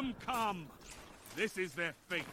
[0.00, 0.66] them come.
[1.36, 2.24] This is their fate.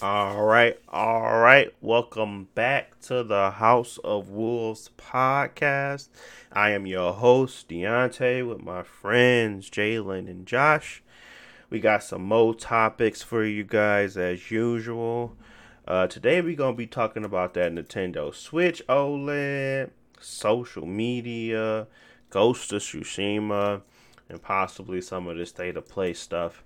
[0.00, 1.74] All right, all right.
[1.80, 6.10] Welcome back to the House of Wolves podcast.
[6.52, 11.02] I am your host, Deontay, with my friends Jalen and Josh.
[11.68, 15.36] We got some more topics for you guys as usual.
[15.88, 19.90] Uh, today we're gonna be talking about that Nintendo Switch OLED,
[20.20, 21.88] social media,
[22.30, 23.82] Ghost of Tsushima,
[24.28, 26.62] and possibly some of the state of play stuff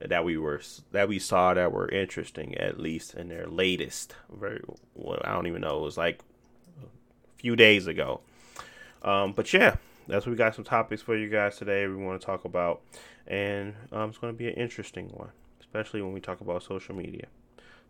[0.00, 0.60] that we were
[0.90, 4.60] that we saw that were interesting at least in their latest very
[4.94, 6.20] well I don't even know it was like
[6.82, 8.20] a few days ago.
[9.02, 9.76] Um, but yeah,
[10.08, 11.86] that's what we got some topics for you guys today.
[11.86, 12.80] We want to talk about,
[13.26, 16.94] and um, it's going to be an interesting one, especially when we talk about social
[16.94, 17.26] media.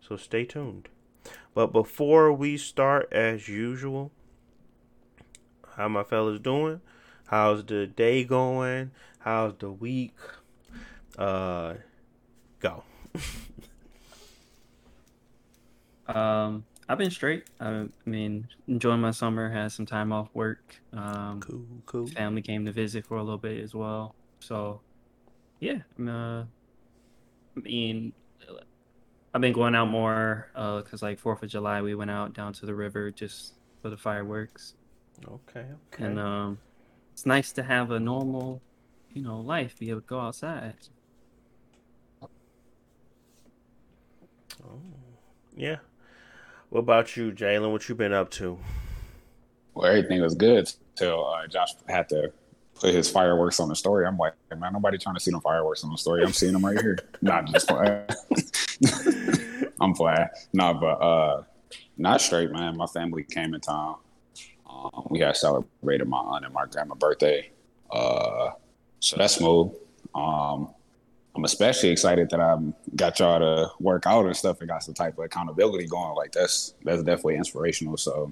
[0.01, 0.89] So stay tuned.
[1.53, 4.11] But before we start, as usual,
[5.75, 6.81] how my fellas doing?
[7.25, 8.91] How's the day going?
[9.19, 10.13] How's the week?
[11.17, 11.73] Uh,
[12.59, 12.83] go.
[16.07, 17.45] um, I've been straight.
[17.59, 19.49] I mean, enjoying my summer.
[19.49, 20.75] Had some time off work.
[20.93, 22.07] Um, cool, cool.
[22.07, 24.13] Family came to visit for a little bit as well.
[24.39, 24.81] So,
[25.59, 25.79] yeah.
[25.99, 26.43] Uh,
[27.57, 28.13] I mean,
[29.33, 32.53] I've been going out more because, uh, like Fourth of July, we went out down
[32.53, 34.75] to the river just for the fireworks.
[35.27, 36.03] Okay, okay.
[36.05, 36.59] And um,
[37.15, 38.61] it's nice to have a normal,
[39.13, 39.79] you know, life.
[39.79, 40.73] Be able to go outside.
[42.21, 42.27] Oh,
[45.55, 45.77] yeah.
[46.71, 47.71] What about you, Jalen?
[47.71, 48.59] What you been up to?
[49.73, 52.33] Well, everything was good till uh, Josh had to
[52.73, 54.05] put his fireworks on the story.
[54.05, 56.21] I'm like, man, nobody trying to see them fireworks on the story.
[56.21, 56.99] I'm seeing them right here.
[57.21, 58.07] not just playing.
[59.79, 60.27] I'm playing.
[60.51, 61.43] No, but uh,
[61.95, 62.75] not straight, man.
[62.75, 63.95] My family came in town.
[64.93, 67.49] Um, we had celebrated my aunt and my grandma's birthday.
[67.91, 68.51] Uh,
[68.99, 69.71] so that's smooth.
[70.13, 70.73] Um,
[71.35, 72.57] I'm especially excited that I
[72.95, 76.15] got y'all to work out and stuff and got some type of accountability going.
[76.15, 77.97] Like that's that's definitely inspirational.
[77.97, 78.31] So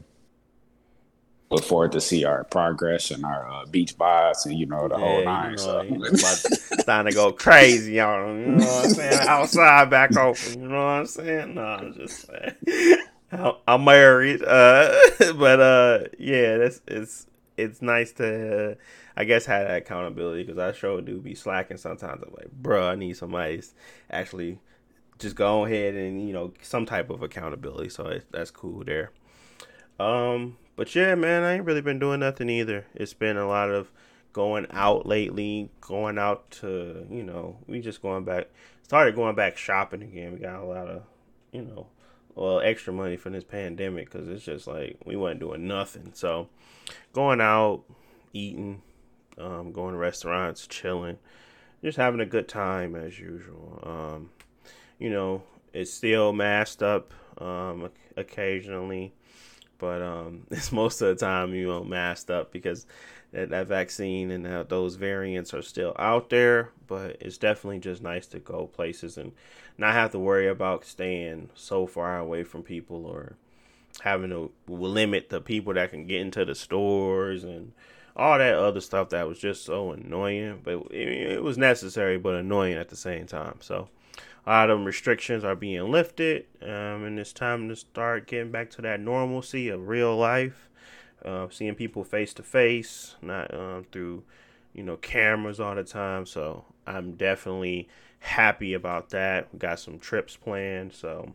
[1.49, 4.97] look forward to see our progress and our uh, beach bots and you know the
[4.97, 5.51] yeah, whole nine.
[5.51, 6.49] You know, so.
[6.79, 8.39] starting to go crazy on them.
[8.39, 9.27] You know what I'm saying?
[9.27, 10.61] Outside back open.
[10.61, 11.55] You know what I'm saying?
[11.55, 12.97] No, I'm just saying.
[13.67, 14.93] I'm married, uh,
[15.35, 17.27] but uh, yeah, that's it's
[17.57, 18.75] it's nice to, uh,
[19.15, 22.23] I guess, have that accountability because I sure do be slacking sometimes.
[22.23, 23.61] I'm like, bro, I need somebody
[24.09, 24.59] actually
[25.19, 27.89] just go ahead and you know some type of accountability.
[27.89, 29.11] So it, that's cool there.
[29.99, 32.85] Um, but yeah, man, I ain't really been doing nothing either.
[32.95, 33.91] It's been a lot of
[34.33, 38.47] going out lately, going out to you know, we just going back,
[38.83, 40.33] started going back shopping again.
[40.33, 41.03] We got a lot of
[41.51, 41.87] you know
[42.35, 46.11] well extra money from this pandemic because it's just like we weren't doing nothing.
[46.13, 46.49] So
[47.13, 47.83] going out,
[48.33, 48.81] eating,
[49.37, 51.17] um, going to restaurants, chilling,
[51.83, 53.79] just having a good time as usual.
[53.83, 54.29] Um,
[54.99, 59.13] you know, it's still masked up um, occasionally,
[59.77, 62.85] but um, it's most of the time you know masked up because
[63.33, 66.69] that, that vaccine and those variants are still out there.
[66.87, 69.33] But it's definitely just nice to go places and
[69.77, 73.35] not have to worry about staying so far away from people or
[74.01, 77.73] having to limit the people that can get into the stores and
[78.15, 80.61] all that other stuff that was just so annoying.
[80.63, 83.57] But it, it was necessary, but annoying at the same time.
[83.59, 83.89] So
[84.45, 88.69] a lot of restrictions are being lifted, um, and it's time to start getting back
[88.71, 90.69] to that normalcy of real life,
[91.23, 94.23] uh, seeing people face to face, not um, through
[94.73, 96.25] you know cameras all the time.
[96.25, 97.87] So I'm definitely
[98.19, 99.47] happy about that.
[99.51, 101.33] We got some trips planned, so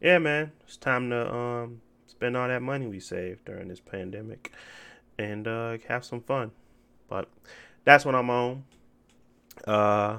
[0.00, 4.52] yeah, man, it's time to um spend all that money we saved during this pandemic
[5.18, 6.50] and uh, have some fun.
[7.08, 7.28] But
[7.84, 8.64] that's what I'm on.
[9.66, 10.18] Uh,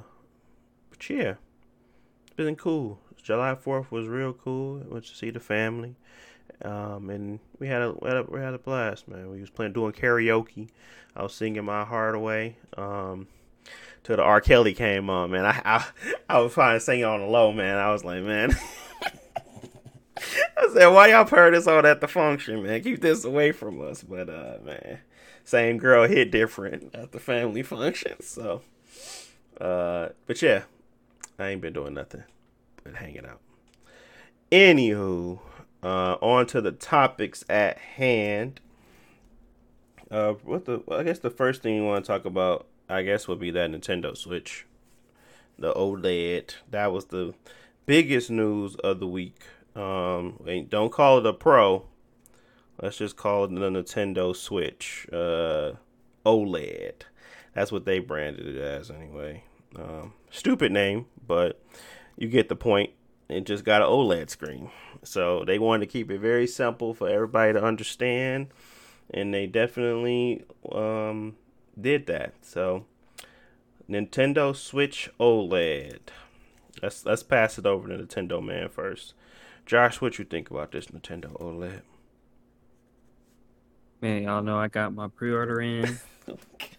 [0.90, 1.36] but yeah,
[2.24, 3.00] it's been cool.
[3.22, 4.84] July Fourth was real cool.
[4.90, 5.96] went to see the family,
[6.64, 9.30] um, and we had a, we had a we had a blast, man.
[9.30, 10.70] We was playing doing karaoke.
[11.16, 12.58] I was singing my heart away.
[12.78, 13.28] Um,
[14.04, 14.42] till the R.
[14.42, 15.46] Kelly came on, man.
[15.46, 15.86] I I,
[16.30, 17.78] I was trying to sing on the low, man.
[17.78, 18.56] I was like, man.
[20.58, 22.84] I said, why y'all heard this on at the function, man?
[22.84, 24.04] Keep this away from us.
[24.04, 25.00] But uh man,
[25.44, 28.22] same girl hit different at the family function.
[28.22, 28.62] So
[29.60, 30.64] uh but yeah,
[31.40, 32.24] I ain't been doing nothing
[32.84, 33.40] but hanging out.
[34.52, 35.40] Anywho,
[35.84, 38.60] uh on to the topics at hand.
[40.10, 43.28] Uh what the I guess the first thing you want to talk about I guess
[43.28, 44.66] would be that Nintendo Switch,
[45.58, 46.56] the OLED.
[46.70, 47.34] That was the
[47.86, 49.42] biggest news of the week.
[49.76, 51.86] Um, don't call it a Pro.
[52.82, 55.74] Let's just call it the Nintendo Switch uh,
[56.26, 57.04] OLED.
[57.54, 59.44] That's what they branded it as anyway.
[59.76, 61.62] Um, stupid name, but
[62.18, 62.92] you get the point.
[63.30, 64.70] It just got an OLED screen.
[65.04, 68.48] So they wanted to keep it very simple for everybody to understand.
[69.14, 71.36] And they definitely um,
[71.80, 72.34] did that.
[72.42, 72.86] So
[73.90, 76.00] Nintendo Switch OLED.
[76.82, 79.14] Let's let's pass it over to Nintendo man first.
[79.66, 81.82] Josh, what you think about this Nintendo OLED?
[84.02, 86.00] Man, y'all know I got my pre-order in.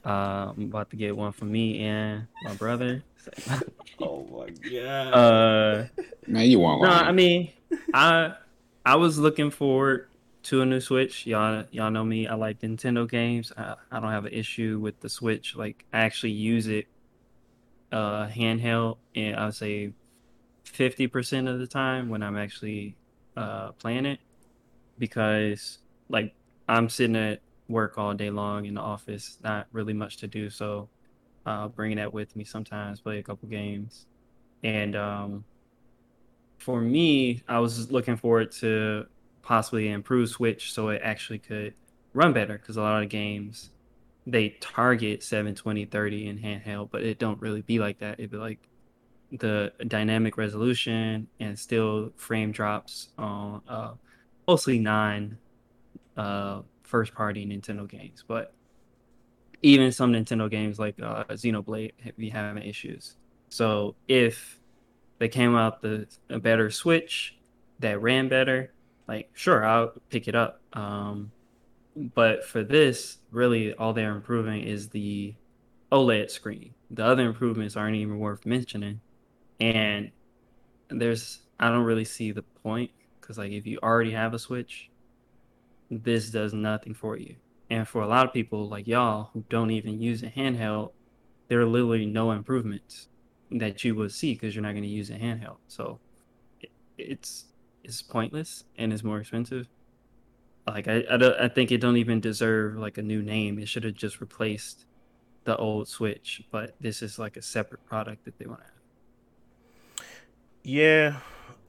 [0.04, 3.02] Uh, I'm about to get one for me and my brother.
[4.00, 5.14] oh my god.
[5.14, 5.84] Uh,
[6.26, 6.98] Man, you want no, one?
[6.98, 7.50] I mean,
[7.94, 8.34] I
[8.84, 10.08] I was looking forward
[10.44, 11.26] to a new Switch.
[11.26, 12.26] Y'all y'all know me.
[12.26, 13.52] I like Nintendo games.
[13.56, 15.54] I, I don't have an issue with the Switch.
[15.56, 16.86] Like I actually use it
[17.90, 19.92] uh handheld, and I would say
[20.64, 22.96] fifty percent of the time when I'm actually
[23.36, 24.20] uh playing it,
[24.98, 25.78] because
[26.08, 26.34] like
[26.68, 30.50] I'm sitting at work all day long in the office, not really much to do.
[30.50, 30.88] So
[31.44, 34.06] I'll bring that with me sometimes, play a couple games.
[34.62, 35.44] And um,
[36.58, 39.06] for me, I was looking forward to
[39.42, 41.74] possibly improve Switch so it actually could
[42.14, 43.70] run better because a lot of games
[44.26, 48.20] they target 720 30 in handheld, but it don't really be like that.
[48.20, 48.68] It'd be like
[49.32, 53.92] the dynamic resolution and still frame drops on uh,
[54.46, 55.38] mostly nine
[56.16, 58.54] uh, first party Nintendo games, but
[59.62, 63.16] even some Nintendo games like uh, Xenoblade be having issues.
[63.48, 64.58] So if
[65.18, 67.36] they came out the a better Switch
[67.78, 68.72] that ran better,
[69.06, 70.60] like sure I'll pick it up.
[70.72, 71.30] Um,
[71.96, 75.34] but for this, really all they're improving is the
[75.92, 76.74] OLED screen.
[76.90, 79.00] The other improvements aren't even worth mentioning,
[79.60, 80.10] and
[80.88, 84.90] there's I don't really see the point because like if you already have a Switch,
[85.90, 87.36] this does nothing for you.
[87.72, 90.92] And for a lot of people like y'all who don't even use a handheld,
[91.48, 93.08] there are literally no improvements
[93.50, 95.58] that you will see because you're not going to use a handheld.
[95.68, 96.00] So
[96.60, 97.46] it, it's
[97.84, 99.68] it's pointless and it's more expensive.
[100.66, 103.58] Like I, I, don't- I think it don't even deserve like a new name.
[103.58, 104.86] It should have just replaced
[105.44, 106.42] the old Switch.
[106.50, 108.72] But this is like a separate product that they want to have.
[110.64, 111.20] Yeah.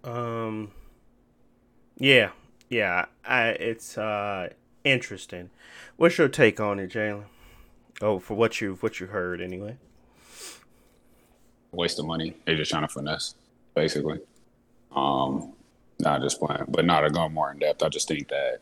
[0.04, 0.72] Um
[1.98, 2.32] Yeah.
[2.70, 3.06] Yeah.
[3.26, 4.50] I it's uh
[4.84, 5.50] interesting.
[5.98, 7.26] What's your take on it, Jalen?
[8.02, 9.78] Oh, for what you what you heard anyway.
[11.72, 12.36] waste of money.
[12.46, 13.36] They're just trying to finesse,
[13.76, 14.20] basically.
[14.96, 15.54] Um,
[16.00, 17.84] not just playing, but not to go more in depth.
[17.84, 18.62] I just think that,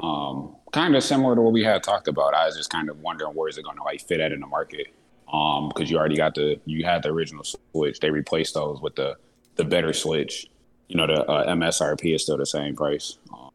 [0.00, 2.34] um, kind of similar to what we had talked about.
[2.34, 4.40] I was just kind of wondering where is it going to like fit at in
[4.40, 4.88] the market?
[5.32, 8.00] Um, because you already got the you had the original Switch.
[8.00, 9.16] They replaced those with the
[9.56, 10.48] the better Switch.
[10.88, 13.18] You know, the uh, MSRP is still the same price.
[13.34, 13.51] Um,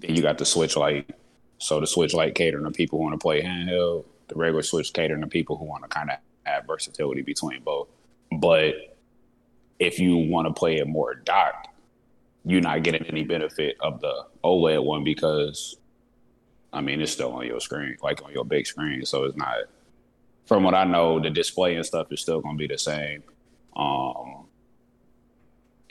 [0.00, 1.10] then you got the Switch Lite.
[1.58, 4.04] So the Switch Lite catering to people who want to play handheld.
[4.28, 7.88] The regular Switch catering to people who want to kind of have versatility between both.
[8.32, 8.96] But
[9.78, 11.68] if you want to play it more docked,
[12.44, 15.76] you're not getting any benefit of the OLED one because,
[16.72, 19.04] I mean, it's still on your screen, like on your big screen.
[19.04, 19.56] So it's not.
[20.46, 23.22] From what I know, the display and stuff is still going to be the same.
[23.74, 24.43] Um,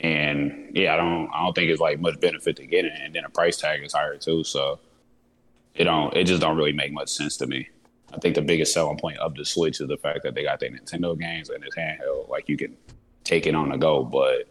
[0.00, 3.14] and yeah, I don't, I don't think it's like much benefit to get it, and
[3.14, 4.44] then the price tag is higher too.
[4.44, 4.80] So
[5.74, 7.68] it don't, it just don't really make much sense to me.
[8.12, 10.60] I think the biggest selling point of the Switch is the fact that they got
[10.60, 12.28] their Nintendo games and it's handheld.
[12.28, 12.76] Like you can
[13.24, 14.48] take it on the go, but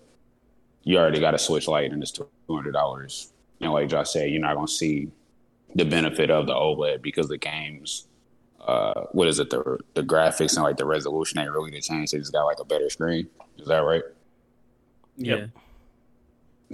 [0.84, 3.32] you already got a Switch Lite and it's two hundred dollars.
[3.62, 5.12] And like Josh said, you're not gonna see
[5.76, 8.08] the benefit of the OLED because the games,
[8.60, 12.12] uh, what is it, the the graphics and like the resolution ain't really the change.
[12.12, 13.28] They just got like a better screen.
[13.58, 14.04] Is that right?
[15.18, 15.40] Yep.
[15.40, 15.46] Yeah.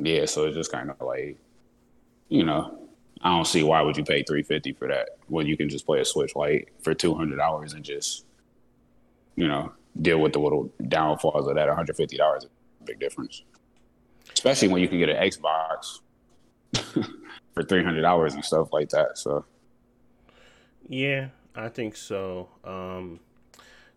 [0.02, 1.38] Yeah, so it's just kind of like,
[2.30, 2.80] you know,
[3.22, 5.86] I don't see why would you pay three fifty for that when you can just
[5.86, 8.26] play a Switch Lite for two hundred dollars and just,
[9.36, 11.68] you know, deal with the little downfalls of that.
[11.68, 13.44] One hundred fifty dollars, a big difference,
[14.34, 16.00] especially when you can get an Xbox
[17.54, 19.18] for three hundred dollars and stuff like that.
[19.18, 19.44] So
[20.88, 22.48] Yeah, I think so.
[22.64, 23.20] Um,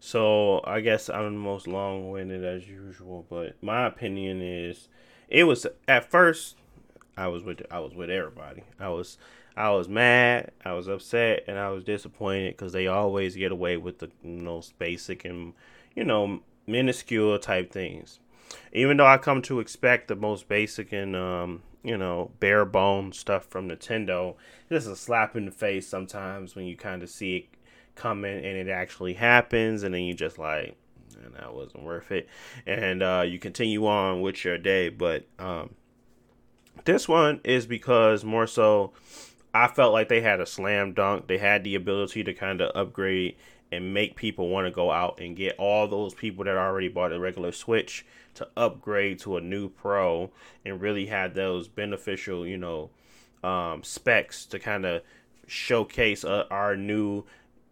[0.04, 4.88] so I guess I'm the most long-winded as usual, but my opinion is,
[5.28, 6.56] it was at first,
[7.16, 8.64] I was with I was with everybody.
[8.80, 9.16] I was
[9.56, 13.76] I was mad, I was upset, and I was disappointed because they always get away
[13.76, 15.52] with the most basic and
[15.94, 18.18] you know minuscule type things.
[18.72, 23.12] Even though I come to expect the most basic and um, you know bare bone
[23.12, 24.34] stuff from Nintendo,
[24.68, 27.44] it's a slap in the face sometimes when you kind of see it
[27.94, 30.76] coming and it actually happens, and then you just like,
[31.24, 32.28] and that wasn't worth it,
[32.66, 34.88] and uh, you continue on with your day.
[34.88, 35.70] But um,
[36.84, 38.92] this one is because more so
[39.54, 41.26] I felt like they had a slam dunk.
[41.26, 43.36] They had the ability to kind of upgrade
[43.70, 47.12] and make people want to go out and get all those people that already bought
[47.12, 50.30] a regular Switch to upgrade to a new Pro
[50.64, 52.90] and really had those beneficial, you know,
[53.42, 55.02] um, specs to kind of
[55.46, 57.24] showcase uh, our new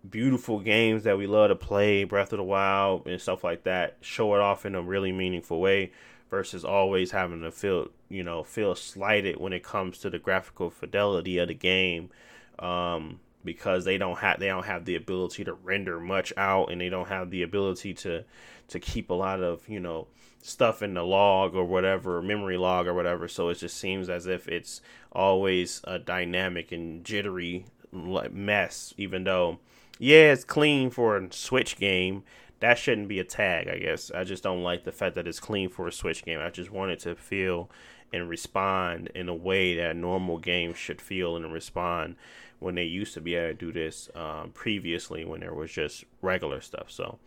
[0.09, 3.97] beautiful games that we love to play, Breath of the Wild and stuff like that.
[4.01, 5.93] Show it off in a really meaningful way
[6.31, 10.71] versus always having to feel, you know, feel slighted when it comes to the graphical
[10.71, 12.11] fidelity of the game.
[12.59, 16.81] Um, because they don't have they don't have the ability to render much out and
[16.81, 18.25] they don't have the ability to
[18.69, 20.07] to keep a lot of you know
[20.43, 24.27] stuff in the log or whatever memory log or whatever so it just seems as
[24.27, 24.81] if it's
[25.13, 29.59] always a dynamic and jittery mess even though
[30.01, 32.25] yeah it's clean for a switch game
[32.59, 35.39] that shouldn't be a tag i guess i just don't like the fact that it's
[35.39, 37.71] clean for a switch game i just want it to feel
[38.13, 42.17] and respond in a way that normal games should feel and respond
[42.59, 46.05] when they used to be able to do this um, previously when there was just
[46.23, 46.91] regular stuff.
[46.91, 47.19] So,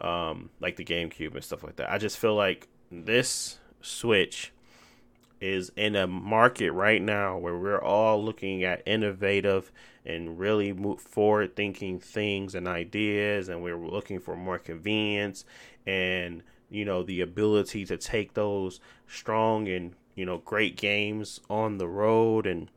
[0.00, 1.90] um, like the GameCube and stuff like that.
[1.90, 4.52] I just feel like this Switch
[5.40, 9.72] is in a market right now where we're all looking at innovative
[10.04, 15.44] and really forward thinking things and ideas and we're looking for more convenience
[15.86, 21.78] and you know the ability to take those strong and you know great games on
[21.78, 22.68] the road and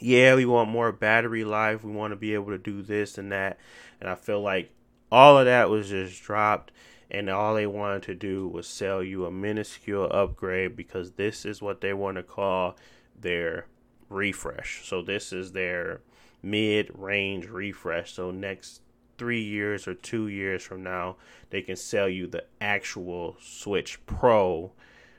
[0.00, 1.84] yeah, we want more battery life.
[1.84, 3.58] We want to be able to do this and that.
[4.00, 4.72] And I feel like
[5.12, 6.72] all of that was just dropped.
[7.10, 11.60] And all they wanted to do was sell you a minuscule upgrade because this is
[11.60, 12.76] what they want to call
[13.18, 13.66] their
[14.08, 14.86] refresh.
[14.86, 16.00] So this is their
[16.42, 18.12] mid range refresh.
[18.12, 18.82] So next
[19.18, 21.16] three years or two years from now,
[21.50, 24.72] they can sell you the actual Switch Pro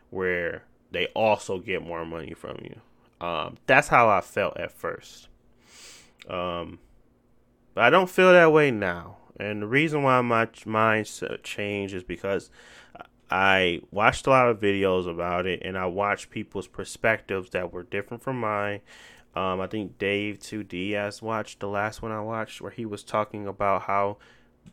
[0.10, 2.81] where they also get more money from you.
[3.25, 5.27] Um, that's how I felt at first.
[6.29, 6.79] Um,
[7.74, 9.17] but I don't feel that way now.
[9.39, 12.50] And the reason why my mindset changed is because
[13.29, 17.83] I watched a lot of videos about it and I watched people's perspectives that were
[17.83, 18.81] different from mine.
[19.33, 23.03] Um, I think Dave 2D has watched the last one I watched where he was
[23.03, 24.17] talking about how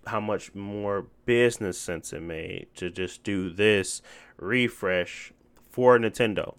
[0.07, 4.03] how much more business sense it made to just do this
[4.37, 5.33] refresh
[5.71, 6.57] for Nintendo.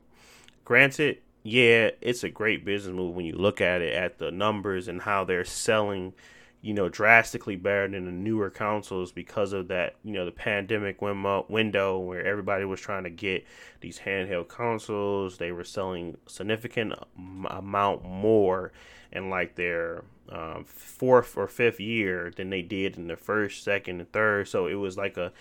[0.65, 4.87] Granted, yeah, it's a great business move when you look at it at the numbers
[4.87, 6.13] and how they're selling,
[6.61, 11.01] you know, drastically better than the newer consoles because of that, you know, the pandemic
[11.01, 13.45] window where everybody was trying to get
[13.79, 15.37] these handheld consoles.
[15.37, 18.73] They were selling significant amount more
[19.11, 24.01] in like their um, fourth or fifth year than they did in the first, second,
[24.01, 24.49] and third.
[24.49, 25.31] So it was like a,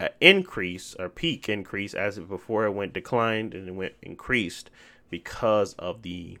[0.00, 4.70] a increase or peak increase as it before it went declined and it went increased
[5.08, 6.38] because of the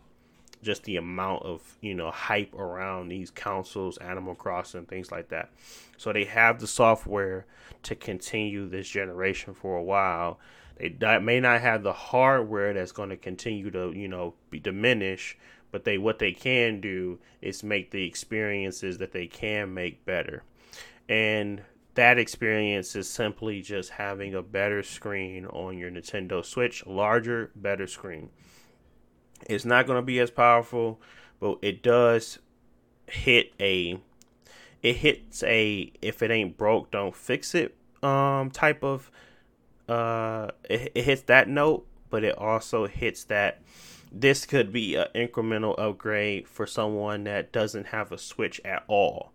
[0.64, 5.50] just the amount of you know hype around these consoles, Animal Crossing, things like that.
[5.96, 7.46] So they have the software
[7.84, 10.38] to continue this generation for a while.
[10.78, 15.36] They may not have the hardware that's going to continue to you know be diminish,
[15.70, 20.42] but they what they can do is make the experiences that they can make better,
[21.08, 21.62] and
[21.94, 27.86] that experience is simply just having a better screen on your Nintendo Switch, larger, better
[27.86, 28.30] screen.
[29.48, 31.00] It's not going to be as powerful,
[31.40, 32.38] but it does
[33.06, 33.98] hit a
[34.82, 39.10] it hits a if it ain't broke don't fix it um type of
[39.88, 43.60] uh it, it hits that note but it also hits that
[44.10, 49.33] this could be an incremental upgrade for someone that doesn't have a switch at all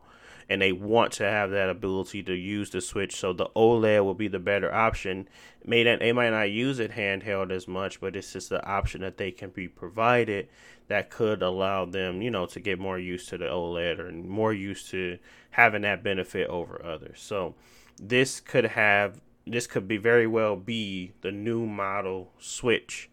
[0.49, 3.15] and they want to have that ability to use the Switch.
[3.15, 5.29] So the OLED will be the better option.
[5.63, 9.01] May that they might not use it handheld as much, but it's just the option
[9.01, 10.49] that they can be provided
[10.87, 14.51] that could allow them, you know, to get more used to the OLED or more
[14.51, 15.19] used to
[15.51, 17.21] having that benefit over others.
[17.21, 17.53] So
[18.01, 23.09] this could have this could be very well be the new model Switch.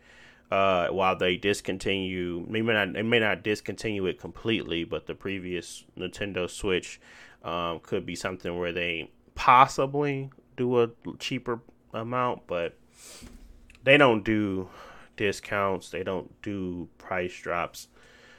[0.49, 5.15] Uh, while they discontinue, they may not they may not discontinue it completely, but the
[5.15, 7.01] previous Nintendo Switch
[7.47, 11.61] um, could be something where they possibly do a cheaper
[11.95, 12.77] amount, but
[13.85, 14.69] they don't do
[15.17, 17.87] discounts, they don't do price drops.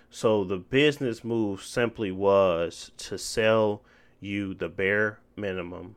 [0.09, 3.81] So the business move simply was to sell
[4.19, 5.95] you the bare minimum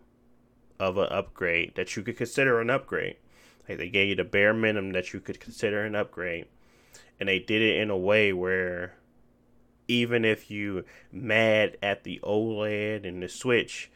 [0.78, 3.16] of an upgrade that you could consider an upgrade.
[3.68, 6.46] Like they gave you the bare minimum that you could consider an upgrade.
[7.18, 8.94] And they did it in a way where
[9.90, 13.90] even if you mad at the OLED and the Switch,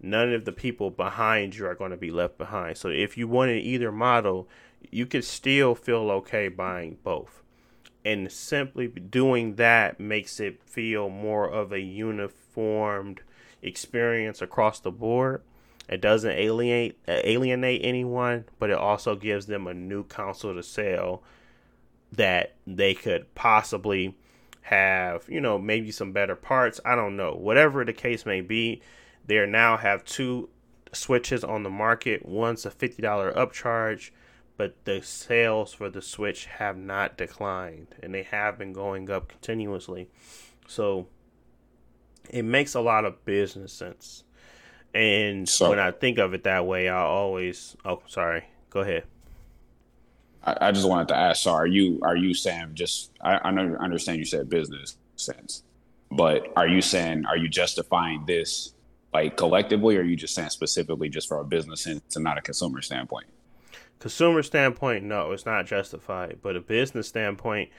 [0.00, 2.78] none of the people behind you are going to be left behind.
[2.78, 4.48] So if you wanted either model,
[4.90, 7.42] you could still feel okay buying both.
[8.04, 13.20] and simply doing that makes it feel more of a uniformed
[13.62, 15.42] experience across the board.
[15.88, 21.22] It doesn't alienate alienate anyone, but it also gives them a new console to sell
[22.12, 24.16] that they could possibly
[24.62, 26.80] have, you know, maybe some better parts.
[26.84, 27.32] I don't know.
[27.32, 28.82] Whatever the case may be,
[29.26, 30.48] they now have two
[30.92, 32.26] switches on the market.
[32.26, 34.10] One's a $50 upcharge,
[34.56, 39.28] but the sales for the Switch have not declined and they have been going up
[39.28, 40.08] continuously.
[40.66, 41.06] So
[42.28, 44.24] it makes a lot of business sense.
[44.92, 49.04] And so, when I think of it that way, I always oh sorry, go ahead.
[50.42, 53.50] I, I just wanted to ask, so are you are you saying just I, I
[53.50, 55.62] know I understand you said business sense,
[56.10, 58.74] but are you saying are you justifying this
[59.12, 62.38] like collectively or are you just saying specifically just for a business sense and not
[62.38, 63.26] a consumer standpoint?
[63.98, 66.38] Consumer standpoint, no, it's not justified.
[66.40, 67.70] But a business standpoint,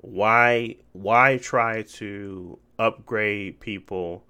[0.00, 4.24] why why try to upgrade people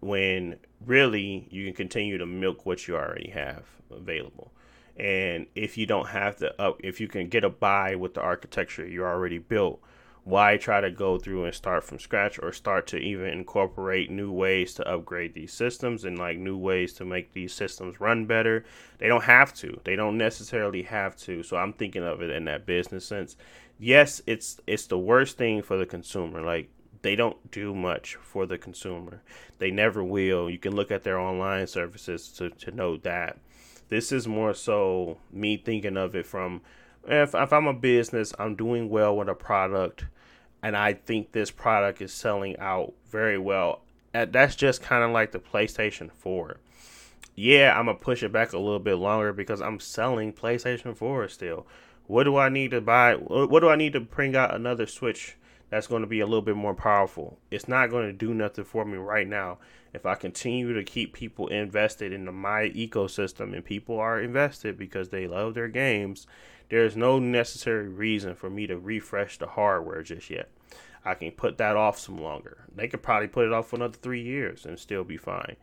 [0.00, 4.52] when really you can continue to milk what you already have available?
[5.00, 8.12] And if you don't have to up, uh, if you can get a buy with
[8.12, 9.80] the architecture you already built,
[10.24, 14.30] why try to go through and start from scratch or start to even incorporate new
[14.30, 18.62] ways to upgrade these systems and like new ways to make these systems run better?
[18.98, 19.80] They don't have to.
[19.84, 21.42] They don't necessarily have to.
[21.44, 23.38] So i'm thinking of it in that business sense.
[23.78, 26.42] Yes it's it's the worst thing for the consumer.
[26.42, 26.68] Like
[27.00, 29.22] they don't do much for the consumer.
[29.56, 30.50] They never will.
[30.50, 33.38] You can look at their online services to, to know that
[33.90, 36.62] this is more so me thinking of it from
[37.06, 40.04] if, if I'm a business, I'm doing well with a product,
[40.62, 43.82] and I think this product is selling out very well.
[44.12, 46.56] That's just kind of like the PlayStation 4.
[47.36, 51.28] Yeah, I'm gonna push it back a little bit longer because I'm selling PlayStation 4
[51.28, 51.66] still.
[52.06, 53.14] What do I need to buy?
[53.14, 55.36] What do I need to bring out another Switch
[55.70, 57.38] that's going to be a little bit more powerful?
[57.50, 59.58] It's not going to do nothing for me right now.
[59.92, 65.08] If I continue to keep people invested in my ecosystem and people are invested because
[65.08, 66.26] they love their games,
[66.68, 70.48] there's no necessary reason for me to refresh the hardware just yet.
[71.04, 72.64] I can put that off some longer.
[72.74, 75.56] They could probably put it off for another three years and still be fine.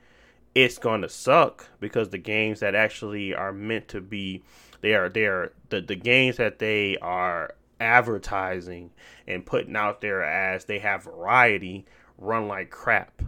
[0.53, 4.43] It's gonna suck because the games that actually are meant to be,
[4.81, 8.91] they are they are the the games that they are advertising
[9.27, 11.85] and putting out there as they have variety
[12.17, 13.21] run like crap.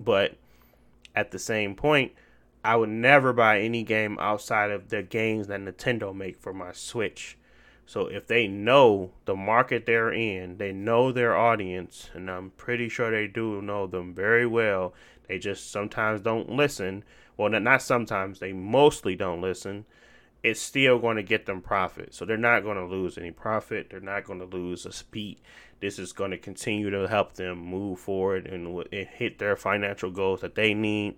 [0.00, 0.36] But
[1.14, 2.12] at the same point,
[2.64, 6.72] I would never buy any game outside of the games that Nintendo make for my
[6.72, 7.38] Switch.
[7.86, 12.88] So if they know the market they're in, they know their audience, and I'm pretty
[12.90, 14.92] sure they do know them very well.
[15.26, 17.04] They just sometimes don't listen.
[17.36, 19.86] Well, not sometimes, they mostly don't listen.
[20.42, 22.14] It's still going to get them profit.
[22.14, 23.88] So they're not going to lose any profit.
[23.90, 25.38] They're not going to lose a speed.
[25.80, 30.10] This is going to continue to help them move forward and, and hit their financial
[30.10, 31.16] goals that they need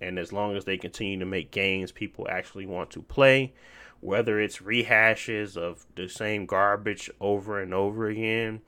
[0.00, 3.52] and as long as they continue to make games people actually want to play,
[4.00, 8.60] whether it's rehashes of the same garbage over and over again.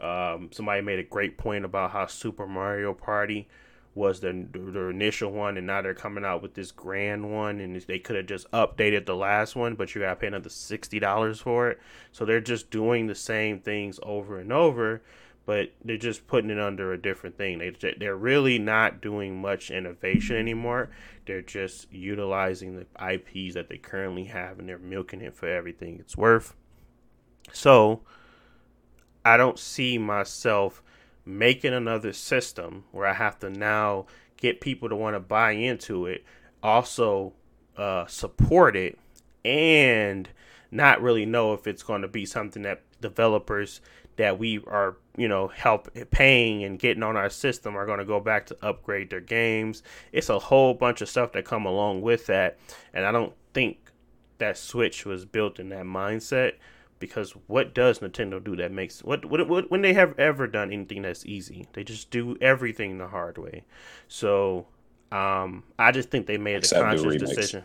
[0.00, 3.46] Um, somebody made a great point about how Super Mario Party
[3.94, 7.80] was the, the initial one, and now they're coming out with this grand one, and
[7.82, 10.98] they could have just updated the last one, but you got to pay another sixty
[10.98, 11.80] dollars for it.
[12.10, 15.02] So they're just doing the same things over and over
[15.44, 17.58] but they're just putting it under a different thing.
[17.58, 20.90] They they're really not doing much innovation anymore.
[21.26, 25.98] They're just utilizing the IPs that they currently have and they're milking it for everything
[25.98, 26.54] it's worth.
[27.52, 28.02] So
[29.24, 30.82] I don't see myself
[31.24, 34.06] making another system where I have to now
[34.36, 36.24] get people to want to buy into it,
[36.62, 37.32] also
[37.76, 38.98] uh, support it,
[39.44, 40.28] and
[40.70, 43.80] not really know if it's going to be something that developers
[44.16, 48.04] that we are you know help paying and getting on our system are going to
[48.04, 49.82] go back to upgrade their games.
[50.12, 52.58] It's a whole bunch of stuff that come along with that
[52.92, 53.78] and i don't think
[54.38, 56.54] that switch was built in that mindset
[57.02, 60.72] because what does nintendo do that makes what, what, what when they have ever done
[60.72, 63.64] anything that's easy they just do everything the hard way
[64.08, 64.66] so
[65.10, 67.64] um i just think they made Except a conscious decision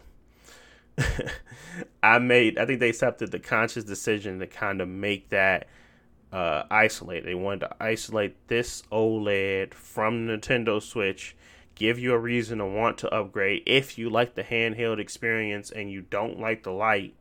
[2.03, 5.67] i made i think they accepted the conscious decision to kind of make that
[6.31, 7.25] uh, isolate.
[7.25, 11.35] They wanted to isolate this OLED from Nintendo Switch,
[11.75, 15.91] give you a reason to want to upgrade if you like the handheld experience and
[15.91, 17.13] you don't like the Lite.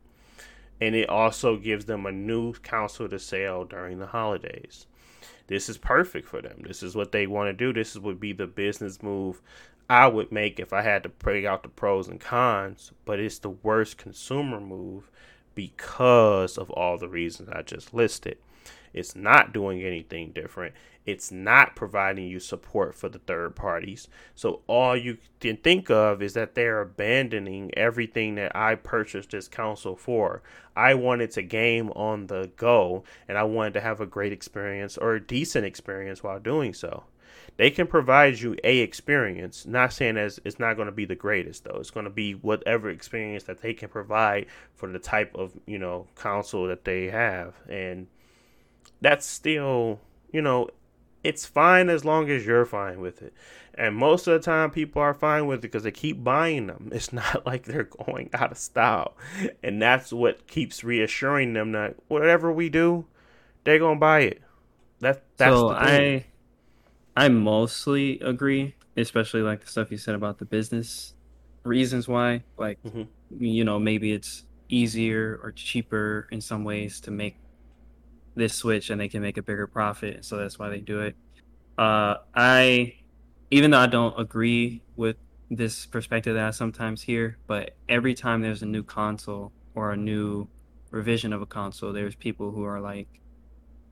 [0.79, 4.85] And it also gives them a new console to sell during the holidays.
[5.47, 6.61] This is perfect for them.
[6.67, 7.73] This is what they want to do.
[7.73, 9.41] This would be the business move
[9.89, 13.39] I would make if I had to break out the pros and cons, but it's
[13.39, 15.09] the worst consumer move
[15.55, 18.37] because of all the reasons I just listed.
[18.93, 20.73] It's not doing anything different.
[21.05, 24.09] It's not providing you support for the third parties.
[24.35, 29.47] So all you can think of is that they're abandoning everything that I purchased this
[29.47, 30.43] console for.
[30.75, 34.97] I wanted to game on the go and I wanted to have a great experience
[34.97, 37.05] or a decent experience while doing so.
[37.55, 39.65] They can provide you a experience.
[39.65, 41.77] Not saying as it's not going to be the greatest though.
[41.79, 44.45] It's going to be whatever experience that they can provide
[44.75, 48.07] for the type of you know console that they have, and
[49.01, 49.99] that's still
[50.31, 50.69] you know
[51.23, 53.33] it's fine as long as you're fine with it.
[53.73, 56.89] And most of the time, people are fine with it because they keep buying them.
[56.93, 59.15] It's not like they're going out of style.
[59.61, 63.05] And that's what keeps reassuring them that whatever we do,
[63.65, 64.41] they're going to buy it.
[64.99, 66.25] That, that's so I
[67.15, 71.13] I mostly agree, especially like the stuff you said about the business
[71.63, 72.43] reasons why.
[72.57, 73.03] Like, mm-hmm.
[73.43, 77.37] you know, maybe it's easier or cheaper in some ways to make
[78.37, 80.23] this switch and they can make a bigger profit.
[80.23, 81.15] So that's why they do it.
[81.77, 82.95] Uh, I,
[83.51, 85.17] even though I don't agree with
[85.49, 89.97] this perspective that I sometimes hear, but every time there's a new console or a
[89.97, 90.47] new
[90.91, 93.07] revision of a console, there's people who are like,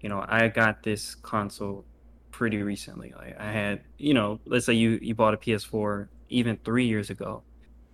[0.02, 1.86] you know, I got this console
[2.32, 3.14] pretty recently.
[3.18, 7.10] Like I had, you know, let's say you you bought a PS4 even three years
[7.10, 7.44] ago,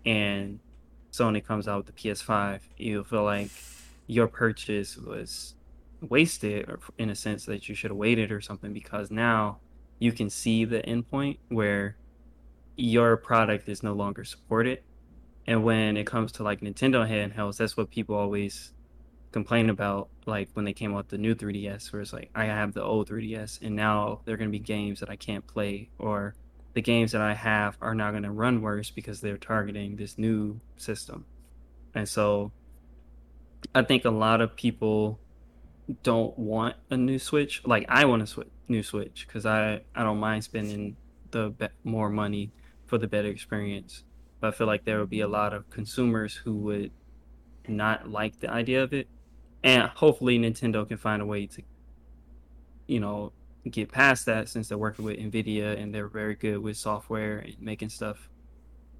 [0.05, 0.59] and
[1.11, 3.51] Sony comes out with the PS5, you feel like
[4.07, 5.55] your purchase was
[6.01, 9.59] wasted, or in a sense that you should have waited or something, because now
[9.99, 11.95] you can see the endpoint where
[12.75, 14.81] your product is no longer supported.
[15.45, 18.73] And when it comes to like Nintendo handhelds, that's what people always
[19.31, 22.73] complain about like when they came out the new 3DS where it's like I have
[22.73, 25.89] the old 3DS and now there are going to be games that I can't play
[25.97, 26.35] or
[26.73, 30.17] the games that I have are now going to run worse because they're targeting this
[30.17, 31.25] new system.
[31.95, 32.51] And so
[33.75, 35.19] I think a lot of people
[36.03, 37.61] don't want a new Switch.
[37.65, 40.95] Like I want a sw- new Switch cuz I I don't mind spending
[41.31, 42.51] the be- more money
[42.87, 44.03] for the better experience.
[44.39, 46.91] But I feel like there would be a lot of consumers who would
[47.67, 49.07] not like the idea of it
[49.63, 51.61] and hopefully Nintendo can find a way to,
[52.87, 53.31] you know,
[53.69, 57.55] get past that since they're working with Nvidia and they're very good with software and
[57.59, 58.29] making stuff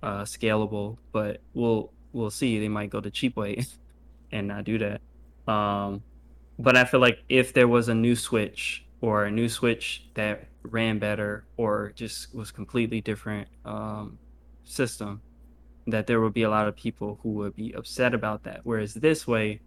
[0.03, 0.97] uh, scalable.
[1.11, 2.59] But we'll we'll see.
[2.59, 3.65] They might go the cheap way
[4.31, 5.01] and not do that.
[5.51, 6.03] Um,
[6.61, 10.47] but I feel like if there was a new Switch or a new Switch that
[10.63, 14.17] ran better or just was completely different um,
[14.63, 15.21] system,
[15.87, 18.61] that there would be a lot of people who would be upset about that.
[18.63, 19.61] Whereas this way,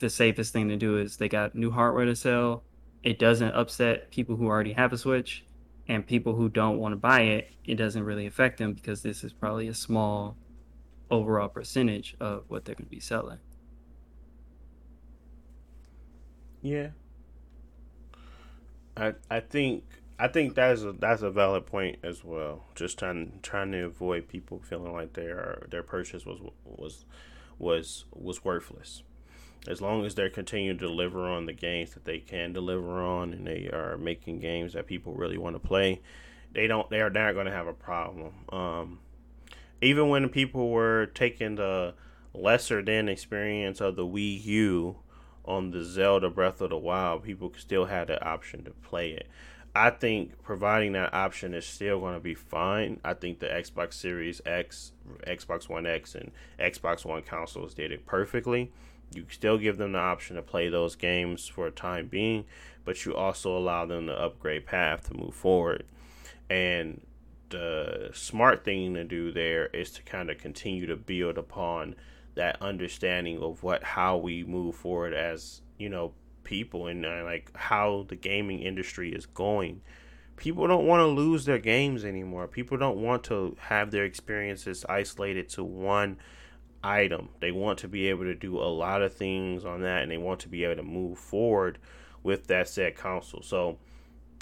[0.00, 2.64] the safest thing to do is they got new hardware to sell.
[3.02, 5.44] It doesn't upset people who already have a Switch,
[5.88, 9.24] and people who don't want to buy it, it doesn't really affect them because this
[9.24, 10.36] is probably a small
[11.10, 13.38] overall percentage of what they're going to be selling.
[16.62, 16.90] Yeah.
[18.96, 19.84] I I think
[20.18, 22.64] I think that's a that's a valid point as well.
[22.74, 27.04] Just trying trying to avoid people feeling like their their purchase was was
[27.58, 29.02] was was worthless
[29.68, 33.32] as long as they're continuing to deliver on the games that they can deliver on
[33.32, 36.00] and they are making games that people really want to play,
[36.52, 38.32] they don't they are not going to have a problem.
[38.50, 38.98] Um,
[39.80, 41.94] even when people were taking the
[42.34, 44.96] lesser than experience of the Wii U
[45.44, 49.28] on the Zelda Breath of the Wild, people still had the option to play it.
[49.74, 53.00] I think providing that option is still going to be fine.
[53.04, 54.92] I think the Xbox Series X,
[55.26, 58.70] Xbox One X, and Xbox One consoles did it perfectly
[59.14, 62.44] you still give them the option to play those games for a time being,
[62.84, 65.84] but you also allow them the upgrade path to move forward.
[66.48, 67.00] And
[67.50, 71.94] the smart thing to do there is to kind of continue to build upon
[72.34, 76.12] that understanding of what how we move forward as you know
[76.44, 79.80] people and uh, like how the gaming industry is going
[80.36, 84.84] people don't want to lose their games anymore people don't want to have their experiences
[84.88, 86.16] isolated to one
[86.82, 87.28] item.
[87.40, 90.18] They want to be able to do a lot of things on that and they
[90.18, 91.78] want to be able to move forward
[92.22, 93.42] with that said console.
[93.42, 93.78] So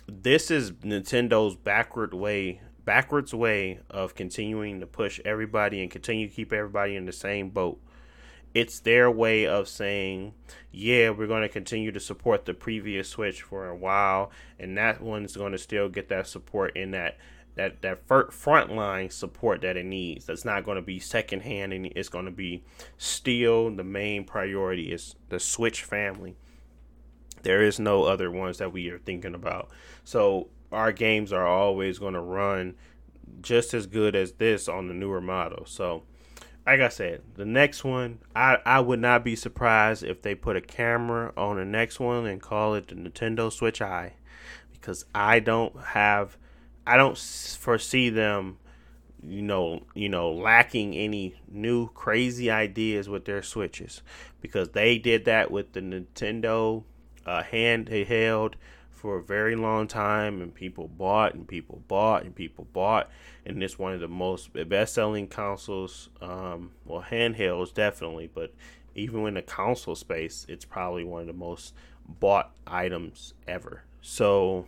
[0.07, 6.35] this is Nintendo's backward way backwards way of continuing to push everybody and continue to
[6.35, 7.81] keep everybody in the same boat.
[8.53, 10.35] It's their way of saying,
[10.73, 15.01] yeah, we're going to continue to support the previous Switch for a while, and that
[15.01, 17.17] one's going to still get that support in that
[17.55, 20.27] that that front line support that it needs.
[20.27, 22.65] That's not going to be secondhand, and it's going to be
[22.99, 26.35] still the main priority is the Switch family.
[27.45, 29.71] There is no other ones that we are thinking about.
[30.03, 32.75] So our games are always going to run
[33.43, 35.65] just as good as this on the newer model.
[35.67, 36.03] So
[36.67, 40.57] like I said, the next one, I, I would not be surprised if they put
[40.57, 44.13] a camera on the next one and call it the Nintendo Switch Eye,
[44.73, 46.37] because I don't have,
[46.87, 48.59] I don't foresee them,
[49.23, 54.03] you know, you know, lacking any new crazy ideas with their switches,
[54.41, 56.85] because they did that with the Nintendo
[57.25, 58.55] uh, handheld
[59.01, 63.11] for a very long time, and people bought and people bought and people bought,
[63.47, 66.11] and it's one of the most best-selling consoles.
[66.21, 68.53] Um, well, handhelds definitely, but
[68.95, 71.75] even in the console space, it's probably one of the most
[72.07, 73.85] bought items ever.
[74.03, 74.67] So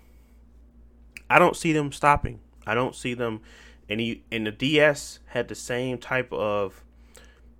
[1.28, 2.40] I don't see them stopping.
[2.66, 3.42] I don't see them.
[3.90, 6.82] And you and the DS had the same type of.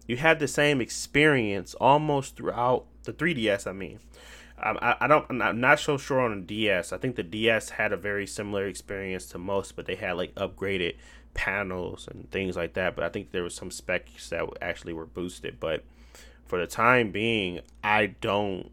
[0.06, 3.66] You had the same experience almost throughout the 3DS.
[3.66, 4.00] I mean,
[4.62, 5.42] I, I don't.
[5.42, 6.92] I'm not so sure on the DS.
[6.92, 10.34] I think the DS had a very similar experience to most, but they had like
[10.36, 10.96] upgraded
[11.34, 12.94] panels and things like that.
[12.94, 15.58] But I think there was some specs that actually were boosted.
[15.58, 15.84] But
[16.46, 18.70] for the time being, I don't.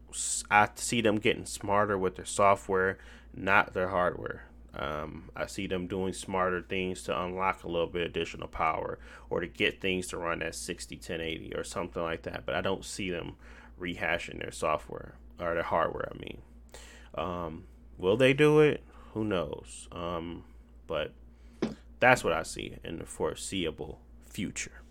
[0.50, 2.98] I see them getting smarter with their software,
[3.34, 4.44] not their hardware.
[4.72, 9.40] Um, I see them doing smarter things to unlock a little bit additional power or
[9.40, 12.46] to get things to run at 60, 1080 or something like that.
[12.46, 13.34] But I don't see them
[13.80, 16.08] rehashing their software or their hardware.
[16.14, 16.42] I mean,
[17.14, 17.64] um,
[17.98, 18.82] will they do it?
[19.14, 19.88] Who knows?
[19.92, 20.44] Um,
[20.86, 21.12] but
[21.98, 24.82] that's what I see in the foreseeable future.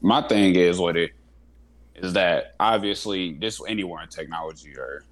[0.00, 1.12] My thing is what it
[1.94, 5.04] is that obviously this anywhere in technology or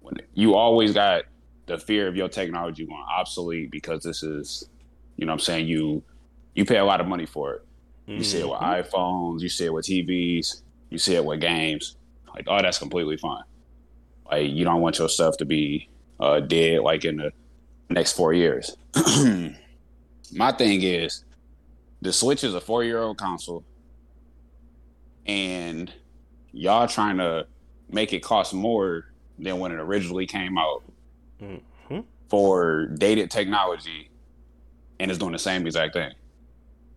[0.00, 1.24] when you always got
[1.66, 4.68] the fear of your technology going obsolete because this is
[5.16, 6.02] you know what I'm saying you
[6.54, 7.62] you pay a lot of money for it.
[8.06, 8.22] You mm-hmm.
[8.22, 8.96] see it with mm-hmm.
[8.96, 11.96] iPhones, you see it with TVs, you see it with games.
[12.34, 13.42] Like, oh, that's completely fine.
[14.30, 15.88] Like, you don't want your stuff to be
[16.20, 17.32] uh, dead like in the
[17.90, 18.76] next four years.
[20.32, 21.24] My thing is,
[22.00, 23.64] the Switch is a four year old console,
[25.26, 25.92] and
[26.52, 27.46] y'all trying to
[27.90, 29.06] make it cost more
[29.38, 30.82] than when it originally came out
[31.40, 32.00] mm-hmm.
[32.28, 34.10] for dated technology,
[35.00, 36.12] and it's doing the same exact thing.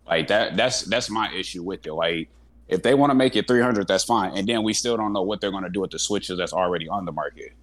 [0.07, 0.55] Like that.
[0.55, 1.93] That's that's my issue with it.
[1.93, 2.29] Like
[2.67, 4.35] if they want to make it 300, that's fine.
[4.37, 6.53] And then we still don't know what they're going to do with the switches that's
[6.53, 7.53] already on the market.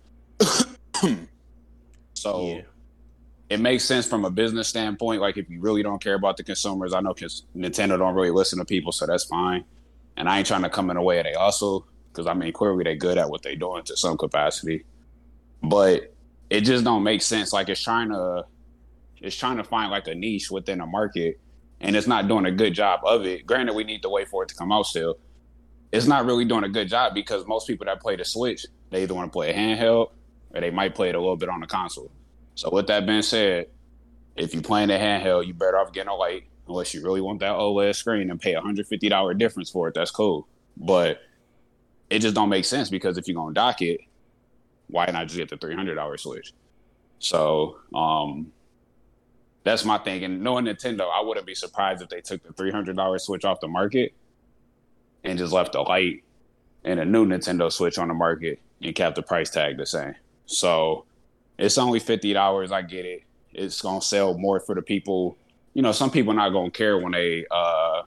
[2.15, 2.61] so yeah.
[3.51, 5.21] it makes sense from a business standpoint.
[5.21, 8.31] Like if you really don't care about the consumers, I know because Nintendo don't really
[8.31, 9.65] listen to people, so that's fine.
[10.17, 12.53] And I ain't trying to come in the way of they hustle because I mean
[12.53, 14.85] clearly they're good at what they're doing to some capacity,
[15.63, 16.15] but
[16.49, 17.53] it just don't make sense.
[17.53, 18.45] Like it's trying to
[19.21, 21.41] it's trying to find like a niche within a market
[21.83, 23.45] and it's not doing a good job of it.
[23.45, 25.19] Granted, we need to wait for it to come out still.
[25.91, 29.03] It's not really doing a good job because most people that play the Switch, they
[29.03, 30.13] either want to play a handheld
[30.55, 32.11] or they might play it a little bit on the console.
[32.55, 33.67] So with that being said,
[34.37, 37.41] if you're playing a handheld, you better off getting a Lite unless you really want
[37.41, 39.95] that OLED screen and pay a hundred fifty dollar difference for it.
[39.95, 41.21] That's cool, but
[42.09, 44.01] it just don't make sense because if you're gonna dock it,
[44.87, 46.53] why not just get the three hundred dollar Switch?
[47.19, 48.53] So um,
[49.65, 50.25] that's my thing.
[50.25, 53.45] And knowing Nintendo, I wouldn't be surprised if they took the three hundred dollar Switch
[53.45, 54.13] off the market
[55.25, 56.25] and just left the Lite
[56.85, 60.15] and a new Nintendo Switch on the market and kept the price tag the same.
[60.47, 61.05] So
[61.59, 62.73] it's only fifty dollars.
[62.73, 63.23] I get it.
[63.53, 65.37] It's gonna sell more for the people.
[65.75, 68.03] You know, some people not gonna care when they, uh,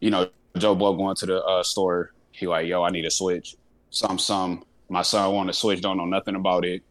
[0.00, 2.12] you know, Joe Blow going to the uh, store.
[2.30, 3.56] He like, yo, I need a Switch.
[3.90, 4.64] Some, some.
[4.88, 5.80] My son want a Switch.
[5.80, 6.82] Don't know nothing about it.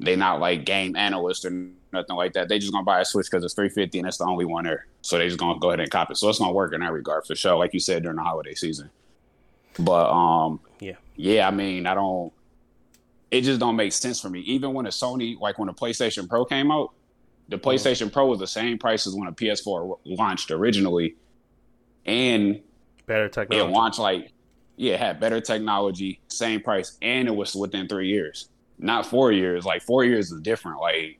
[0.00, 1.50] They not like game analysts or
[1.92, 2.48] nothing like that.
[2.48, 4.64] They just gonna buy a Switch because it's three fifty and it's the only one
[4.64, 4.86] there.
[5.02, 6.16] So they just gonna go ahead and cop it.
[6.16, 8.54] So it's gonna work in that regard for sure, like you said during the holiday
[8.54, 8.90] season.
[9.78, 11.48] But um, yeah, yeah.
[11.48, 12.32] I mean, I don't.
[13.30, 14.40] It just don't make sense for me.
[14.40, 16.92] Even when a Sony, like when the PlayStation Pro came out,
[17.48, 17.68] the mm-hmm.
[17.68, 21.16] PlayStation Pro was the same price as when a PS4 launched originally,
[22.06, 22.60] and
[23.06, 23.68] better technology.
[23.68, 24.32] It launched like,
[24.76, 28.48] yeah, it had better technology, same price, and it was within three years,
[28.78, 29.64] not four years.
[29.64, 30.80] Like four years is different.
[30.80, 31.18] Like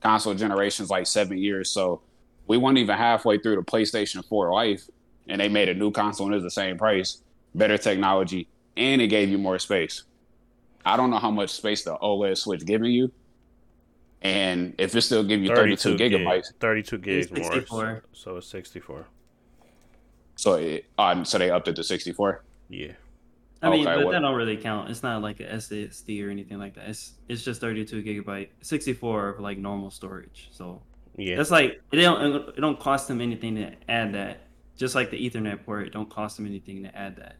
[0.00, 1.70] console generations like seven years.
[1.70, 2.02] So
[2.46, 4.82] we weren't even halfway through the PlayStation 4 life,
[5.28, 7.22] and they made a new console and it's the same price,
[7.54, 10.04] better technology, and it gave you more space.
[10.84, 13.10] I don't know how much space the OLED Switch giving you,
[14.20, 18.46] and if it still give you 32, 32 gigabytes, gig, 32 gigs more, so it's
[18.48, 19.06] 64.
[20.36, 22.42] So it, um, so they upped it to 64.
[22.68, 22.92] Yeah.
[23.64, 24.90] I mean, okay, but that don't really count.
[24.90, 26.88] It's not like a SSD or anything like that.
[26.88, 30.48] It's it's just 32 gigabyte, 64 of like normal storage.
[30.52, 30.82] So
[31.16, 34.40] yeah, that's like it don't it don't cost them anything to add that.
[34.76, 37.36] Just like the Ethernet port, it don't cost them anything to add that.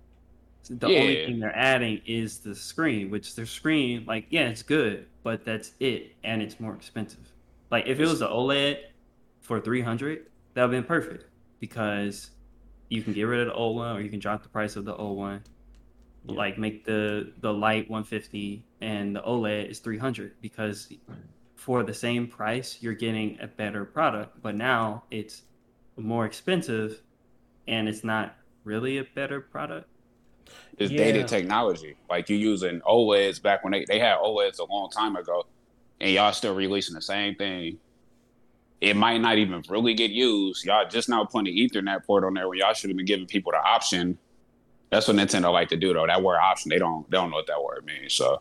[0.71, 1.01] The yeah.
[1.01, 5.45] only thing they're adding is the screen, which their screen, like yeah, it's good, but
[5.45, 7.33] that's it, and it's more expensive.
[7.71, 8.79] Like if it was an OLED
[9.41, 11.27] for 300, that would have been perfect
[11.61, 12.31] because
[12.89, 14.85] you can get rid of the old one or you can drop the price of
[14.85, 15.43] the old one.
[16.27, 16.35] Yeah.
[16.37, 20.91] Like make the the Lite 150 and the OLED is 300 because
[21.55, 25.43] for the same price you're getting a better product, but now it's
[25.97, 27.03] more expensive
[27.69, 29.89] and it's not really a better product.
[30.79, 30.99] It's Yeah.
[30.99, 31.97] dated technology.
[32.09, 35.47] Like you're using OLEDs back when they, they had OLEDs a long time ago,
[36.01, 37.79] and y'all still releasing the same thing.
[38.81, 40.65] It might not even really get used.
[40.65, 43.27] Y'all just now putting the Ethernet port on there when y'all should have been giving
[43.27, 44.19] people the option.
[44.91, 46.07] That's what Nintendo like to do though.
[46.07, 48.15] That word option, they don't they don't know what that word means.
[48.15, 48.41] So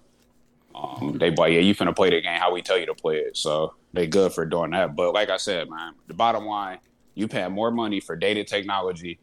[0.76, 3.18] um, they but yeah, you finna play the game how we tell you to play
[3.18, 3.38] it.
[3.38, 4.96] So they good for doing that.
[4.96, 6.80] But like I said, man, the bottom line,
[7.16, 9.20] you pay more money for dated technology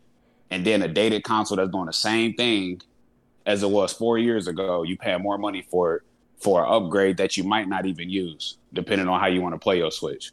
[0.51, 2.81] and then a dated console that's doing the same thing
[3.47, 6.03] as it was four years ago, you pay more money for it
[6.41, 9.59] for an upgrade that you might not even use, depending on how you want to
[9.59, 10.33] play your Switch.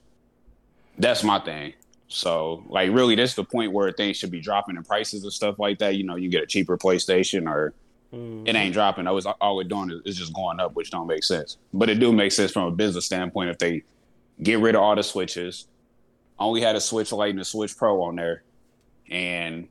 [0.97, 1.73] That's my thing.
[2.09, 5.33] So, like, really, this is the point where things should be dropping in prices and
[5.33, 5.95] stuff like that.
[5.95, 7.73] You know, you get a cheaper PlayStation, or
[8.13, 8.47] Mhm.
[8.47, 9.07] it ain't dropping.
[9.07, 11.57] Always, all we're doing is, just going up, which don't make sense.
[11.73, 13.83] But it do make sense from a business standpoint if they
[14.41, 15.67] get rid of all the switches,
[16.39, 18.43] only had a Switch Lite and a Switch Pro on there,
[19.09, 19.67] and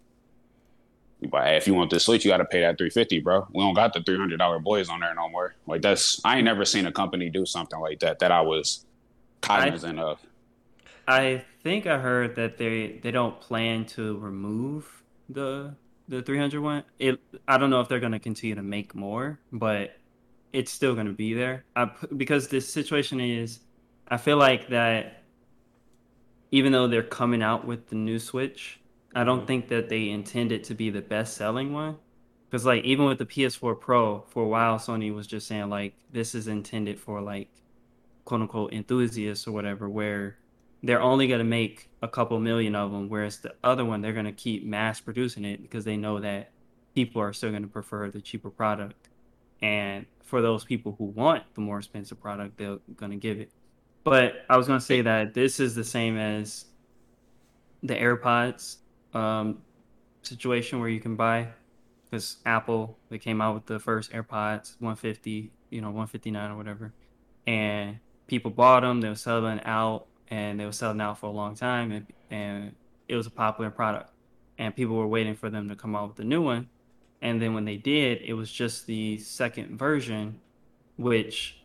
[1.30, 3.46] but if you want this Switch, you got to pay that three fifty, bro.
[3.54, 5.54] We don't got the three hundred dollar boys on there no more.
[5.66, 8.84] Like that's I ain't never seen a company do something like that that I was
[9.40, 10.18] cognizant of.
[11.08, 15.74] I think I heard that they they don't plan to remove the
[16.06, 16.84] the 300 one.
[17.00, 19.96] It I don't know if they're going to continue to make more, but
[20.52, 21.64] it's still going to be there.
[21.74, 23.58] I, because this situation is,
[24.06, 25.24] I feel like that
[26.52, 28.78] even though they're coming out with the new Switch,
[29.12, 31.96] I don't think that they intend it to be the best selling one.
[32.48, 35.94] Because like even with the PS4 Pro, for a while Sony was just saying like
[36.12, 37.48] this is intended for like
[38.24, 40.36] quote unquote enthusiasts or whatever, where
[40.86, 44.12] they're only going to make a couple million of them, whereas the other one they're
[44.12, 46.50] going to keep mass producing it because they know that
[46.94, 49.08] people are still going to prefer the cheaper product,
[49.62, 53.50] and for those people who want the more expensive product, they're going to give it.
[54.04, 56.66] But I was going to say that this is the same as
[57.82, 58.76] the AirPods
[59.14, 59.62] um,
[60.22, 61.48] situation where you can buy
[62.04, 66.92] because Apple they came out with the first AirPods 150, you know, 159 or whatever,
[67.46, 69.00] and people bought them.
[69.00, 72.74] They were selling out, and they were selling out for a long time, and and
[73.08, 74.10] it was a popular product,
[74.58, 76.68] and people were waiting for them to come out with a new one,
[77.22, 80.40] and then when they did, it was just the second version,
[80.96, 81.60] which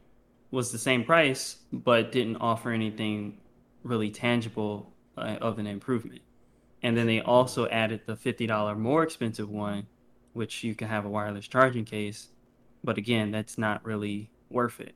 [0.52, 3.38] was the same price but didn't offer anything
[3.84, 6.22] really tangible uh, of an improvement.
[6.84, 9.88] And then they also added the $50 more expensive one,
[10.34, 12.30] which you can have a wireless charging case.
[12.84, 14.96] But again, that's not really worth it.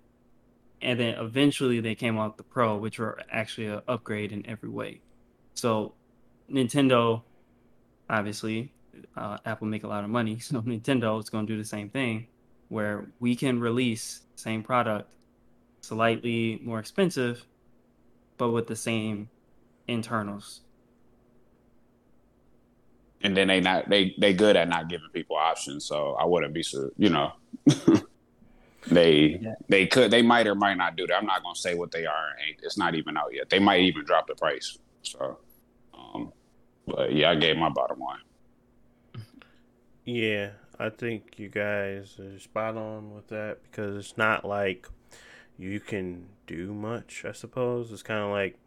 [0.82, 4.70] And then eventually they came out the Pro, which were actually an upgrade in every
[4.70, 5.02] way.
[5.54, 5.94] So
[6.52, 7.24] Nintendo,
[8.10, 8.74] obviously,
[9.16, 10.40] uh, Apple make a lot of money.
[10.42, 12.28] So Nintendo is going to do the same thing
[12.70, 15.12] where we can release same product
[15.82, 17.46] slightly more expensive,
[18.38, 19.30] but with the same
[19.88, 20.62] internals.
[23.22, 25.86] And then they not they they good at not giving people options.
[25.86, 27.34] So I wouldn't be so you know.
[28.88, 29.56] they Yeah.
[29.68, 31.16] they could they might or might not do that.
[31.18, 32.36] I'm not gonna say what they are.
[32.64, 33.50] It's not even out yet.
[33.50, 34.78] They might even drop the price.
[35.04, 35.38] So,
[35.94, 36.32] um,
[36.88, 38.20] but yeah, I gave my bottom line.
[40.04, 44.88] Yeah, I think you guys are spot on with that because it's not like
[45.58, 47.24] you can do much.
[47.28, 48.58] I suppose it's kind of like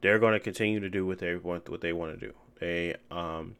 [0.00, 2.34] they're going to continue to do what they want, what they want to do.
[2.60, 3.56] They, um,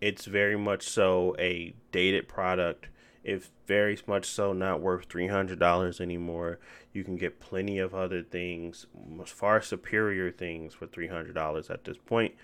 [0.00, 2.86] it's very much so a dated product.
[3.22, 6.58] If very much so not worth three hundred dollars anymore,
[6.92, 8.86] you can get plenty of other things,
[9.26, 12.34] far superior things for three hundred dollars at this point.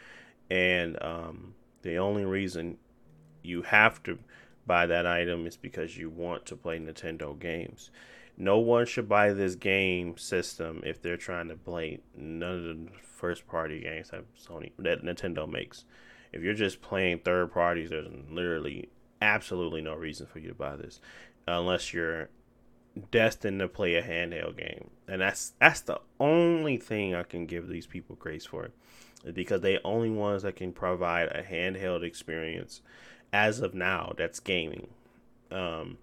[0.51, 2.79] And um, the only reason
[3.43, 4.19] you have to
[4.67, 7.91] buy that item is because you want to play Nintendo games.
[8.37, 12.89] No one should buy this game system if they're trying to play none of the
[13.03, 15.85] first party games that Sony that Nintendo makes.
[16.33, 20.77] If you're just playing third parties, there's literally absolutely no reason for you to buy
[20.77, 21.01] this
[21.47, 22.29] unless you're
[23.11, 24.91] destined to play a handheld game.
[25.09, 28.71] And that's that's the only thing I can give these people grace for.
[29.33, 32.81] Because they only ones that can provide a handheld experience
[33.33, 34.89] as of now that's gaming.
[35.51, 35.99] Um,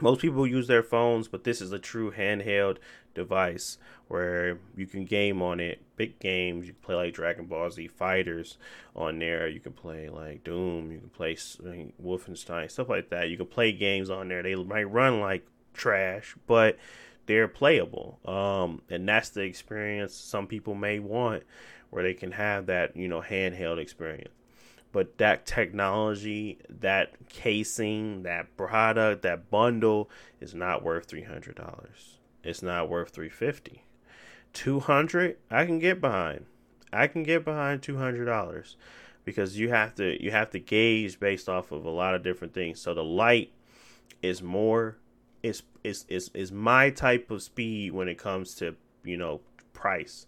[0.00, 2.78] most people use their phones, but this is a true handheld
[3.14, 5.80] device where you can game on it.
[5.96, 8.56] Big games, you can play like Dragon Ball Z Fighters
[8.94, 9.48] on there.
[9.48, 10.92] You can play like Doom.
[10.92, 11.34] You can play
[12.02, 13.28] Wolfenstein, stuff like that.
[13.28, 14.42] You can play games on there.
[14.42, 16.78] They might run like trash, but
[17.26, 18.18] they're playable.
[18.24, 21.42] Um, and that's the experience some people may want,
[21.90, 24.32] where they can have that you know handheld experience.
[24.92, 30.08] But that technology, that casing, that product, that bundle
[30.40, 32.18] is not worth three hundred dollars.
[32.42, 33.84] It's not worth three fifty.
[34.52, 36.46] Two hundred, I can get behind.
[36.92, 38.76] I can get behind two hundred dollars
[39.24, 42.54] because you have to you have to gauge based off of a lot of different
[42.54, 42.80] things.
[42.80, 43.52] So the light
[44.22, 44.96] is more
[45.42, 48.74] is is is is my type of speed when it comes to
[49.04, 49.40] you know
[49.72, 50.26] price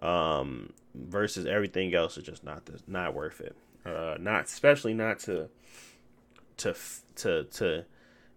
[0.00, 3.54] um versus everything else is just not the, not worth it
[3.84, 5.48] uh not especially not to
[6.56, 6.74] to
[7.16, 7.84] to to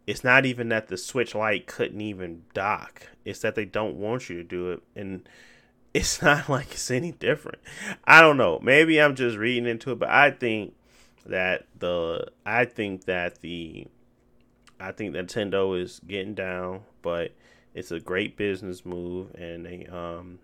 [0.07, 3.07] it's not even that the switch light couldn't even dock.
[3.23, 5.27] It's that they don't want you to do it and
[5.93, 7.59] it's not like it's any different.
[8.05, 8.59] I don't know.
[8.61, 10.73] Maybe i'm just reading into it but i think
[11.25, 13.87] that the i think that the
[14.81, 17.33] I think Nintendo is getting down, but
[17.73, 20.39] it's a great business move, and they um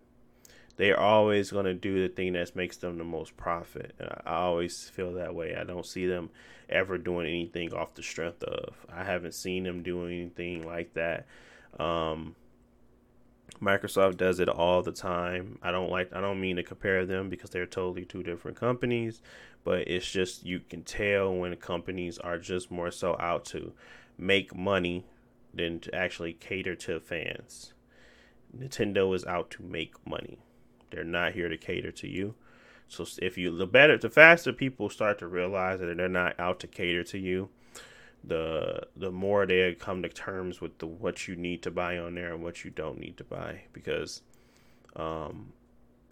[0.77, 3.93] they're always going to do the thing that makes them the most profit.
[4.25, 5.55] I always feel that way.
[5.55, 6.29] I don't see them
[6.69, 8.75] ever doing anything off the strength of.
[8.91, 11.25] I haven't seen them doing anything like that.
[11.79, 12.35] Um,
[13.61, 15.57] Microsoft does it all the time.
[15.63, 19.21] I don't like I don't mean to compare them because they're totally two different companies,
[19.63, 23.73] but it's just you can tell when companies are just more so out to
[24.17, 25.05] make money
[25.53, 27.73] than to actually cater to fans.
[28.55, 30.37] Nintendo is out to make money.
[30.91, 32.35] They're not here to cater to you.
[32.87, 36.59] So if you the better the faster people start to realize that they're not out
[36.61, 37.49] to cater to you,
[38.23, 42.15] the the more they come to terms with the what you need to buy on
[42.15, 44.21] there and what you don't need to buy because
[44.95, 45.51] um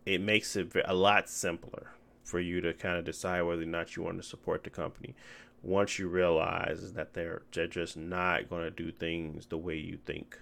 [0.05, 1.91] it makes it a lot simpler
[2.23, 5.15] for you to kind of decide whether or not you want to support the company
[5.65, 9.97] once you realize that they're they're just not going to do things the way you
[10.05, 10.39] think.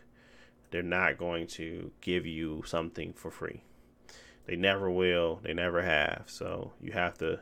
[0.72, 3.64] They're not going to give you something for free.
[4.46, 5.40] They never will.
[5.44, 6.24] They never have.
[6.28, 7.40] So you have to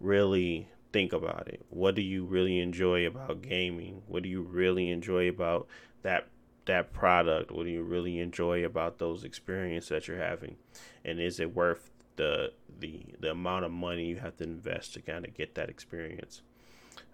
[0.00, 1.64] really think about it.
[1.70, 4.02] What do you really enjoy about gaming?
[4.06, 5.66] What do you really enjoy about
[6.02, 6.28] that
[6.66, 7.50] that product?
[7.50, 10.56] What do you really enjoy about those experiences that you're having?
[11.04, 15.02] And is it worth the the the amount of money you have to invest to
[15.02, 16.42] kind of get that experience?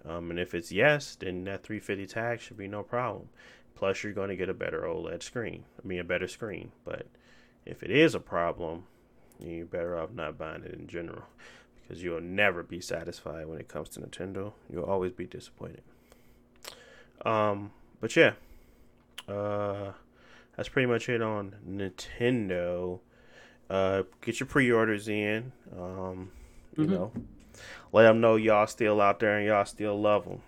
[0.06, 3.28] Um, and if it's yes, then that 350 tag should be no problem.
[3.74, 5.64] Plus, you're going to get a better OLED screen.
[5.82, 6.72] I mean, a better screen.
[6.84, 7.06] But
[7.64, 8.84] if it is a problem,
[9.40, 11.24] you're better off not buying it in general
[11.82, 14.52] because you'll never be satisfied when it comes to Nintendo.
[14.72, 15.82] You'll always be disappointed.
[17.24, 18.32] Um, but yeah,
[19.28, 19.92] uh,
[20.56, 23.00] that's pretty much it on Nintendo.
[23.68, 25.52] Uh, get your pre-orders in.
[25.76, 26.30] Um,
[26.76, 26.94] you mm-hmm.
[26.94, 27.12] know
[27.92, 30.42] let them know y'all still out there and y'all still love them.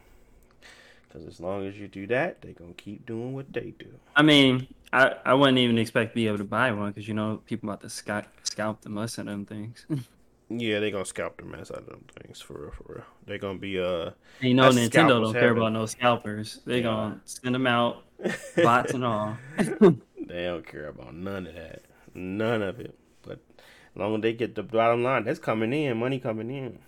[1.07, 3.89] Because as long as you do that, they're going to keep doing what they do.
[4.14, 4.66] I mean,
[4.97, 7.68] I, I wouldn't even expect to be able to buy one because, you know, people
[7.68, 9.84] about to scalp, scalp the mess of them things.
[10.49, 13.05] yeah, they're to scalp the mess out of them things, for real, for real.
[13.26, 14.12] They're going to be, uh...
[14.40, 16.61] And you know, Nintendo don't care about no scalpers.
[16.64, 16.82] They're yeah.
[16.84, 18.05] going to send them out,
[18.57, 19.36] bots and all.
[19.59, 21.82] they don't care about none of that.
[22.14, 22.99] None of it.
[23.20, 26.78] But as long as they get the bottom line, that's coming in, money coming in.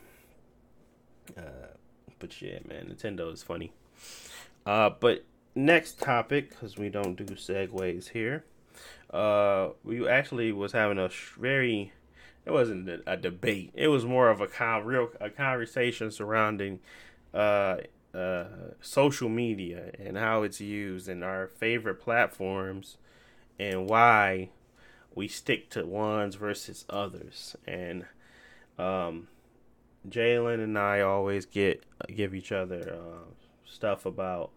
[1.37, 1.75] Uh,
[2.19, 3.71] but yeah, man, Nintendo is funny.
[4.65, 5.25] Uh, but
[5.59, 8.45] next topic, because we don't do segues here.
[9.11, 11.93] Uh, we actually was having a very,
[12.45, 13.73] it wasn't a, debate.
[13.75, 16.81] It was more of a con- real a conversation surrounding
[17.35, 17.79] uh,
[18.15, 18.45] uh,
[18.81, 22.97] social media and how it's used and our favorite platforms
[23.59, 24.51] and why
[25.15, 27.57] we stick to ones versus others.
[27.67, 28.05] And
[28.79, 29.29] um,
[30.09, 31.83] Jalen and I always get
[32.15, 33.33] give each other uh,
[33.65, 34.51] stuff about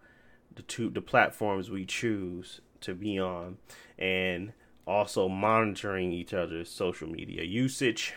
[0.54, 3.58] the two the platforms we choose to be on,
[3.98, 4.52] and
[4.86, 8.14] also monitoring each other's social media usage.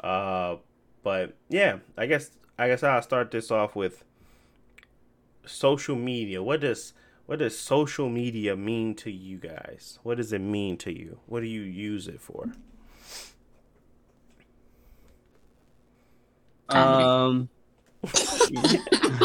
[0.00, 0.56] Uh,
[1.02, 4.04] but yeah, I guess I guess I'll start this off with
[5.44, 6.42] social media.
[6.42, 6.94] What does
[7.26, 9.98] what does social media mean to you guys?
[10.02, 11.18] What does it mean to you?
[11.26, 12.52] What do you use it for?
[16.68, 17.48] Um,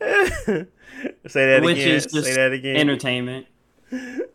[1.26, 1.88] say that Which again.
[1.88, 2.76] Is just say that again.
[2.76, 3.46] Entertainment.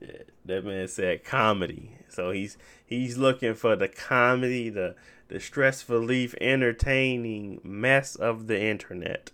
[0.00, 1.96] Yeah, that man said comedy.
[2.08, 4.96] So he's he's looking for the comedy, the
[5.28, 9.30] the stress relief, entertaining mess of the internet.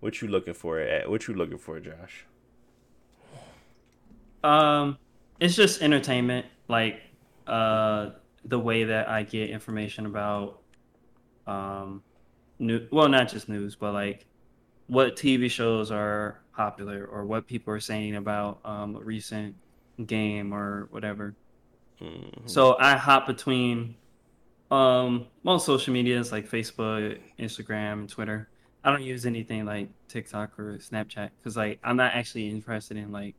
[0.00, 1.10] What you looking for at?
[1.10, 2.24] What you looking for, Josh?
[4.42, 4.96] Um,
[5.38, 7.02] it's just entertainment, like
[7.46, 8.10] uh,
[8.44, 10.60] the way that I get information about
[11.46, 12.02] um,
[12.58, 14.26] new well not just news but like
[14.90, 19.54] what tv shows are popular or what people are saying about um, a recent
[20.06, 21.34] game or whatever
[22.00, 22.46] mm-hmm.
[22.46, 23.94] so i hop between
[24.70, 28.48] Um, most social medias like Facebook, Instagram, and Twitter.
[28.84, 33.10] I don't use anything like TikTok or Snapchat because like I'm not actually interested in
[33.10, 33.34] like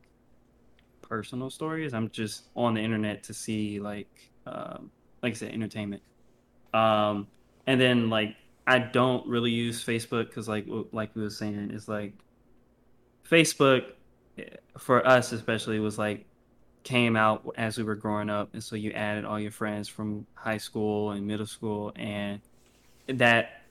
[1.00, 1.94] personal stories.
[1.94, 4.12] I'm just on the internet to see like
[4.44, 4.90] um,
[5.22, 6.02] like I said, entertainment.
[6.74, 7.28] Um,
[7.66, 8.36] and then like
[8.66, 12.14] I don't really use Facebook because like like we were saying, it's like
[13.28, 13.84] Facebook
[14.38, 14.44] eh,
[14.78, 16.26] for us especially was like
[16.84, 20.26] came out as we were growing up, and so you added all your friends from
[20.34, 22.40] high school and middle school, and
[23.06, 23.62] that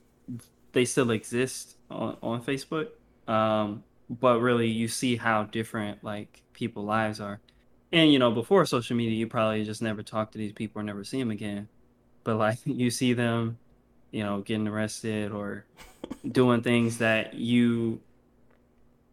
[0.73, 2.89] they still exist on, on Facebook.
[3.27, 7.39] Um, but really, you see how different like people lives are.
[7.91, 10.83] And you know, before social media, you probably just never talk to these people or
[10.83, 11.67] never see them again.
[12.23, 13.57] But like, you see them,
[14.11, 15.65] you know, getting arrested or
[16.29, 17.99] doing things that you.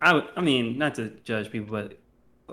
[0.01, 1.99] I I mean, not to judge people, but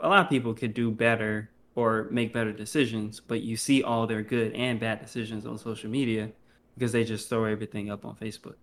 [0.02, 4.08] a lot of people could do better or make better decisions, but you see all
[4.08, 6.32] their good and bad decisions on social media
[6.74, 8.56] because they just throw everything up on Facebook.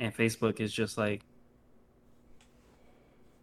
[0.00, 1.22] And Facebook is just like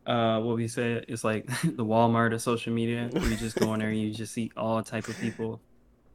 [0.08, 3.10] uh what we say it's like the Walmart of social media.
[3.14, 5.62] You just go in there and you just see all type of people.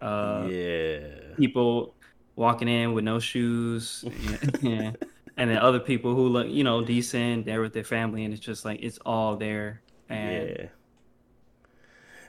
[0.00, 1.08] Uh yeah.
[1.36, 1.94] people
[2.36, 4.04] walking in with no shoes
[4.62, 4.96] and,
[5.36, 8.42] and then other people who look, you know, decent, they're with their family and it's
[8.44, 9.82] just like it's all there.
[10.08, 10.66] And Yeah.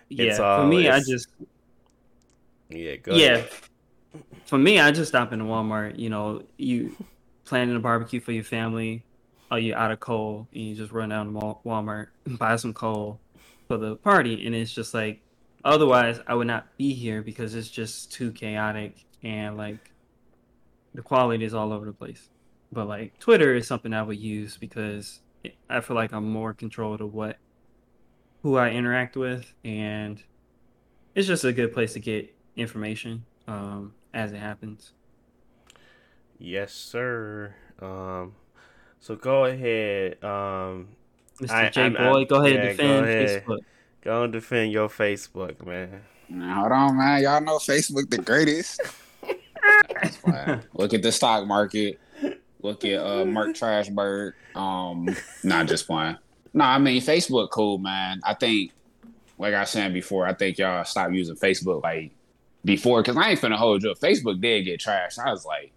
[0.10, 1.28] yeah, for me, I just
[2.70, 2.96] Yeah.
[2.98, 3.26] Go yeah.
[3.36, 3.50] ahead.
[4.46, 6.00] For me, I just stop in Walmart.
[6.00, 6.96] You know, you
[7.46, 9.04] planning a barbecue for your family,
[9.52, 12.74] or you out of coal, and you just run down to Walmart and buy some
[12.74, 13.20] coal
[13.68, 15.22] for the party, and it's just like,
[15.64, 19.92] otherwise, I would not be here because it's just too chaotic and like
[20.94, 22.30] the quality is all over the place.
[22.72, 25.22] But like Twitter is something I would use because
[25.70, 27.38] I feel like I'm more controlled of what
[28.44, 30.22] who I interact with, and
[31.16, 34.92] it's just a good place to get information um, as it happens.
[36.40, 37.56] Yes, sir.
[37.82, 38.36] Um.
[39.00, 40.24] So go ahead.
[40.24, 40.90] Um.
[41.42, 41.52] Mr.
[41.52, 43.46] I- J I'm- Boy, I'm- go ahead yeah, and go defend ahead.
[43.46, 43.58] Facebook.
[44.02, 46.02] Go and defend your Facebook, man.
[46.30, 47.24] Now, hold on, man.
[47.24, 48.82] Y'all know Facebook the greatest.
[50.02, 50.64] That's fine.
[50.74, 52.00] Look at the stock market.
[52.62, 54.34] Look at uh Mark Trashberg.
[54.56, 56.18] Um, not just playing.
[56.54, 58.20] No, I mean Facebook cool, man.
[58.24, 58.72] I think,
[59.38, 62.12] like I was saying before, I think y'all stop using Facebook like
[62.66, 63.92] before because I ain't finna hold you.
[63.92, 64.00] up.
[64.00, 65.20] Facebook did get trashed.
[65.20, 65.72] I was like,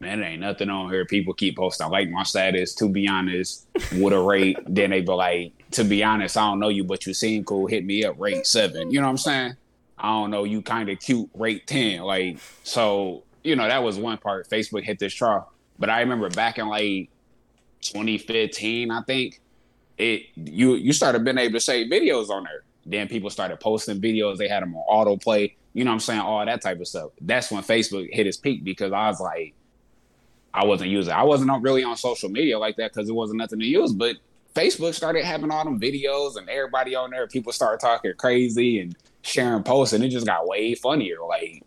[0.00, 1.04] man, it ain't nothing on here.
[1.06, 2.74] People keep posting I like my status.
[2.76, 3.66] To be honest,
[3.96, 7.06] with a rate, then they be like, to be honest, I don't know you, but
[7.06, 7.66] you seem cool.
[7.66, 8.90] Hit me up, rate seven.
[8.90, 9.56] You know what I'm saying?
[9.98, 12.02] I don't know, you kind of cute, rate 10.
[12.02, 14.48] Like, so, you know, that was one part.
[14.48, 15.46] Facebook hit this trough.
[15.78, 17.08] But I remember back in like
[17.80, 19.40] 2015, I think,
[19.96, 22.62] it you you started being able to save videos on there.
[22.86, 26.20] Then people started posting videos, they had them on autoplay, you know what I'm saying?
[26.20, 27.10] All that type of stuff.
[27.20, 29.54] That's when Facebook hit its peak because I was like,
[30.54, 33.58] I wasn't using I wasn't really on social media like that because it wasn't nothing
[33.58, 33.92] to use.
[33.92, 34.16] But
[34.54, 38.96] Facebook started having all them videos and everybody on there, people started talking crazy and
[39.22, 41.18] sharing posts, and it just got way funnier.
[41.26, 41.62] Like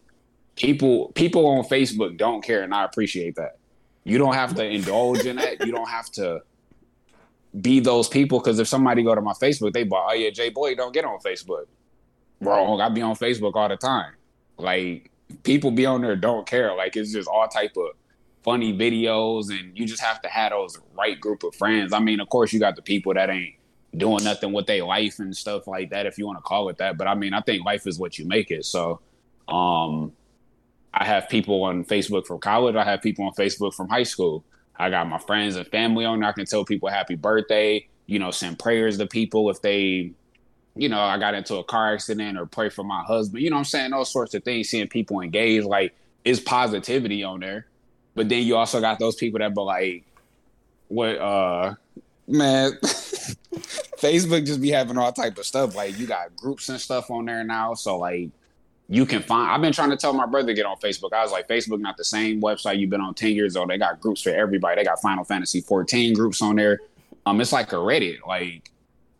[0.55, 3.57] people people on Facebook don't care, and I appreciate that.
[4.03, 5.65] You don't have to indulge in that.
[5.65, 6.41] You don't have to
[7.59, 10.49] be those people because if somebody go to my Facebook, they buy, oh yeah, Jay
[10.49, 11.65] Boy don't get on Facebook.
[12.39, 12.81] Wrong.
[12.81, 14.13] I be on Facebook all the time.
[14.57, 15.11] Like
[15.43, 16.75] people be on there don't care.
[16.75, 17.89] Like it's just all type of
[18.43, 21.93] funny videos and you just have to have those right group of friends.
[21.93, 23.55] I mean, of course you got the people that ain't
[23.95, 26.77] doing nothing with their life and stuff like that if you want to call it
[26.77, 26.97] that.
[26.97, 28.65] But I mean, I think life is what you make it.
[28.65, 29.01] So
[29.47, 30.13] um
[30.93, 32.75] I have people on Facebook from college.
[32.75, 34.43] I have people on Facebook from high school.
[34.77, 36.29] I got my friends and family on there.
[36.29, 40.11] I can tell people happy birthday, you know, send prayers to people if they,
[40.75, 43.43] you know, I got into a car accident or pray for my husband.
[43.43, 43.93] You know what I'm saying?
[43.93, 45.93] All sorts of things, seeing people engage, like,
[46.25, 47.67] is positivity on there.
[48.15, 50.03] But then you also got those people that be like,
[50.87, 51.75] what, uh,
[52.27, 55.75] man, Facebook just be having all type of stuff.
[55.75, 57.75] Like, you got groups and stuff on there now.
[57.75, 58.29] So, like,
[58.91, 61.13] you can find i've been trying to tell my brother to get on facebook.
[61.13, 63.77] I was like facebook not the same website you've been on 10 years old they
[63.77, 64.75] got groups for everybody.
[64.75, 66.81] They got final fantasy 14 groups on there.
[67.25, 68.69] Um it's like a reddit like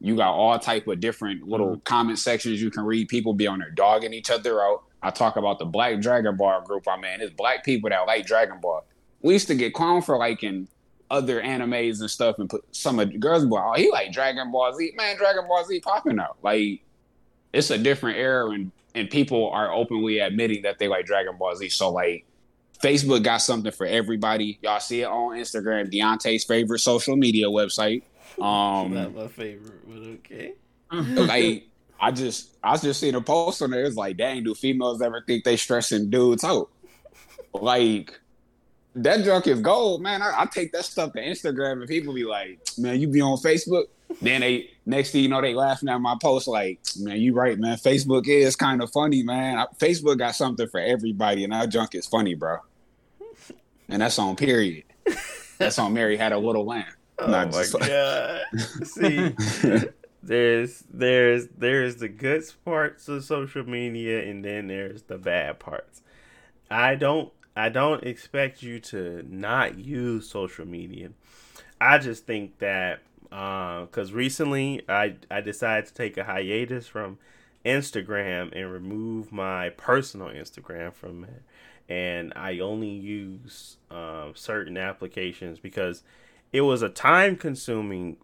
[0.02, 3.08] you got all type of different little comment sections you can read.
[3.08, 4.84] People be on there dogging each other out.
[5.02, 8.26] I talk about the black dragon ball group i mean it's black people that like
[8.26, 8.86] dragon ball.
[9.22, 10.68] We used to get clowned for liking
[11.10, 14.52] other animes and stuff and put some of the girls like, oh he like dragon
[14.52, 14.92] ball z.
[14.98, 16.38] Man dragon ball z popping out.
[16.44, 16.82] Like
[17.54, 21.56] it's a different era and and people are openly admitting that they like Dragon Ball
[21.56, 21.70] Z.
[21.70, 22.26] So like
[22.82, 24.60] Facebook got something for everybody.
[24.62, 28.04] Y'all see it on Instagram, Deontay's favorite social media website.
[28.39, 30.54] Um Not my favorite, but okay.
[30.92, 31.68] like
[32.00, 33.84] I just I just seen a post on there.
[33.84, 36.70] It's like, dang, do females ever think they stressing dudes out?
[37.54, 38.20] like
[38.96, 40.22] that junk is gold, man.
[40.22, 43.38] I, I take that stuff to Instagram and people be like, man, you be on
[43.38, 43.86] Facebook.
[44.22, 47.58] Then they next thing you know, they laughing at my post like, man, you right,
[47.58, 47.78] man.
[47.78, 49.58] Facebook is kind of funny, man.
[49.58, 52.58] I, Facebook got something for everybody, and that junk is funny, bro.
[53.88, 54.84] And that's on period.
[55.58, 56.86] That's on Mary had a little lamb.
[57.20, 58.42] Oh Not my just- god!
[58.84, 59.36] See,
[60.24, 66.02] there's there's there's the good parts of social media, and then there's the bad parts.
[66.70, 71.10] I don't I don't expect you to not use social media.
[71.80, 77.18] I just think that because recently I I decided to take a hiatus from
[77.66, 81.43] Instagram and remove my personal Instagram from it,
[81.89, 86.04] and I only use um, certain applications because
[86.54, 88.18] it was a time consuming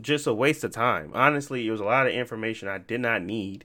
[0.00, 3.22] just a waste of time honestly it was a lot of information i did not
[3.22, 3.64] need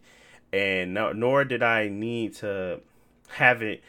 [0.53, 2.79] and no, nor did i need to
[3.27, 3.83] have it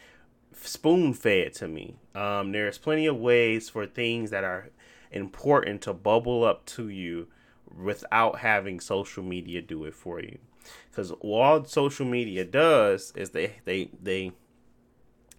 [0.55, 1.95] spoon fed to me.
[2.13, 4.69] Um, there's plenty of ways for things that are
[5.11, 7.27] important to bubble up to you
[7.75, 10.37] without having social media do it for you.
[10.89, 14.31] Because all social media does is they they they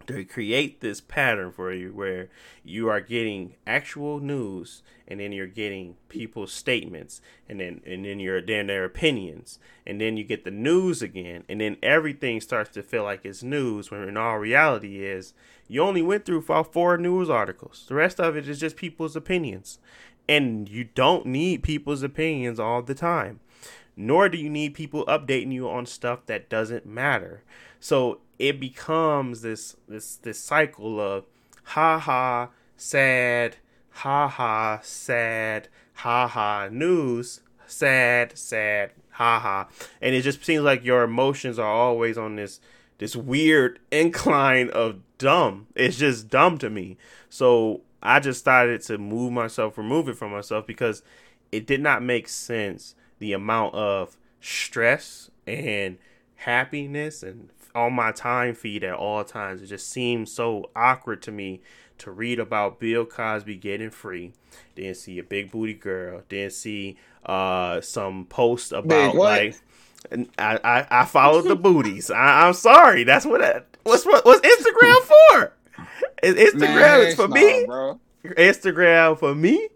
[0.06, 2.28] they create this pattern for you where
[2.64, 8.18] you are getting actual news and then you're getting people's statements and then and then
[8.18, 9.58] you're then their opinions.
[9.86, 13.42] And then you get the news again and then everything starts to feel like it's
[13.42, 15.34] news when in all reality is
[15.68, 17.84] you only went through about four news articles.
[17.88, 19.78] The rest of it is just people's opinions.
[20.28, 23.40] And you don't need people's opinions all the time
[23.96, 27.42] nor do you need people updating you on stuff that doesn't matter.
[27.80, 31.24] So it becomes this this this cycle of
[31.64, 33.56] ha ha sad
[33.90, 39.68] ha ha sad ha ha news sad sad ha ha.
[40.00, 42.60] And it just seems like your emotions are always on this
[42.98, 45.66] this weird incline of dumb.
[45.74, 46.96] It's just dumb to me.
[47.28, 51.02] So i just started to move myself remove it from myself because
[51.50, 55.96] it did not make sense the amount of stress and
[56.36, 59.62] happiness and on my time feed at all times.
[59.62, 61.60] It just seems so awkward to me
[61.98, 64.32] to read about Bill Cosby getting free,
[64.74, 69.30] then see a big booty girl, then see uh some post about what?
[69.30, 69.56] like.
[70.10, 72.10] And I, I I followed the booties.
[72.10, 73.04] I, I'm sorry.
[73.04, 75.52] That's what that, what's what what's Instagram for?
[76.22, 77.66] Is Instagram Man, is for me.
[77.66, 78.00] bro.
[78.24, 79.68] Instagram for me,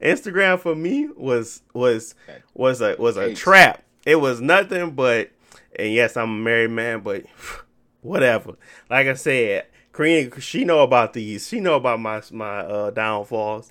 [0.00, 2.14] Instagram for me was was
[2.54, 3.82] was a was a trap.
[4.06, 5.30] It was nothing but,
[5.78, 7.24] and yes, I'm a married man, but
[8.00, 8.54] whatever.
[8.90, 11.48] Like I said, Korean, she know about these.
[11.48, 13.70] She know about my my uh, downfalls.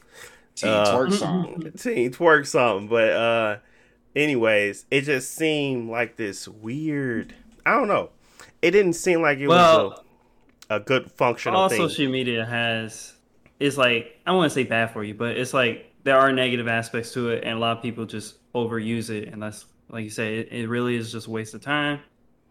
[0.56, 1.72] Teen Uh, twerk song.
[1.78, 3.58] Teen twerk something, but uh,
[4.16, 7.34] anyways, it just seemed like this weird.
[7.66, 8.10] I don't know.
[8.62, 10.00] It didn't seem like it Well, was
[10.70, 11.78] a, a good functional all thing.
[11.80, 13.14] social media has
[13.60, 16.68] is like I want to say bad for you, but it's like there are negative
[16.68, 20.12] aspects to it, and a lot of people just overuse it, and that's like you
[20.12, 22.02] say, it, it really is just a waste of time,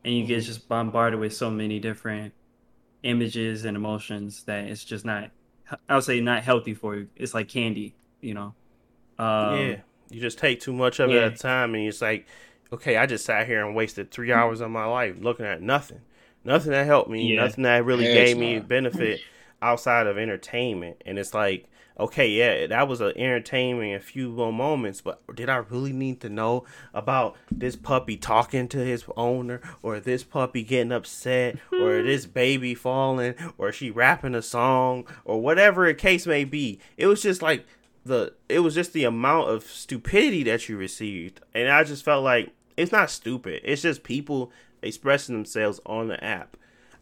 [0.04, 0.26] and you Mm-hmm.
[0.26, 2.34] get just bombarded with so many different
[3.04, 5.32] images and emotions that it's just not.
[5.88, 7.08] I would say not healthy for you.
[7.16, 8.56] It's like candy, you know.
[9.18, 12.26] Um, yeah, you just take too much of it at a time, and it's like,
[12.72, 16.02] okay, I just sat here and wasted three hours of my life looking at nothing,
[16.44, 17.32] nothing that helped me, Yeah.
[17.32, 18.66] nothing that really Heck gave me no.
[18.68, 19.24] benefit
[19.60, 21.02] outside of entertainment.
[21.06, 21.68] And it's like,
[21.98, 26.28] okay, yeah, that was an entertainment, a few moments, but did I really need to
[26.28, 26.64] know
[26.94, 32.06] about this puppy talking to his owner, or this puppy getting upset, or mm-hmm.
[32.06, 36.80] this baby falling, or she rapping a song, or whatever the case may be?
[36.96, 37.66] It was just like
[38.04, 42.24] the it was just the amount of stupidity that you received and i just felt
[42.24, 43.60] like it's not stupid.
[43.64, 44.50] It's just people
[44.82, 46.56] expressing themselves on the app.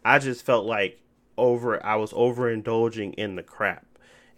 [0.04, 1.00] I just felt like
[1.38, 3.86] over i was overindulging in the crap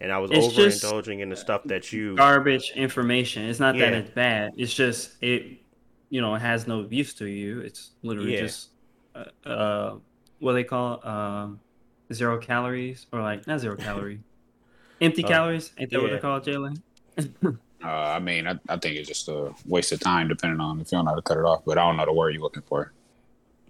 [0.01, 3.43] and i was It's just overindulging in the stuff that you garbage information.
[3.45, 4.51] It's not that it's bad.
[4.57, 5.59] It's just it,
[6.09, 7.61] you know, it has no use to you.
[7.61, 8.39] It's literally Yeah.
[8.41, 8.69] just
[9.15, 9.95] uh, uh,
[10.39, 11.59] what they call um,
[12.11, 14.21] zero calories or like not zero calorie,
[15.01, 15.71] empty Uh, calories.
[15.77, 16.81] Ain't that what they're called, Jalen?
[17.83, 20.91] Uh, I mean, I, I think it's just a waste of time, depending on if
[20.91, 21.63] you don't know how to cut it off.
[21.65, 22.93] But I don't know the word you're looking for.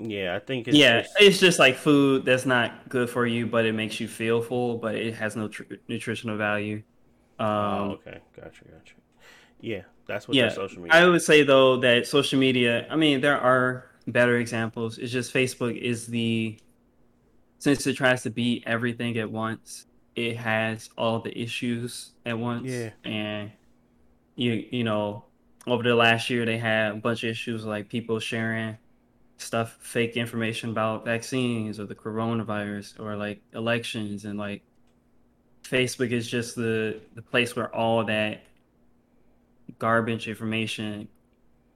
[0.09, 3.45] Yeah i think it's yeah, just, it's just like food that's not good for you,
[3.47, 6.83] but it makes you feel full, but it has no tr- nutritional value.
[7.39, 8.95] Um, oh, okay gotcha gotcha
[9.59, 12.85] yeah that's what yeah, social media I would say though that social media.
[12.89, 14.97] I mean, there are better examples.
[14.97, 16.57] It's just Facebook is the
[17.59, 19.85] since it tries to be everything at once.
[20.15, 22.69] It has all the issues at once.
[22.69, 22.89] Yeah.
[23.03, 23.51] and
[24.35, 25.23] you you know
[25.67, 28.77] over the last year they had a bunch of issues like people sharing
[29.43, 34.63] stuff, fake information about vaccines or the coronavirus or like elections, and like
[35.63, 38.41] Facebook is just the the place where all that
[39.79, 41.07] garbage information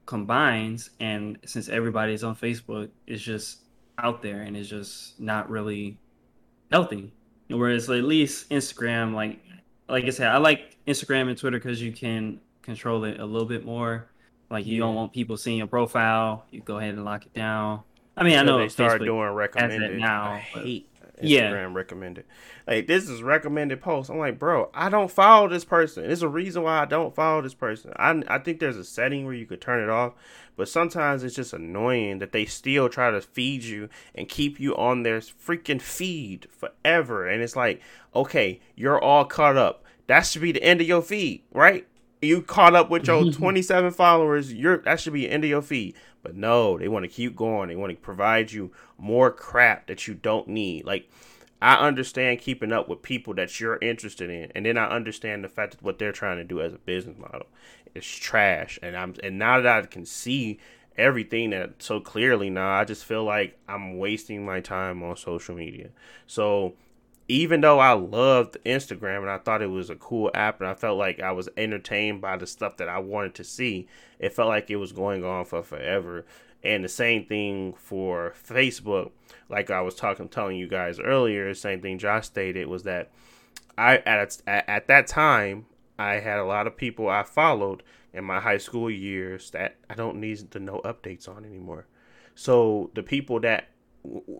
[0.05, 0.89] combines.
[0.99, 3.59] And since everybody's on Facebook, it's just
[3.97, 5.97] out there and it's just not really
[6.72, 7.11] healthy.
[7.49, 9.39] Whereas at least Instagram, like
[9.89, 13.47] like I said, I like Instagram and Twitter because you can control it a little
[13.47, 14.09] bit more.
[14.50, 16.45] Like you don't want people seeing your profile.
[16.52, 17.82] You go ahead and lock it down.
[18.16, 20.32] I mean, I know they start Facebook doing recommended now.
[20.34, 20.89] I hate
[21.22, 21.74] Instagram Yeah.
[21.74, 22.26] recommended.
[22.66, 24.10] Like this is recommended post.
[24.10, 26.04] I'm like, bro, I don't follow this person.
[26.04, 27.91] There's a reason why I don't follow this person.
[27.98, 30.14] I I think there's a setting where you could turn it off,
[30.56, 34.76] but sometimes it's just annoying that they still try to feed you and keep you
[34.78, 37.28] on their freaking feed forever.
[37.28, 37.82] And it's like,
[38.16, 39.84] okay, you're all caught up.
[40.08, 41.86] That should be the end of your feed, right?
[42.22, 44.53] You caught up with your 27 followers.
[44.53, 45.95] You're that should be the end of your feed.
[46.24, 47.70] But no, they want to keep going.
[47.70, 50.86] They want to provide you more crap that you don't need.
[50.86, 51.09] Like
[51.61, 55.49] I understand keeping up with people that you're interested in, and then I understand the
[55.49, 57.47] fact that what they're trying to do as a business model
[57.95, 58.78] is trash.
[58.82, 60.59] And I'm and now that I can see
[60.97, 65.55] everything that so clearly now, I just feel like I'm wasting my time on social
[65.55, 65.89] media.
[66.26, 66.74] So
[67.28, 70.74] even though I loved Instagram and I thought it was a cool app and I
[70.74, 73.88] felt like I was entertained by the stuff that I wanted to see,
[74.20, 76.26] it felt like it was going on for forever.
[76.64, 79.12] And the same thing for Facebook,
[79.50, 83.12] like I was talking telling you guys earlier, same thing Josh stated was that
[83.78, 85.66] I at at, at that time
[86.00, 89.96] I had a lot of people I followed in my high school years that I
[89.96, 91.86] don't need to know updates on anymore.
[92.36, 93.70] So the people that,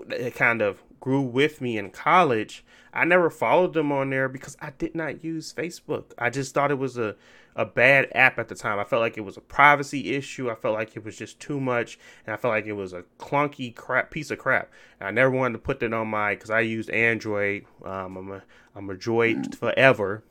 [0.08, 4.58] that kind of grew with me in college, I never followed them on there because
[4.62, 6.12] I did not use Facebook.
[6.18, 7.16] I just thought it was a,
[7.56, 8.80] a bad app at the time.
[8.80, 10.50] I felt like it was a privacy issue.
[10.50, 13.04] I felt like it was just too much, and I felt like it was a
[13.20, 14.72] clunky crap piece of crap.
[15.00, 17.66] And I never wanted to put that on my because I used Android.
[17.84, 18.44] Um, I'm a
[18.76, 20.24] I'm a Droid forever.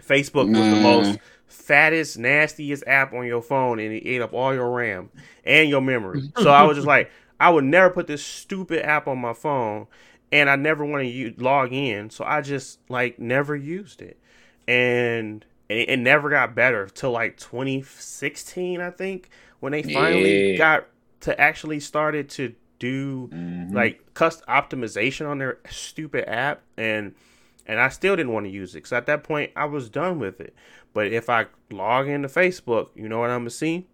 [0.00, 4.54] Facebook was the most fattest, nastiest app on your phone, and it ate up all
[4.54, 5.10] your RAM
[5.44, 6.32] and your memory.
[6.38, 7.10] So I was just like,
[7.42, 9.88] I would never put this stupid app on my phone,
[10.30, 12.08] and I never want to log in.
[12.10, 14.16] So I just like never used it,
[14.68, 19.28] and it, it never got better till like 2016, I think,
[19.60, 20.56] when they finally Yeah.
[20.56, 20.86] got
[21.20, 23.74] to actually started to do Mhm.
[23.74, 27.14] like custom optimization on their stupid app and
[27.64, 30.18] and I still didn't want to use it because at that point I was done
[30.18, 30.52] with it.
[30.92, 33.86] But if I log into Facebook, you know what I'm gonna see?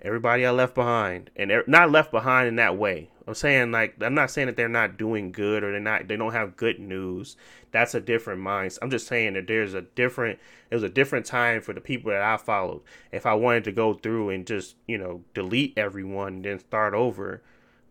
[0.00, 3.10] Everybody I left behind, and they're not left behind in that way.
[3.28, 6.16] I'm saying like I'm not saying that they're not doing good or they're not they
[6.16, 7.36] don't have good news.
[7.72, 8.78] That's a different mind.
[8.80, 10.38] I'm just saying that there's a different
[10.70, 12.80] it was a different time for the people that I followed.
[13.12, 16.94] If I wanted to go through and just you know delete everyone and then start
[16.94, 17.42] over,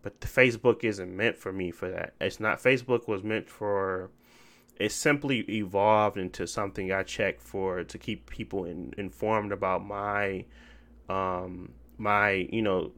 [0.02, 2.14] but the Facebook isn't meant for me for that.
[2.20, 2.60] It's not.
[2.60, 4.10] Facebook was meant for.
[4.76, 10.44] It simply evolved into something I check for to keep people in, informed about my,
[11.08, 12.92] um, my you know,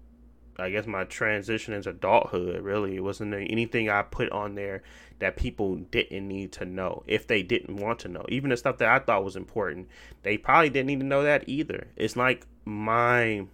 [0.58, 2.62] I guess my transition into adulthood.
[2.62, 4.82] Really, it wasn't anything I put on there
[5.18, 8.24] that people didn't need to know if they didn't want to know.
[8.28, 9.88] Even the stuff that I thought was important,
[10.22, 11.88] they probably didn't need to know that either.
[11.96, 13.46] It's like my,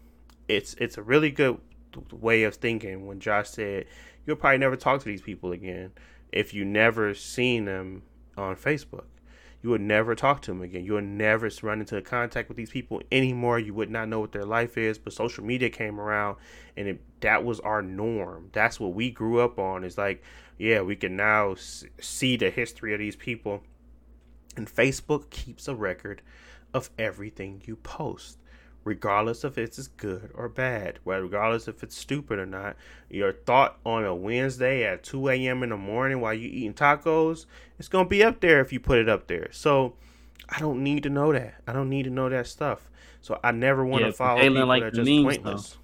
[0.49, 1.59] it's it's a really good
[2.13, 3.87] way of thinking when Josh said
[4.27, 5.93] you'll probably never talk to these people again
[6.33, 8.03] if you never seen them
[8.37, 9.05] on Facebook.
[9.63, 10.85] You would never talk to them again.
[10.85, 13.59] You would never run into contact with these people anymore.
[13.59, 14.99] You would not know what their life is.
[14.99, 16.37] But social media came around,
[16.77, 18.51] and it, that was our norm.
[18.53, 19.83] That's what we grew up on.
[19.83, 20.23] Is like,
[20.59, 23.63] yeah, we can now see the history of these people,
[24.57, 26.23] and Facebook keeps a record
[26.73, 28.39] of everything you post
[28.87, 32.77] regardless of if it's good or bad, well, regardless if it's stupid or not.
[33.11, 35.63] Your thought on a Wednesday at 2 a.m.
[35.65, 37.47] in the morning while you're eating tacos,
[37.79, 39.49] it's gonna be up there if you put it up there.
[39.53, 39.95] So
[40.49, 41.57] I don't need to know that.
[41.67, 42.89] I don't need to know that stuff.
[43.21, 45.79] So I never want to Yeah, follow Jalen people like that are just memes, pointless.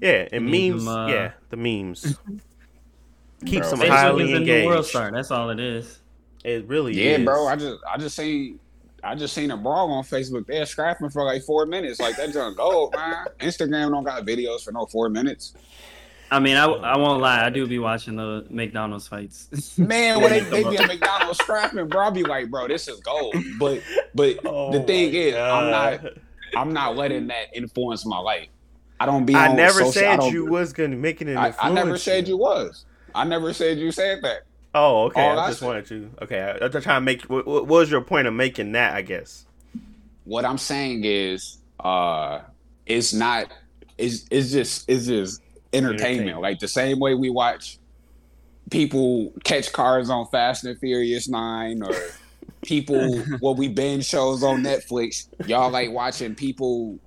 [0.00, 0.88] Yeah, and You need memes.
[0.88, 2.20] uh, yeah, the memes.
[3.44, 4.86] Keeps Bro, them Facebook highly is the new world engaged.
[4.86, 5.10] star.
[5.10, 6.00] That's all it is.
[6.44, 7.24] It really is Yeah, is.
[7.24, 7.46] bro.
[7.46, 8.60] I just I just seen
[9.02, 10.46] I just seen a brawl on Facebook.
[10.46, 12.00] They're scrapping for like four minutes.
[12.00, 13.26] Like that junk gold, man.
[13.40, 15.54] Instagram don't got videos for no four minutes.
[16.32, 17.44] I mean, I, I won't lie.
[17.44, 19.76] I do be watching the McDonald's fights.
[19.78, 23.00] Man, when they, they be at McDonald's scrapping, bro, I be like, bro, this is
[23.00, 23.34] gold.
[23.58, 23.82] But
[24.14, 26.00] but Oh the thing my is, I'm not
[26.56, 28.46] I'm not letting that influence my life.
[29.00, 29.34] I don't be.
[29.34, 31.70] I on never social, said don't- you was gonna make it an I, influence.
[31.70, 32.84] I never said you was.
[33.12, 34.42] I never said you said that.
[34.74, 35.28] Oh, okay.
[35.28, 36.10] All I just wanted to.
[36.22, 37.22] Okay, I, I'm just trying to make.
[37.22, 38.94] What, what was your point of making that?
[38.94, 39.46] I guess.
[40.24, 42.40] What I'm saying is, uh,
[42.86, 43.52] it's not.
[43.98, 45.42] It's it's just it's just
[45.72, 46.00] entertainment.
[46.02, 46.40] Entertainment.
[46.40, 47.78] Like the same way we watch
[48.70, 51.94] people catch cars on Fast and Furious Nine, or
[52.62, 55.26] people what we binge shows on Netflix.
[55.46, 56.98] Y'all like watching people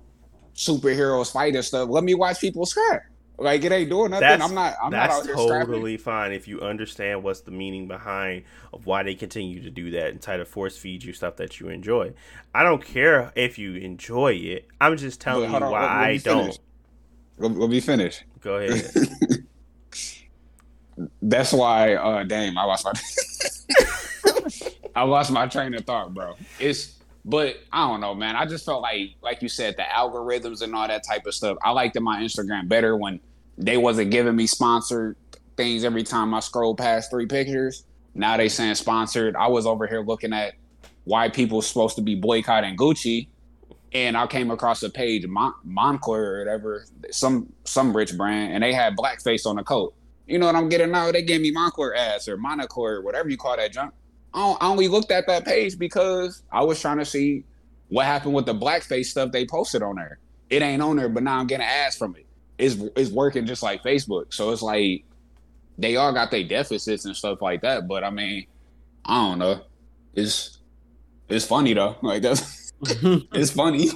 [0.54, 1.88] superheroes fight and stuff.
[1.88, 3.02] Let me watch people scrap.
[3.36, 4.28] Like it ain't doing nothing.
[4.28, 4.74] That's- I'm not.
[4.82, 5.66] I'm not That's scrapping.
[5.66, 9.90] totally fine if you understand what's the meaning behind of why they continue to do
[9.92, 12.12] that and try to force feed you stuff that you enjoy.
[12.54, 14.68] I don't care if you enjoy it.
[14.80, 16.58] I'm just telling you on, why let- let I don't.
[17.38, 18.22] Let, let me finish.
[18.40, 18.88] Go ahead.
[21.22, 22.92] That's why, uh, damn, I lost my,
[24.94, 26.34] I lost my train of thought, bro.
[26.60, 28.36] It's, but I don't know, man.
[28.36, 31.56] I just felt like, like you said, the algorithms and all that type of stuff.
[31.62, 33.20] I liked my Instagram better when
[33.56, 35.16] they wasn't giving me sponsored
[35.56, 37.84] things every time I scroll past three pictures.
[38.14, 39.36] Now they saying sponsored.
[39.36, 40.54] I was over here looking at
[41.04, 43.28] why people supposed to be boycotting Gucci,
[43.92, 48.62] and I came across a page, Mon- Moncler or whatever, some some rich brand, and
[48.62, 49.94] they had blackface on the coat.
[50.26, 51.10] You know what I'm getting now?
[51.12, 53.92] They gave me Moncler ass or Monaco or whatever you call that junk.
[54.34, 57.44] I, I only looked at that page because I was trying to see
[57.88, 60.18] what happened with the blackface stuff they posted on there.
[60.50, 62.26] It ain't on there, but now I'm getting ads from it.
[62.58, 64.32] It's it's working just like Facebook.
[64.34, 65.04] So it's like
[65.78, 67.88] they all got their deficits and stuff like that.
[67.88, 68.46] But I mean,
[69.04, 69.60] I don't know.
[70.14, 70.58] It's
[71.28, 71.96] it's funny though.
[72.02, 73.88] Like that's it's funny.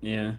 [0.00, 0.34] yeah.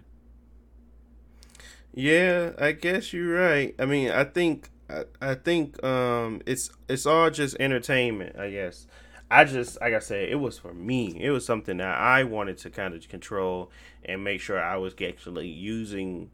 [1.94, 3.74] Yeah, I guess you're right.
[3.78, 8.86] I mean, I think I, I think um it's it's all just entertainment, I guess.
[9.30, 11.20] I just like I said, it was for me.
[11.20, 13.70] It was something that I wanted to kind of control
[14.04, 16.30] and make sure I was actually using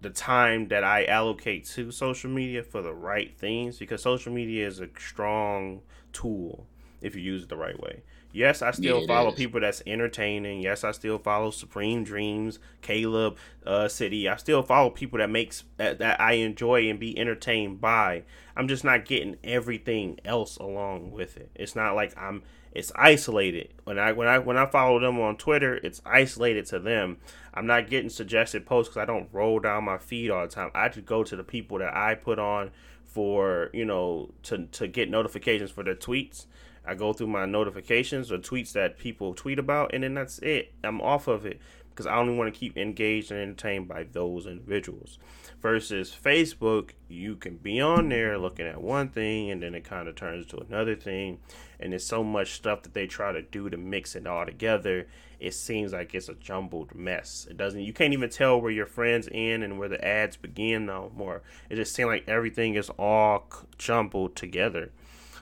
[0.00, 4.66] the time that I allocate to social media for the right things because social media
[4.66, 5.82] is a strong
[6.12, 6.66] tool
[7.02, 8.02] if you use it the right way.
[8.32, 9.34] Yes, I still Yeah, follow is.
[9.36, 10.60] people that's entertaining.
[10.60, 14.28] Yes, I still follow Supreme Dreams, Caleb, uh, City.
[14.28, 18.22] I still follow people that makes that, that I enjoy and be entertained by.
[18.56, 21.50] I'm just not getting everything else along with it.
[21.54, 22.42] It's not like I'm.
[22.72, 23.70] It's isolated.
[23.82, 27.16] When I when I when I follow them on Twitter, it's isolated to them.
[27.52, 30.70] I'm not getting suggested posts because I don't roll down my feed all the time.
[30.72, 32.70] I just go to the people that I put on
[33.04, 36.46] for you know to to get notifications for their tweets.
[36.86, 40.72] I go through my notifications or tweets that people tweet about, and then that's it.
[40.82, 41.60] I'm off of it
[41.90, 45.18] because I only want to keep engaged and entertained by those individuals.
[45.60, 50.08] Versus Facebook, you can be on there looking at one thing, and then it kind
[50.08, 51.38] of turns to another thing,
[51.78, 55.06] and there's so much stuff that they try to do to mix it all together.
[55.38, 57.46] It seems like it's a jumbled mess.
[57.50, 57.80] It doesn't.
[57.80, 61.42] You can't even tell where your friends end and where the ads begin no more.
[61.68, 64.90] It just seems like everything is all jumbled together.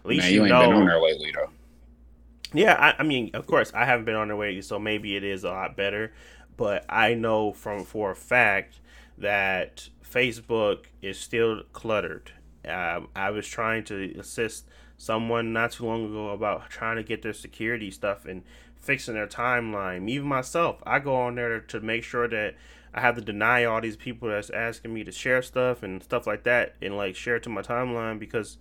[0.00, 0.68] At least Man, you, you ain't know.
[0.68, 1.50] been on there lately though.
[2.54, 5.24] Yeah, I, I mean, of course, I haven't been on there lately, so maybe it
[5.24, 6.12] is a lot better.
[6.56, 8.80] But I know from for a fact
[9.18, 12.32] that Facebook is still cluttered.
[12.66, 17.22] Um, I was trying to assist someone not too long ago about trying to get
[17.22, 18.42] their security stuff and
[18.80, 20.08] fixing their timeline.
[20.08, 22.54] Even myself, I go on there to make sure that
[22.94, 26.26] I have to deny all these people that's asking me to share stuff and stuff
[26.26, 28.56] like that and like share it to my timeline because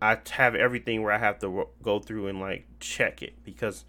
[0.00, 3.84] I have everything where I have to go through and like check it because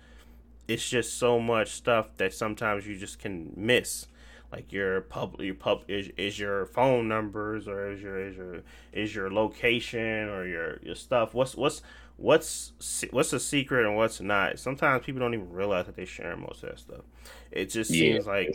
[0.67, 4.07] it's just so much stuff that sometimes you just can miss.
[4.51, 8.61] Like your pub, your pub is, is your phone numbers or is your is your
[8.91, 11.33] is your location or your your stuff.
[11.33, 11.81] What's what's
[12.17, 12.73] what's
[13.11, 14.59] what's a secret and what's not.
[14.59, 17.01] Sometimes people don't even realize that they share most of that stuff.
[17.51, 18.53] It just seems like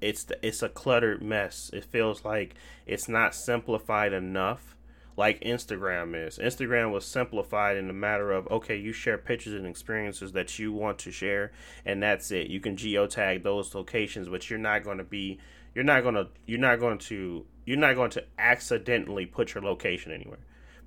[0.00, 1.70] it's the, it's a cluttered mess.
[1.72, 2.54] It feels like
[2.86, 4.76] it's not simplified enough
[5.16, 6.38] like Instagram is.
[6.38, 10.72] Instagram was simplified in the matter of okay, you share pictures and experiences that you
[10.72, 11.52] want to share,
[11.84, 12.48] and that's it.
[12.48, 15.38] You can geotag those locations, but you're not going to be,
[15.74, 19.62] you're not going to, you're not going to, you're not going to accidentally put your
[19.62, 20.40] location anywhere.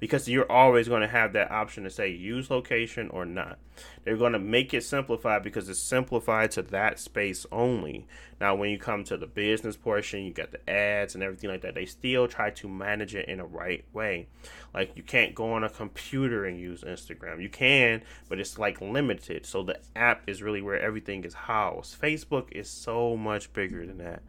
[0.05, 3.57] Because you're always going to have that option to say use location or not.
[4.03, 8.05] They're going to make it simplified because it's simplified to that space only.
[8.39, 11.61] Now, when you come to the business portion, you got the ads and everything like
[11.61, 11.73] that.
[11.73, 14.27] They still try to manage it in a right way.
[14.75, 17.41] Like you can't go on a computer and use Instagram.
[17.41, 19.47] You can, but it's like limited.
[19.47, 21.99] So the app is really where everything is housed.
[21.99, 24.21] Facebook is so much bigger than that.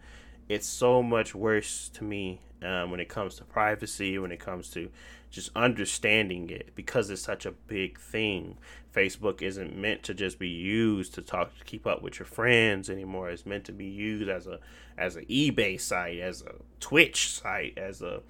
[0.49, 4.70] It's so much worse to me um, when it comes to privacy, when it comes
[4.70, 4.91] to
[5.37, 8.57] just understanding it because it's such a big thing.
[8.93, 12.89] Facebook isn't meant to just be used to talk to keep up with your friends
[12.89, 13.28] anymore.
[13.28, 14.59] It's meant to be used as a
[14.97, 18.22] as an eBay site, as a Twitch site, as a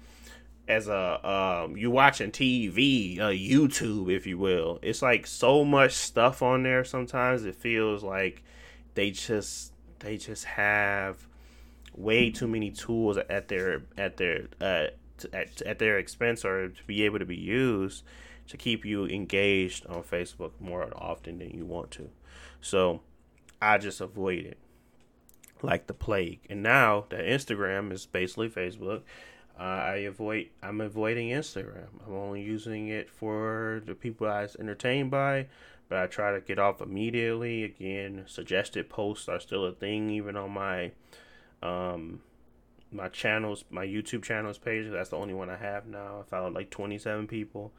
[0.67, 4.77] as a um you watching TV, uh, YouTube, if you will.
[4.81, 6.83] It's like so much stuff on there.
[6.83, 8.43] Sometimes it feels like
[8.95, 11.25] they just they just have
[11.95, 14.87] way too many tools at their at their uh,
[15.33, 18.03] at, at their expense or to be able to be used
[18.47, 22.09] to keep you engaged on Facebook more often than you want to.
[22.61, 23.01] So
[23.61, 24.57] I just avoid it
[25.61, 26.39] like the plague.
[26.49, 29.01] And now that Instagram is basically Facebook,
[29.59, 30.49] uh, I avoid.
[30.61, 31.87] I'm avoiding Instagram.
[32.05, 35.47] I'm only using it for the people I was entertained by,
[35.89, 37.63] but I try to get off immediately.
[37.63, 40.91] Again, suggested posts are still a thing, even on my
[41.63, 42.21] um
[42.91, 44.87] my channels, my YouTube channels page.
[44.89, 46.21] That's the only one I have now.
[46.21, 47.71] I followed like 27 people.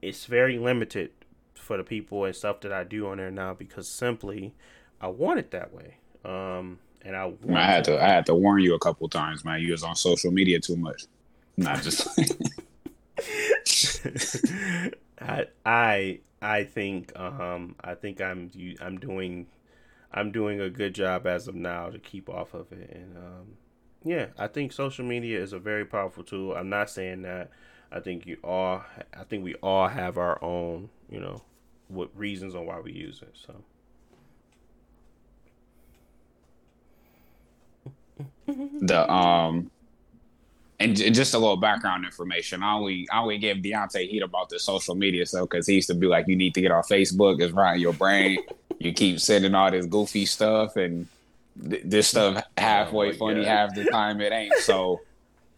[0.00, 1.10] It's very limited
[1.54, 4.54] for the people and stuff that I do on there now because simply
[5.00, 5.96] I want it that way.
[6.24, 9.60] Um, and I, I had to I had to warn you a couple times, man.
[9.60, 11.04] You was on social media too much.
[11.56, 12.08] Not just.
[15.20, 18.50] I I I think um I think I'm
[18.80, 19.46] I'm doing
[20.12, 23.46] I'm doing a good job as of now to keep off of it and um
[24.04, 26.54] yeah I think social media is a very powerful tool.
[26.54, 27.50] I'm not saying that
[27.90, 28.82] I think you all
[29.16, 31.42] I think we all have our own you know
[31.88, 33.54] what reasons on why we use it so.
[38.80, 39.70] the um
[40.82, 42.62] and just a little background information.
[42.62, 45.88] I only I only give Deontay heat about the social media stuff because he used
[45.88, 47.40] to be like, you need to get on Facebook.
[47.40, 48.38] It's in your brain.
[48.78, 51.06] you keep sending all this goofy stuff and
[51.68, 53.46] th- this stuff halfway Oh funny, God.
[53.46, 54.54] half the time it ain't.
[54.60, 55.00] So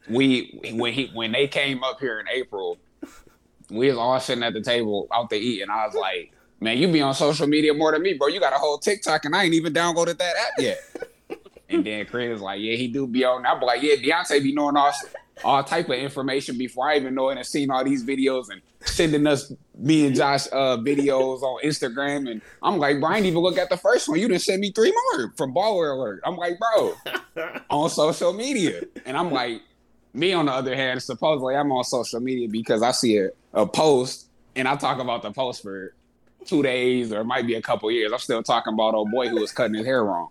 [0.08, 2.78] we when he when they came up here in April,
[3.70, 6.78] we was all sitting at the table out to eat, and I was like, man,
[6.78, 8.28] you be on social media more than me, bro.
[8.28, 10.78] You got a whole TikTok, and I ain't even downloaded that app yet.
[11.70, 13.44] And then Chris was like, yeah, he do be on.
[13.46, 14.92] I'm like, yeah, Deontay be knowing all
[15.42, 18.60] all type of information before I even know it and seen all these videos and
[18.80, 22.30] sending us me and Josh uh videos on Instagram.
[22.30, 24.18] And I'm like, bro, I ain't even look at the first one.
[24.20, 26.20] You didn't send me three more from Baller Alert.
[26.24, 26.94] I'm like, bro,
[27.70, 28.82] on social media.
[29.04, 29.62] And I'm like,
[30.12, 33.66] me on the other hand, supposedly I'm on social media because I see a, a
[33.66, 35.94] post and I talk about the post for
[36.44, 38.12] two days or it might be a couple years.
[38.12, 40.28] I'm still talking about old boy who was cutting his hair wrong.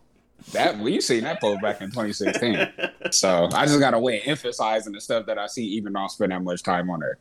[0.51, 2.67] That you seen that post back in 2016.
[3.11, 6.31] So I just gotta wait, emphasizing the stuff that I see, even though I spend
[6.31, 7.17] that much time on there.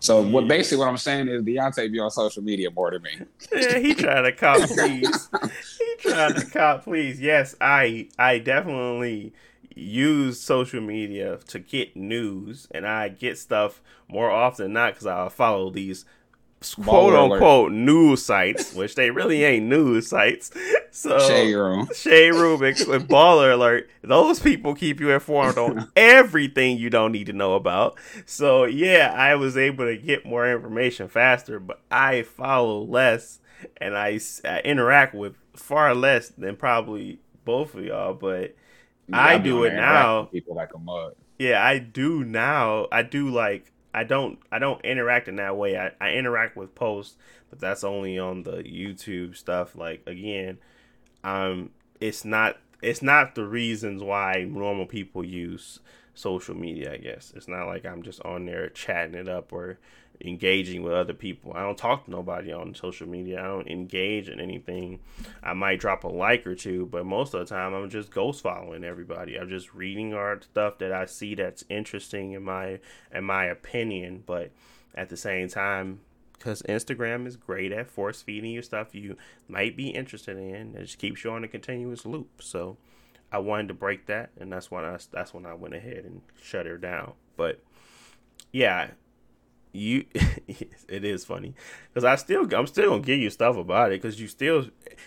[0.00, 3.18] So what basically what I'm saying is Deontay be on social media more than me.
[3.52, 5.28] yeah, he trying to cop please.
[5.78, 7.20] he trying to cop please.
[7.20, 9.32] Yes, I I definitely
[9.76, 15.06] use social media to get news, and I get stuff more often than not because
[15.06, 16.04] I follow these
[16.62, 20.50] quote Baller unquote news sites, which they really ain't news sites.
[20.94, 21.88] So Shade room.
[21.94, 23.88] Shay Rubik with Baller Alert.
[24.02, 27.98] Those people keep you informed on everything you don't need to know about.
[28.26, 33.40] So yeah, I was able to get more information faster, but I follow less
[33.78, 34.20] and I
[34.66, 38.12] interact with far less than probably both of y'all.
[38.12, 38.54] But
[39.10, 40.24] I be do it now.
[40.24, 41.14] People like a mug.
[41.38, 42.86] yeah, I do now.
[42.92, 45.78] I do like I don't I don't interact in that way.
[45.78, 47.16] I, I interact with posts,
[47.50, 49.76] but that's only on the YouTube stuff.
[49.76, 50.58] Like again,
[51.24, 51.70] um
[52.00, 55.78] it's not it's not the reasons why normal people use
[56.14, 57.32] social media, I guess.
[57.36, 59.78] It's not like I'm just on there chatting it up or
[60.20, 61.52] engaging with other people.
[61.54, 63.40] I don't talk to nobody on social media.
[63.40, 65.00] I don't engage in anything.
[65.42, 68.42] I might drop a like or two, but most of the time I'm just ghost
[68.42, 69.38] following everybody.
[69.38, 72.78] I'm just reading art stuff that I see that's interesting in my
[73.12, 74.50] in my opinion, but
[74.94, 76.00] at the same time
[76.42, 80.74] because Instagram is great at force feeding you stuff you might be interested in.
[80.74, 82.42] It just keeps you on a continuous loop.
[82.42, 82.76] So
[83.30, 86.20] I wanted to break that, and that's when I that's when I went ahead and
[86.40, 87.14] shut her down.
[87.36, 87.62] But
[88.52, 88.90] yeah,
[89.72, 91.54] you it is funny
[91.88, 94.66] because I still I'm still gonna give you stuff about it because you still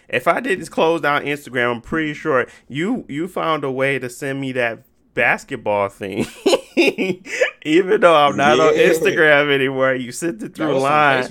[0.10, 4.10] if I didn't close down Instagram, I'm pretty sure you you found a way to
[4.10, 6.26] send me that basketball thing.
[7.64, 11.24] Even though I'm not on Instagram anymore, you sent it through line.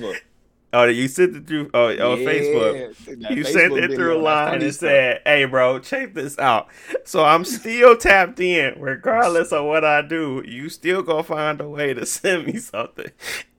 [0.74, 3.06] Oh, you sent it through oh, on Yeah, Facebook.
[3.06, 4.88] You Facebook sent it through a line and stuff.
[4.90, 6.68] said, "Hey, bro, check this out."
[7.04, 10.42] So I'm still tapped in, regardless of what I do.
[10.44, 13.10] You still gonna find a way to send me something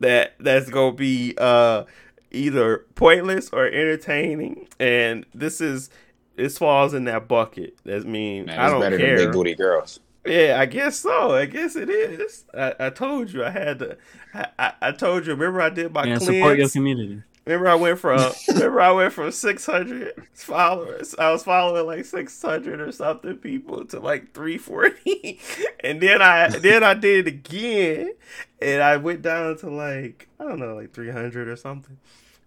[0.02, 1.86] that that's gonna be uh
[2.32, 4.68] either pointless or entertaining.
[4.80, 5.90] And this is
[6.36, 7.78] this falls in that bucket.
[7.86, 9.18] That mean Man, I don't better care.
[9.18, 10.02] than big booty girls.
[10.26, 11.36] Yeah, I guess so.
[11.36, 12.46] I guess it is.
[12.54, 13.98] I, I told you I had to.
[14.34, 15.34] I, I, I told you.
[15.34, 16.26] Remember I did my and cleanse.
[16.26, 17.22] support your community.
[17.46, 21.14] Remember I went from remember I went from six hundred followers.
[21.20, 25.40] I was following like six hundred or something people to like three forty,
[25.82, 28.14] and then I then I did it again,
[28.60, 31.98] and I went down to like I don't know like three hundred or something,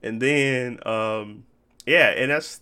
[0.02, 1.44] and then um
[1.86, 2.60] yeah, and that's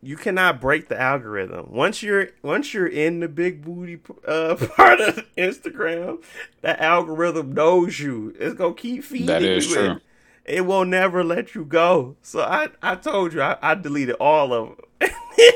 [0.00, 1.66] you cannot break the algorithm.
[1.70, 6.22] Once you're once you're in the big booty uh, part of Instagram,
[6.62, 8.34] that algorithm knows you.
[8.38, 9.74] It's gonna keep feeding That is you.
[9.74, 9.90] true.
[9.92, 10.02] It,
[10.44, 12.16] it will never let you go.
[12.22, 15.10] So I I told you I, I deleted all of them.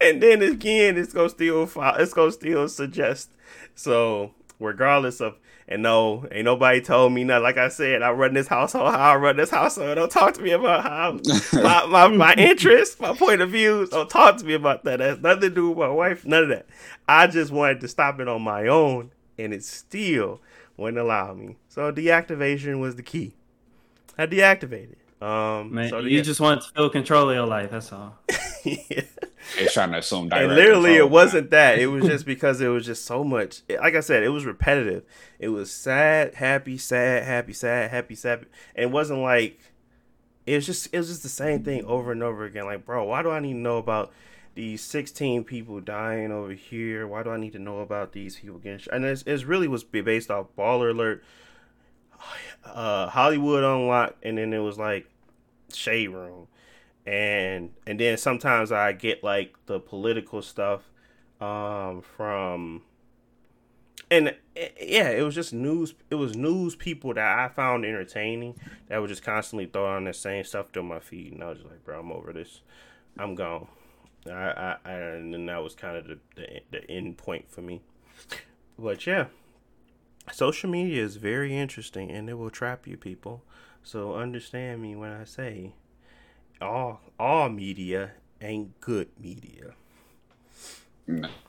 [0.01, 3.30] and then again, it's gonna still file, it's gonna still suggest.
[3.74, 5.36] So regardless of
[5.70, 7.44] and no, ain't nobody told me nothing.
[7.44, 9.94] Like I said, I run this household how I run this household.
[9.94, 11.18] Don't talk to me about how
[11.52, 13.88] my, my, my interests, my point of views.
[13.90, 14.98] Don't talk to me about that.
[14.98, 16.26] That has nothing to do with my wife.
[16.26, 16.66] None of that.
[17.08, 20.40] I just wanted to stop it on my own, and it still
[20.76, 21.56] wouldn't allow me.
[21.68, 23.34] So deactivation was the key.
[24.18, 24.96] I deactivated.
[25.22, 27.70] Um, Man, so you dea- just want to feel control of your life.
[27.70, 28.18] That's all.
[28.64, 29.02] yeah.
[29.56, 31.78] It's trying to assume direct and literally control, it wasn't that.
[31.78, 35.04] It was just because it was just so much like i said it was repetitive.
[35.38, 38.46] It was sad happy sad happy sad happy sad.
[38.74, 39.58] And it wasn't like
[40.46, 42.66] it was just it was just the same thing over and over again.
[42.66, 44.12] Like bro why do i need to know about
[44.54, 47.06] these 16 people dying over here?
[47.06, 48.94] Why do i need to know about these people getting shot?
[48.94, 51.24] and it's, it's really was based off baller alert
[52.64, 55.06] uh hollywood unlocked and then it was like
[55.72, 56.46] shade room
[57.11, 60.82] and and then sometimes I get like the political stuff
[61.40, 62.82] um from
[64.12, 65.94] and eh, yeah, it was just news.
[66.11, 68.58] It was news people that I found entertaining
[68.88, 71.70] that would just constantly throwing the same stuff to my feed, and I was just
[71.70, 72.61] like, bro, I'm over this.
[73.18, 73.68] I'm gone.
[74.26, 77.62] I, I, I and then that was kind of the, the the end point for
[77.62, 77.82] me.
[78.78, 79.26] But yeah,
[80.32, 83.42] social media is very interesting, and it will trap you, people.
[83.82, 85.74] So understand me when I say
[86.61, 89.74] all all media ain't good media.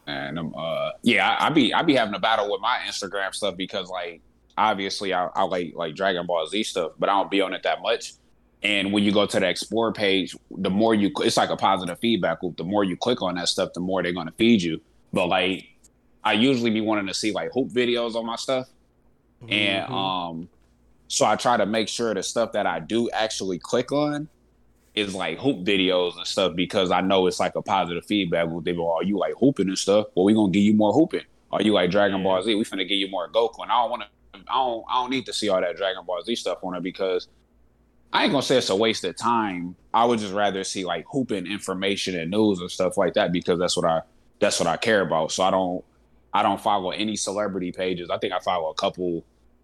[0.07, 3.33] And um, uh, yeah, I, I be I be having a battle with my Instagram
[3.33, 4.21] stuff because like
[4.57, 7.63] obviously I, I like like Dragon Ball Z stuff, but I don't be on it
[7.63, 8.13] that much.
[8.63, 11.99] And when you go to the explore page, the more you it's like a positive
[11.99, 12.57] feedback loop.
[12.57, 14.81] The more you click on that stuff, the more they're gonna feed you.
[15.13, 15.67] But like
[16.23, 18.67] I usually be wanting to see like hoop videos on my stuff,
[19.47, 19.91] and Mhm.
[19.91, 20.49] um,
[21.07, 24.27] so I try to make sure the stuff that I do actually click on
[24.95, 28.49] is like hoop videos and stuff because I know it's like a positive feedback.
[28.49, 28.65] loop.
[28.65, 30.07] They go, "Are oh, you like hooping and stuff?
[30.15, 31.23] Well, we gonna give you more hooping.
[31.51, 32.53] Are you like Dragon Ball Z?
[32.55, 34.09] We finna give you more Goku." And I don't want to.
[34.49, 34.83] I don't.
[34.89, 37.27] I don't need to see all that Dragon Ball Z stuff on it because
[38.13, 39.75] I ain't gonna say it's a waste of time.
[39.93, 43.59] I would just rather see like hooping information and news and stuff like that because
[43.59, 44.01] that's what I
[44.39, 45.31] that's what I care about.
[45.31, 45.83] So I don't
[46.33, 48.09] I don't follow any celebrity pages.
[48.09, 49.23] I think I follow a couple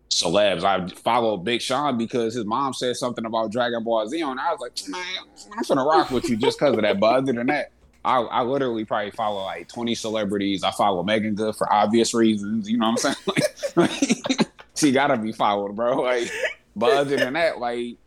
[0.10, 0.64] celebs.
[0.64, 4.52] I follow Big Sean because his mom said something about Dragon Ball Z and I
[4.52, 5.04] was like, man,
[5.56, 7.00] I'm gonna rock with you just because of that.
[7.00, 7.72] But other than that,
[8.04, 10.64] I, I literally probably follow like 20 celebrities.
[10.64, 12.70] I follow Meagan Good for obvious reasons.
[12.70, 13.16] You know what I'm saying?
[13.76, 13.92] Like,
[14.76, 16.02] she gotta be followed, bro.
[16.02, 16.32] Like,
[16.76, 17.98] but other than that, like,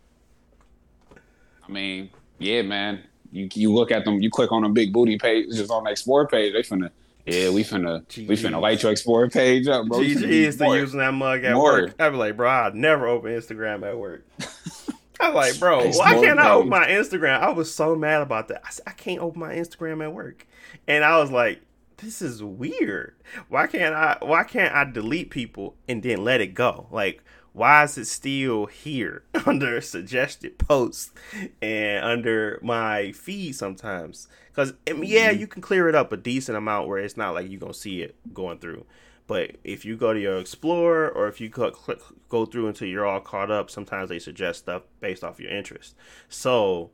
[1.68, 3.04] I mean, yeah, man.
[3.30, 5.90] You you look at them, you click on the big booty page, just on the
[5.90, 6.90] explore page, they finna,
[7.30, 9.98] yeah, we finna, we finna light your explore page up, bro.
[10.00, 11.72] GG is more- using that mug at more.
[11.82, 11.94] work.
[11.98, 14.26] I'd be like, bro, I'd never open Instagram at work.
[15.20, 17.40] I'm like, bro, It's why can't I open my Instagram?
[17.40, 18.62] I was so mad about that.
[18.64, 20.46] I said, I can't open my Instagram at work.
[20.88, 21.60] And I was like,
[21.98, 23.14] this is weird.
[23.48, 26.86] Why can't I why can't I delete people and then let it go?
[26.90, 27.22] Like
[27.52, 31.12] why is it still here under suggested posts
[31.60, 34.28] and under my feed sometimes?
[34.48, 35.40] Because yeah, mm-hmm.
[35.40, 38.02] you can clear it up a decent amount where it's not like you're gonna see
[38.02, 38.84] it going through.
[39.26, 43.20] But if you go to your Explorer or if you go through until you're all
[43.20, 45.94] caught up, sometimes they suggest stuff based off your interest.
[46.28, 46.90] So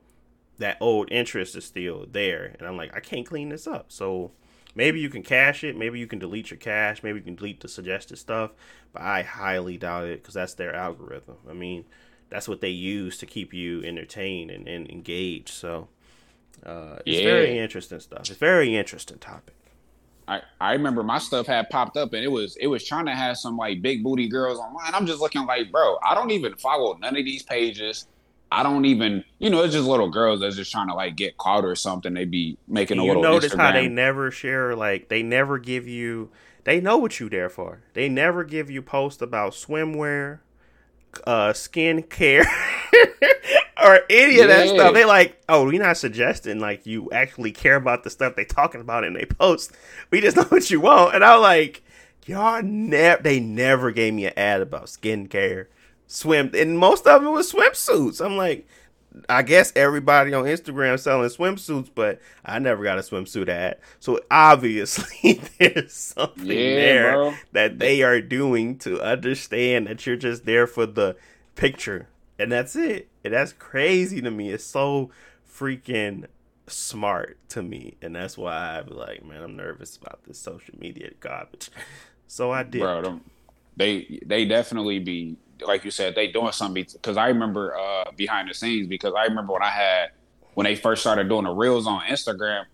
[0.59, 3.87] that old interest is still there, and I'm like, I can't clean this up.
[3.89, 4.33] So
[4.77, 7.61] maybe you can cache it, maybe you can delete your cache, maybe you can delete
[7.63, 8.53] the suggested stuff,
[8.93, 11.39] but I highly doubt it because that's their algorithm.
[11.51, 11.87] I mean,
[12.31, 15.51] that's what they use to keep you entertained and, and engaged.
[15.51, 15.89] So
[16.65, 17.21] uh, it's Yeah.
[17.21, 18.31] very interesting stuff.
[18.31, 19.55] It's very interesting topic.
[20.29, 23.15] I, I remember my stuff had popped up and it was it was trying to
[23.15, 24.93] have some like big booty girls online.
[24.95, 28.07] I'm just looking like, bro, I don't even follow none of these pages.
[28.51, 31.37] I don't even, you know, it's just little girls that's just trying to like get
[31.37, 32.15] caught or something.
[32.15, 33.59] They be making a you little You notice Instagram.
[33.59, 36.31] how they never share like they never give you
[36.65, 37.83] they know what you there for.
[37.95, 40.41] They never give you posts about swimwear
[41.27, 42.45] uh skin care
[43.83, 44.95] or any of that stuff.
[44.95, 48.81] They like oh we're not suggesting like you actually care about the stuff they talking
[48.81, 49.73] about in they post
[50.11, 51.15] we just know what you want.
[51.15, 51.83] And i'm like
[52.27, 55.67] y'all never they never gave me an ad about skincare
[56.07, 58.67] swim and most of them was swimsuits i'm like
[59.31, 63.79] I guess everybody on Instagram selling swimsuits, but I never got a swimsuit ad.
[63.99, 67.35] So obviously there's something Yeah, there bro.
[67.53, 71.17] that they are doing to understand that you're just there for the
[71.55, 72.09] picture.
[72.39, 73.09] And that's it.
[73.25, 74.51] And that's crazy to me.
[74.51, 75.11] It's so
[75.51, 76.27] freaking
[76.67, 80.75] smart to me, and that's why I be like, man, I'm nervous about this social
[80.79, 81.71] media garbage.
[82.27, 82.83] So I did.
[82.83, 83.21] Bro,
[83.77, 88.49] they they definitely be like you said, they doing something because I remember uh, behind
[88.49, 90.11] the scenes because I remember when I had
[90.55, 92.65] when they first started doing the reels on Instagram,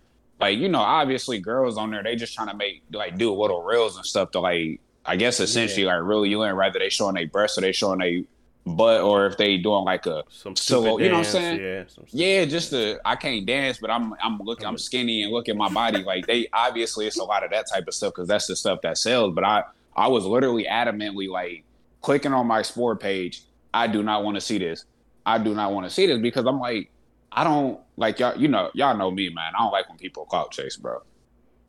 [0.40, 3.62] like you know, obviously girls on there they just trying to make like do little
[3.62, 5.96] reels and stuff to like I guess essentially yeah.
[5.96, 8.24] like really you in rather they showing their breasts or they showing they
[8.64, 11.60] butt or if they doing like a some solo, dance, you know what I'm saying?
[11.60, 15.48] Yeah, yeah, just the I can't dance, but I'm I'm looking I'm skinny and look
[15.48, 18.28] at my body like they obviously it's a lot of that type of stuff because
[18.28, 19.34] that's the stuff that sells.
[19.34, 19.64] But I
[19.96, 21.64] I was literally adamantly like
[22.00, 23.42] clicking on my sport page.
[23.74, 24.84] I do not want to see this.
[25.24, 26.90] I do not want to see this because I'm like
[27.30, 28.36] I don't like y'all.
[28.36, 29.52] You know y'all know me, man.
[29.56, 31.02] I don't like when people clout chase, bro.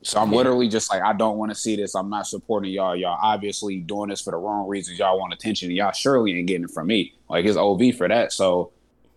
[0.04, 0.38] So I'm yeah.
[0.38, 1.96] literally just like, I don't want to see this.
[1.96, 2.96] I'm not supporting y'all.
[2.96, 5.00] Y'all obviously doing this for the wrong reasons.
[5.00, 5.72] Y'all want attention.
[5.72, 7.14] y'all surely ain't getting it from me.
[7.30, 8.34] Like it's OV for that.
[8.34, 8.72] So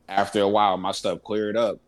[0.08, 1.80] after a while, my stuff cleared up,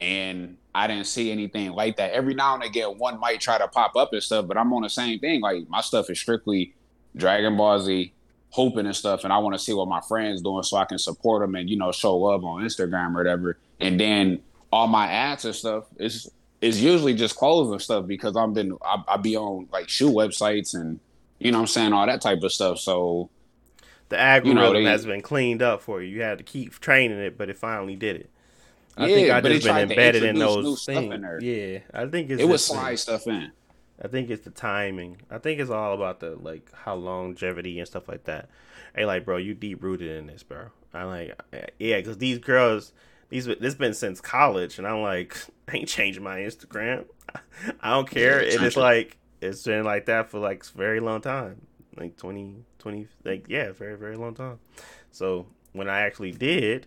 [0.00, 2.12] and I didn't see anything like that.
[2.12, 4.82] Every now and again, one might try to pop up and stuff, but I'm on
[4.82, 5.40] the same thing.
[5.40, 6.74] Like my stuff is strictly
[7.14, 8.12] Dragon Ball Z,
[8.50, 10.98] hoping and stuff, and I want to see what my friends doing so I can
[10.98, 13.58] support them and you know show love on Instagram or whatever.
[13.80, 14.40] And then
[14.72, 16.30] all my ads and stuff is
[16.62, 20.10] it's usually just clothes and stuff because I've been I, I be on like shoe
[20.10, 21.00] websites and
[21.38, 22.78] you know I'm saying all that type of stuff.
[22.78, 23.28] So
[24.08, 26.08] the algorithm you know, they, has been cleaned up for you.
[26.08, 28.30] You had to keep training it, but it finally did it.
[28.96, 31.14] I yeah, think I just been embedded in those things.
[31.14, 33.50] In yeah, I think it's it was slide stuff in.
[34.02, 35.22] I think it's the timing.
[35.30, 38.50] I think it's all about the like how longevity and stuff like that.
[38.94, 40.66] Hey, like, bro, you deep rooted in this, bro.
[40.92, 41.40] I like,
[41.78, 42.92] yeah, because these girls,
[43.30, 45.36] these this been since college, and I'm like,
[45.68, 47.06] I ain't changing my Instagram.
[47.80, 48.44] I don't care.
[48.44, 51.66] Yeah, it's like it's been like that for like very long time,
[51.96, 54.58] like 20, 20, like yeah, very very long time.
[55.12, 56.86] So when I actually did,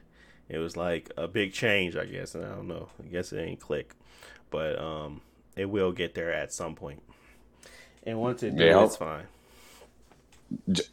[0.50, 2.36] it was like a big change, I guess.
[2.36, 2.90] And I don't know.
[3.04, 3.94] I guess it ain't click,
[4.52, 5.22] but um,
[5.56, 7.02] it will get there at some point.
[8.04, 9.26] And once it does, yeah, it's fine.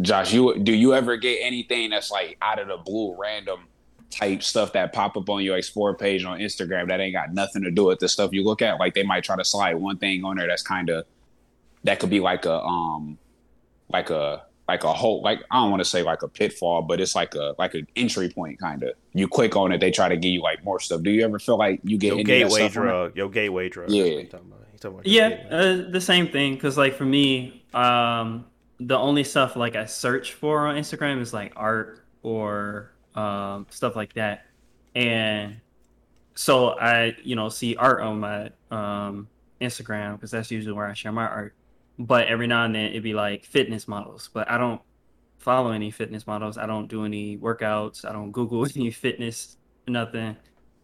[0.00, 3.66] Josh, you do you ever get anything that's like out of the blue, random?
[4.12, 7.62] type stuff that pop up on your explore page on Instagram that ain't got nothing
[7.62, 8.78] to do with the stuff you look at.
[8.78, 11.06] Like they might try to slide one thing on there that's kind of
[11.84, 13.18] that could be like a um
[13.88, 17.00] like a like a whole like I don't want to say like a pitfall, but
[17.00, 18.94] it's like a like an entry point kind of.
[19.12, 21.02] You click on it, they try to give you like more stuff.
[21.02, 23.16] Do you ever feel like you get your gateway drug?
[23.16, 23.90] Your gateway drug.
[23.90, 24.04] Yeah.
[25.04, 26.54] yeah, uh, the same thing.
[26.54, 28.46] Because like for me, um,
[28.80, 33.96] the only stuff like I search for on Instagram is like art or um, stuff
[33.96, 34.46] like that.
[34.94, 35.60] And
[36.34, 39.28] so I, you know, see art on my um,
[39.60, 41.54] Instagram because that's usually where I share my art.
[42.06, 44.80] But every now and then it'd be like fitness models, but I don't
[45.38, 46.58] follow any fitness models.
[46.58, 48.04] I don't do any workouts.
[48.04, 49.56] I don't Google any fitness,
[49.86, 50.36] nothing.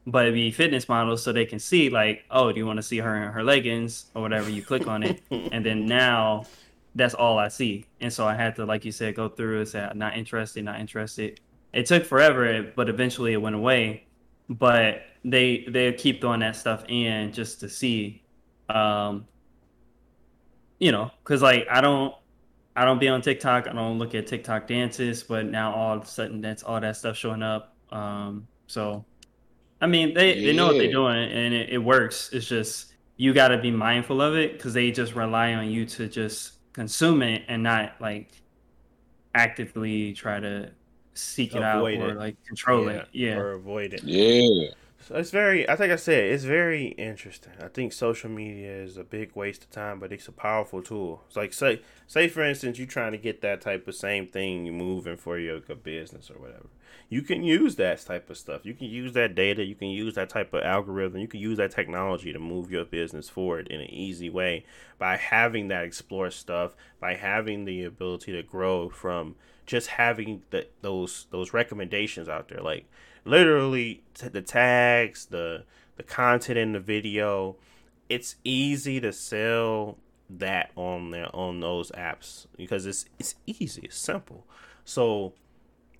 [0.06, 2.82] But it'd be fitness models so they can see like, oh, do you want to
[2.82, 4.48] see her in her leggings or whatever?
[4.48, 6.44] You click on it, and then now
[6.94, 7.84] that's all I see.
[8.00, 10.64] And so I had to, like you said, go through and say, I'm not interested,
[10.64, 11.40] not interested
[11.72, 14.04] it took forever, but eventually it went away.
[14.48, 18.22] But they they keep throwing that stuff in just to see,
[18.68, 19.26] um,
[20.78, 22.14] you know, because like I don't
[22.76, 23.66] I don't be on TikTok.
[23.66, 26.96] I don't look at TikTok dances, but now all of a sudden that's all that
[26.96, 27.74] stuff showing up.
[27.90, 29.04] Um, so,
[29.80, 30.46] I mean, they, yeah.
[30.46, 32.30] they know what they're doing and it, it works.
[32.32, 35.86] It's just you got to be mindful of it because they just rely on you
[35.86, 38.30] to just consume it and not like
[39.34, 40.70] actively try to
[41.14, 43.08] seek it out or like control yeah, it.
[43.12, 43.36] Yeah.
[43.38, 44.04] Or avoid it.
[44.04, 44.68] Yeah.
[45.08, 47.54] So it's very I think I said it's very interesting.
[47.62, 51.22] I think social media is a big waste of time, but it's a powerful tool.
[51.26, 54.70] It's like say say for instance you're trying to get that type of same thing
[54.76, 56.66] moving for your business or whatever.
[57.08, 58.66] You can use that type of stuff.
[58.66, 61.56] You can use that data, you can use that type of algorithm, you can use
[61.56, 64.66] that technology to move your business forward in an easy way
[64.98, 70.66] by having that explore stuff, by having the ability to grow from just having the,
[70.82, 72.84] those those recommendations out there, like
[73.24, 75.64] literally t- the tags, the
[75.96, 77.56] the content in the video,
[78.08, 79.98] it's easy to sell
[80.30, 84.46] that on there on those apps because it's it's easy, it's simple.
[84.84, 85.32] So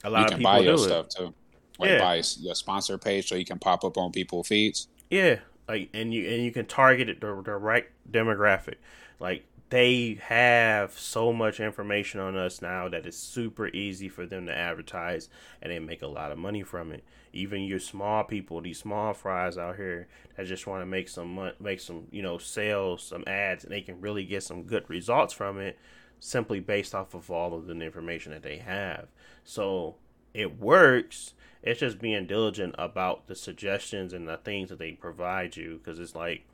[0.05, 0.79] a lot you of can people buy your it.
[0.79, 1.35] stuff too.
[1.79, 1.99] Like yeah.
[1.99, 4.89] buy your sponsor page so you can pop up on people's feeds.
[5.11, 5.39] Yeah,
[5.69, 8.77] like and you and you can target it the, the right demographic.
[9.21, 14.47] Like they have so much information on us now that it's super easy for them
[14.47, 15.29] to advertise
[15.61, 17.05] and they make a lot of money from it.
[17.33, 21.53] Even your small people, these small fries out here that just want to make some
[21.61, 25.35] make some you know sales, some ads, and they can really get some good results
[25.35, 25.79] from it
[26.21, 29.09] simply based off of all of the information that they have.
[29.45, 29.97] So
[30.33, 31.35] it works.
[31.63, 35.99] It's just being diligent about the suggestions and the things that they provide you because
[35.99, 36.45] it's like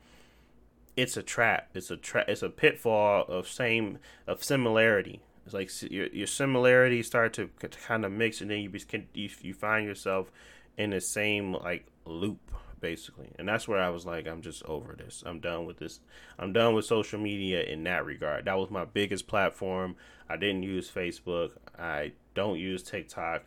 [0.95, 1.69] it's a trap.
[1.73, 2.29] It's a trap.
[2.29, 5.21] It's a pitfall of same of similarity.
[5.45, 8.71] It's like your your similarities start to, to kind of mix, and then you,
[9.13, 10.31] you you find yourself
[10.77, 13.31] in the same like loop basically.
[13.39, 15.23] And that's where I was like, I'm just over this.
[15.25, 16.01] I'm done with this.
[16.37, 18.45] I'm done with social media in that regard.
[18.45, 19.95] That was my biggest platform.
[20.29, 21.51] I didn't use Facebook.
[21.79, 23.43] I don't use TikTok.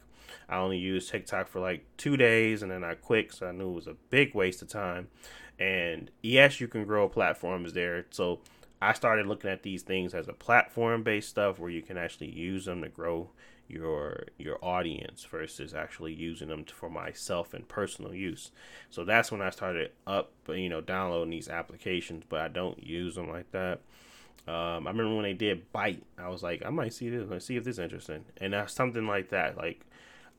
[0.49, 3.71] I only used TikTok for like two days and then I quit so I knew
[3.71, 5.09] it was a big waste of time.
[5.59, 8.07] And yes, you can grow platforms there.
[8.11, 8.41] So
[8.81, 12.31] I started looking at these things as a platform based stuff where you can actually
[12.31, 13.31] use them to grow
[13.69, 18.51] your your audience versus actually using them for myself and personal use.
[18.89, 23.17] So that's when I started up, you know, downloading these applications, but I don't use
[23.17, 23.81] them like that.
[24.47, 27.45] Um, I remember when they did Byte, I was like, I might see this, let's
[27.45, 29.59] see if this is interesting, and that's something like that.
[29.59, 29.85] Like,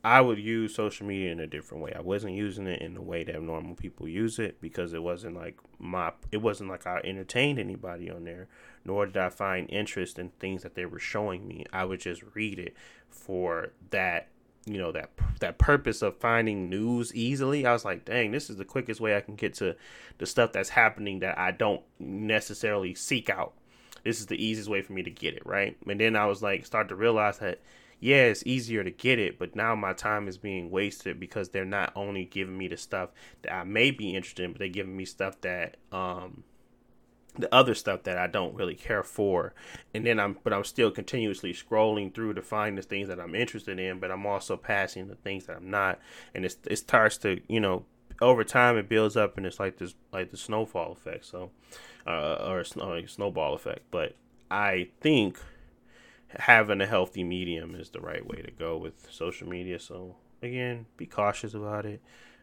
[0.03, 1.91] I would use social media in a different way.
[1.93, 5.35] I wasn't using it in the way that normal people use it because it wasn't
[5.35, 8.47] like my, it wasn't like I entertained anybody on there,
[8.85, 11.65] nor did I find interest in things that they were showing me.
[11.73, 12.75] I would just read it
[13.09, 14.29] for that
[14.65, 15.09] you know that
[15.39, 19.15] that purpose of finding news easily i was like dang this is the quickest way
[19.15, 19.73] i can get to
[20.17, 23.53] the stuff that's happening that i don't necessarily seek out
[24.03, 26.43] this is the easiest way for me to get it right and then i was
[26.43, 27.59] like start to realize that
[27.99, 31.65] yeah it's easier to get it but now my time is being wasted because they're
[31.65, 33.09] not only giving me the stuff
[33.41, 36.43] that i may be interested in but they're giving me stuff that um
[37.37, 39.53] the other stuff that I don't really care for.
[39.93, 43.35] And then I'm but I'm still continuously scrolling through to find the things that I'm
[43.35, 45.99] interested in, but I'm also passing the things that I'm not.
[46.33, 47.85] And it's it starts to, you know,
[48.21, 51.51] over time it builds up and it's like this like the snowfall effect, so
[52.05, 53.81] uh, or snow, like snowball effect.
[53.91, 54.15] But
[54.51, 55.39] I think
[56.37, 59.79] having a healthy medium is the right way to go with social media.
[59.79, 62.01] So again, be cautious about it.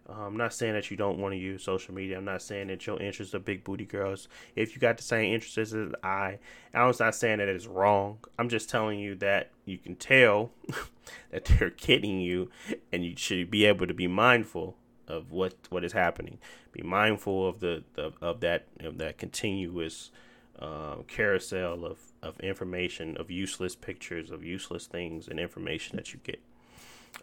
[0.08, 2.16] Um, I'm not saying that you don't want to use social media.
[2.16, 4.28] I'm not saying that your interests are big booty girls.
[4.54, 6.38] If you got the same interests as I,
[6.72, 8.18] I was not saying that it's wrong.
[8.38, 10.52] I'm just telling you that you can tell
[11.30, 12.50] that they're kidding you,
[12.92, 14.76] and you should be able to be mindful
[15.08, 16.38] of what what is happening.
[16.70, 20.10] Be mindful of the, the of that of that continuous
[20.60, 26.20] um, carousel of of information, of useless pictures, of useless things, and information that you
[26.24, 26.40] get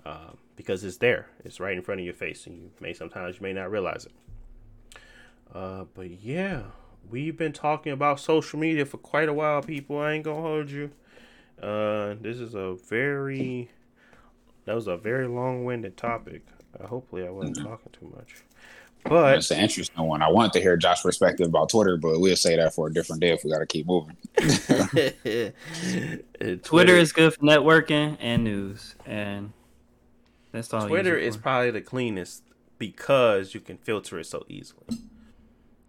[0.05, 1.27] uh, because it's there.
[1.43, 4.05] It's right in front of your face, and you may sometimes you may not realize
[4.05, 4.11] it.
[5.53, 6.63] Uh, but yeah,
[7.09, 9.99] we've been talking about social media for quite a while, people.
[9.99, 10.91] I ain't gonna hold you.
[11.61, 13.69] Uh, this is a very
[14.65, 16.43] that was a very long-winded topic.
[16.79, 18.43] Uh, hopefully, I wasn't talking too much.
[19.05, 20.21] But it's an interesting one.
[20.21, 23.21] I wanted to hear Josh's perspective about Twitter, but we'll say that for a different
[23.21, 24.15] day if we got to keep moving.
[26.63, 29.51] Twitter is good for networking and news, and
[30.51, 30.87] that's all.
[30.87, 32.43] Twitter is probably the cleanest
[32.77, 34.85] because you can filter it so easily.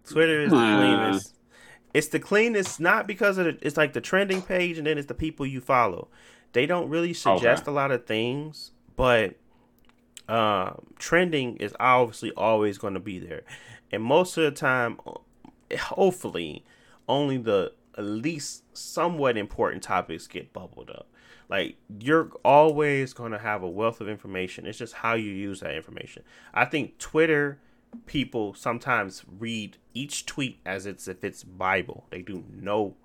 [0.07, 1.33] Twitter is the cleanest.
[1.93, 5.07] It's the cleanest not because of the, it's like the trending page and then it's
[5.07, 6.09] the people you follow.
[6.51, 7.71] They don't really suggest okay.
[7.71, 9.35] a lot of things, but
[10.27, 13.43] uh, trending is obviously always going to be there,
[13.91, 14.99] and most of the time,
[15.79, 16.65] hopefully,
[17.07, 21.07] only the at least somewhat important topics get bubbled up.
[21.47, 24.65] Like you're always going to have a wealth of information.
[24.65, 26.23] It's just how you use that information.
[26.53, 27.59] I think Twitter
[28.05, 32.05] people sometimes read each tweet as it's if it's Bible.
[32.09, 32.95] They do no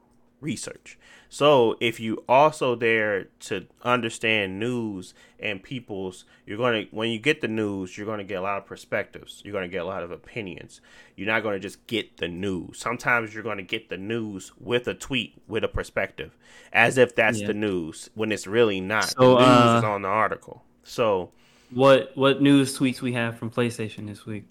[0.41, 0.99] research.
[1.29, 7.21] So if you also there to understand news and people's, you're going to when you
[7.21, 9.41] get the news, you're going to get a lot of perspectives.
[9.45, 10.81] You're going to get a lot of opinions.
[11.15, 12.79] You're not going to just get the news.
[12.79, 16.37] Sometimes you're going to get the news with a tweet with a perspective,
[16.73, 17.47] as if that's yeah.
[17.47, 19.11] the news when it's really not.
[19.11, 20.65] So, the news uh, is on the article.
[20.83, 21.31] So
[21.71, 24.45] what what news tweets we have from PlayStation this week?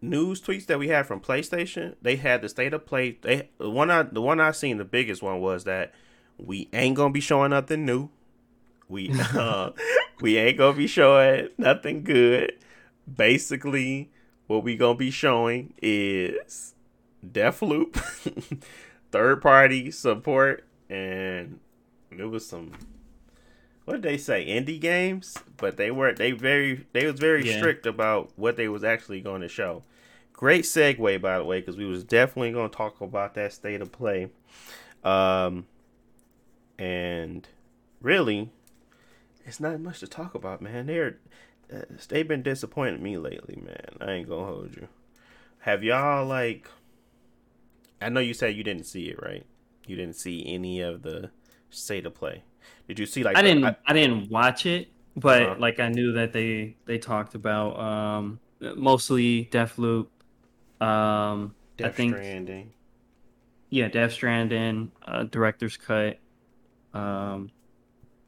[0.00, 3.18] News tweets that we had from PlayStation, they had the state of play.
[3.22, 5.92] They the one I the one I seen the biggest one was that
[6.38, 8.10] we ain't gonna be showing nothing new.
[8.88, 9.70] We uh,
[10.20, 12.52] we ain't gonna be showing nothing good.
[13.12, 14.10] Basically,
[14.46, 16.74] what we gonna be showing is
[17.24, 17.94] Deathloop,
[19.10, 21.60] third party support, and
[22.10, 22.72] it was some
[23.86, 24.44] what did they say?
[24.46, 25.38] Indie games?
[25.56, 27.56] But they weren't they very they was very yeah.
[27.56, 29.84] strict about what they was actually going to show.
[30.32, 33.80] Great segue by the way because we was definitely going to talk about that state
[33.80, 34.28] of play.
[35.04, 35.66] Um
[36.78, 37.48] and
[38.02, 38.50] really
[39.46, 40.86] it's not much to talk about man.
[40.86, 41.18] They're
[41.72, 43.98] uh, they've been disappointing me lately man.
[44.00, 44.88] I ain't gonna hold you.
[45.60, 46.68] Have y'all like
[48.00, 49.46] i know you said you didn't see it right?
[49.86, 51.30] You didn't see any of the
[51.70, 52.42] state of play
[52.88, 54.88] did you see like I didn't I, I, didn't watch it.
[55.16, 55.56] but Uh-huh.
[55.58, 60.08] like I knew that they they talked about um mostly Deathloop.
[60.80, 62.72] Um, I Death think Stranding.
[63.70, 66.18] yeah, Death Stranding, uh, director's cut.
[66.94, 67.50] Um,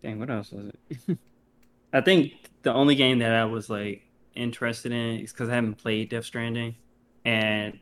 [0.03, 1.19] dang, what else was it?
[1.93, 2.33] I think
[2.63, 4.03] the only game that I was like
[4.35, 6.77] interested in is because I haven't played Death Stranding,
[7.25, 7.79] and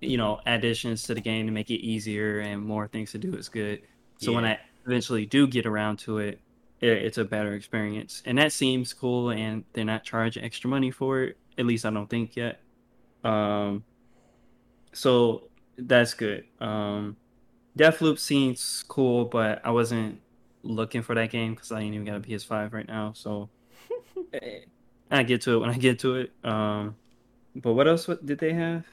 [0.00, 3.34] you know, additions to the game to make it easier and more things to do
[3.34, 3.82] is good.
[4.18, 6.40] So when I eventually do get around to it,
[6.80, 9.30] it, it's a better experience, and that seems cool.
[9.30, 11.36] And they're not charging extra money for it.
[11.58, 12.60] At least I don't think yet.
[13.24, 13.84] Um,
[14.92, 16.44] so that's good.
[16.60, 17.16] Um,
[17.78, 20.20] Deathloop seems cool, but I wasn't
[20.62, 23.12] looking for that game because I ain't even got a PS5 right now.
[23.14, 23.48] So
[24.32, 24.60] eh,
[25.10, 26.32] I get to it when I get to it.
[26.44, 26.96] Um,
[27.54, 28.84] but what else did they have?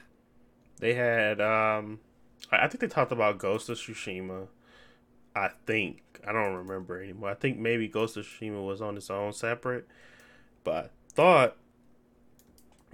[0.79, 1.99] They had um
[2.51, 4.47] I I think they talked about Ghost of Tsushima.
[5.35, 7.29] I think I don't remember anymore.
[7.29, 9.87] I think maybe Ghost of Tsushima was on its own separate.
[10.63, 11.57] But I thought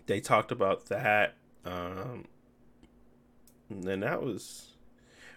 [0.06, 1.36] they talked about that.
[1.66, 2.26] Um
[3.70, 4.76] and then that was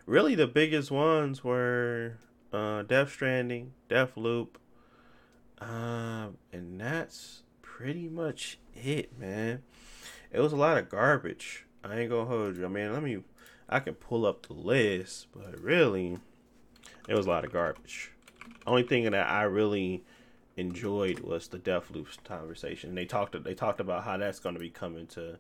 [0.07, 2.19] really the biggest ones were
[2.53, 4.59] uh Death Stranding, Death Loop.
[5.61, 9.63] Um and that's pretty much it, man.
[10.31, 11.67] It was a lot of garbage.
[11.85, 12.65] I ain't gonna hold you.
[12.65, 13.23] I mean, let me.
[13.69, 16.19] I can pull up the list, but really,
[17.09, 18.11] it was a lot of garbage.
[18.67, 20.05] Only thing that I really
[20.57, 22.95] enjoyed was the Deathloop conversation.
[22.95, 23.43] They talked.
[23.43, 25.39] They talked about how that's going to be coming to.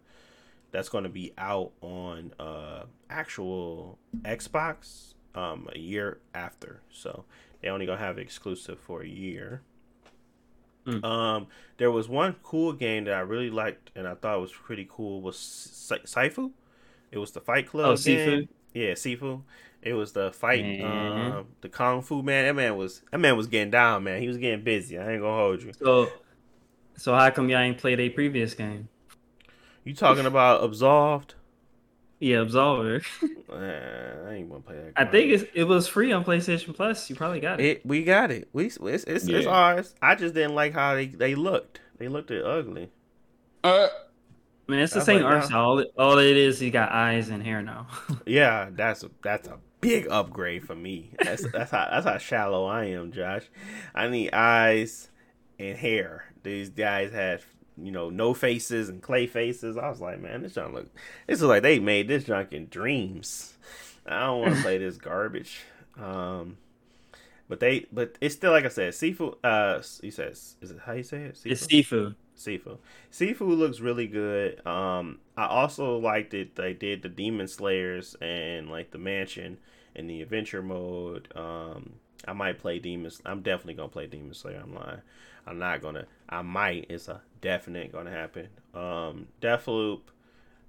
[0.70, 6.80] That's going to be out on uh actual Xbox um a year after.
[6.90, 7.24] So
[7.60, 9.62] they only gonna have exclusive for a year.
[10.86, 11.04] Mm.
[11.04, 14.86] Um, there was one cool game that I really liked and I thought was pretty
[14.90, 16.50] cool was Sifu.
[17.12, 17.86] It was the Fight Club.
[17.86, 18.48] Oh, game.
[18.74, 19.42] Yeah, Sifu.
[19.82, 20.84] It was the fight, Mhm.
[20.84, 22.46] um, the kung fu man.
[22.46, 24.20] That man was that man was getting down, man.
[24.22, 24.96] He was getting busy.
[24.98, 25.72] I ain't gonna hold you.
[25.72, 26.10] So,
[26.96, 28.88] so how come y'all ain't played a previous game?
[29.84, 31.34] You talking about Absolved?
[32.20, 33.04] Yeah, Absolver.
[33.52, 34.92] Uh, I ain't gonna play that.
[34.96, 37.10] I think it's, it was free on PlayStation Plus.
[37.10, 37.66] You probably got it.
[37.66, 37.86] it.
[37.86, 38.48] We got it.
[38.54, 39.94] We it's it's, it's ours.
[40.00, 41.80] I just didn't like how they they looked.
[41.98, 42.88] They looked it ugly.
[43.62, 43.88] Uh,
[44.68, 45.60] I mean, it's the That's same like art style.
[45.60, 47.88] All all it is, he got eyes and hair now.
[48.26, 51.12] Yeah, that's a that's a big upgrade for me.
[51.22, 53.50] That's that's how that's how shallow I am, Josh.
[53.94, 55.10] I need eyes
[55.58, 56.26] and hair.
[56.42, 57.42] These guys had
[57.76, 59.76] you know no faces and clay faces.
[59.76, 60.94] I was like, man, this junk look.
[61.26, 63.54] This is like they made this junk in dreams.
[64.06, 65.60] I don't want to play this garbage.
[66.00, 66.56] Um,
[67.48, 69.34] but they but it's still like I said, seafood.
[69.44, 71.38] Uh, he says, is it how you say it?
[71.44, 72.14] it's Seafood?
[72.44, 72.78] Sifu.
[73.10, 74.64] Seafood looks really good.
[74.66, 76.56] Um, I also liked it.
[76.56, 79.58] They did the Demon Slayers and like the Mansion
[79.94, 81.28] in the adventure mode.
[81.36, 81.94] Um,
[82.26, 83.20] I might play Demons.
[83.24, 84.60] I'm definitely gonna play Demon Slayer.
[84.62, 85.02] I'm lying.
[85.46, 86.06] I'm not gonna.
[86.28, 86.86] I might.
[86.88, 88.48] It's a definite gonna happen.
[88.74, 90.00] Um, Deathloop,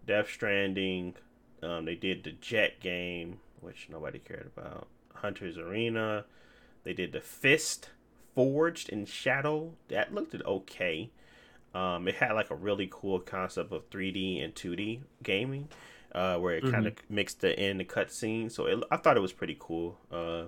[0.05, 1.15] Death Stranding.
[1.61, 4.87] Um, they did the Jet game, which nobody cared about.
[5.15, 6.25] Hunter's Arena.
[6.83, 7.89] They did the Fist
[8.35, 9.73] Forged in Shadow.
[9.89, 11.11] That looked okay.
[11.73, 15.69] Um, it had like a really cool concept of 3D and 2D gaming,
[16.13, 18.51] uh, where it kind of mixed the in the cutscene.
[18.51, 19.97] So it, I thought it was pretty cool.
[20.11, 20.43] Uh,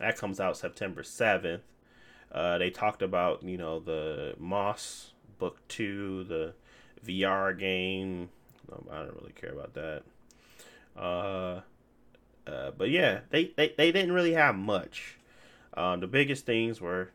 [0.00, 1.60] that comes out September 7th.
[2.32, 6.54] Uh, they talked about you know the Moss Book Two, the
[7.06, 8.28] VR game.
[8.72, 10.02] Um, I don't really care about that.
[10.96, 11.60] Uh,
[12.46, 15.18] uh, but yeah, they, they, they didn't really have much.
[15.74, 17.10] Um, the biggest things were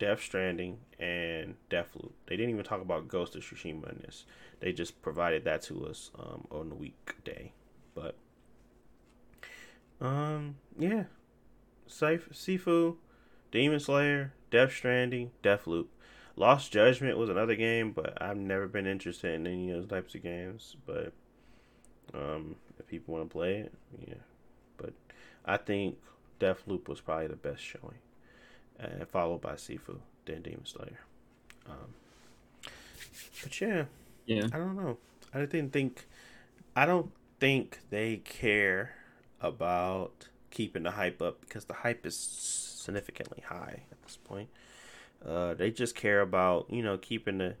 [0.00, 2.10] Death Stranding and Deathloop.
[2.26, 4.24] They didn't even talk about Ghost of Tsushima in this.
[4.58, 7.52] They just provided that to us um, on the weekday.
[7.94, 8.16] But
[10.00, 11.04] um, yeah,
[11.86, 12.96] Sif- Sifu,
[13.52, 15.86] Demon Slayer, Death Stranding, Deathloop.
[16.34, 20.14] Lost Judgment was another game, but I've never been interested in any of those types
[20.14, 20.76] of games.
[20.86, 21.12] But
[22.14, 23.74] um, if people want to play it,
[24.08, 24.14] yeah.
[24.78, 24.94] But
[25.44, 25.98] I think
[26.38, 27.98] Deathloop was probably the best showing,
[28.80, 31.00] and followed by Sifu, then Demon Slayer.
[31.68, 31.94] Um,
[33.42, 33.84] but yeah,
[34.26, 34.48] Yeah.
[34.52, 34.98] I don't know.
[35.34, 36.06] I didn't think.
[36.76, 38.94] I don't think they care
[39.40, 44.48] about keeping the hype up because the hype is significantly high at this point.
[45.26, 47.56] Uh, they just care about you know keeping the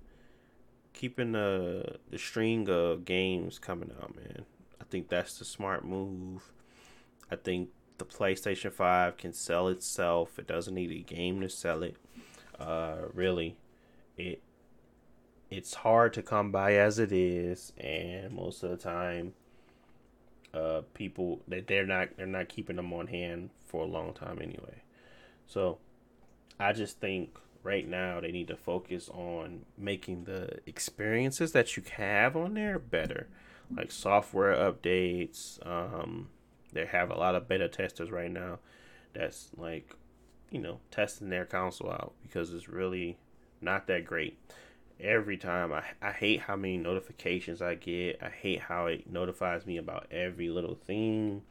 [0.92, 4.44] keeping the the string of games coming out, man.
[4.80, 6.52] I think that's the smart move.
[7.30, 7.70] I think
[8.00, 10.38] the PlayStation Five can sell itself.
[10.38, 11.96] It doesn't need a game to sell it.
[12.58, 13.56] Uh, really,
[14.16, 14.42] it
[15.50, 19.34] it's hard to come by as it is, and most of the time,
[20.54, 24.40] uh, people they they're not they're not keeping them on hand for a long time
[24.42, 24.82] anyway.
[25.46, 25.78] So,
[26.58, 31.82] I just think right now they need to focus on making the experiences that you
[31.96, 33.28] have on there better,
[33.76, 35.64] like software updates.
[35.66, 36.28] Um,
[36.70, 38.58] they have a lot of beta testers right now
[39.12, 39.94] that's like,
[40.50, 43.18] you know, testing their console out because it's really
[43.60, 44.38] not that great.
[44.98, 48.22] Every time I, I hate how many notifications I get.
[48.22, 51.42] I hate how it notifies me about every little thing.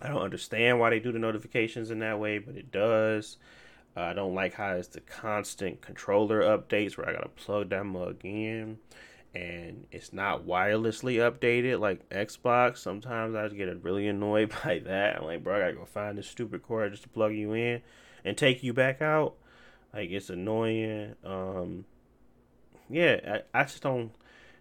[0.00, 3.36] I don't understand why they do the notifications in that way, but it does.
[3.96, 7.84] Uh, I don't like how it's the constant controller updates where I gotta plug that
[7.84, 8.78] mug in
[9.34, 12.78] and it's not wirelessly updated like Xbox.
[12.78, 15.16] Sometimes I get really annoyed by that.
[15.16, 17.82] I'm like, bro, I gotta go find this stupid cord just to plug you in
[18.24, 19.34] and take you back out.
[19.92, 21.14] Like it's annoying.
[21.24, 21.84] Um,
[22.90, 24.12] yeah, I, I just don't.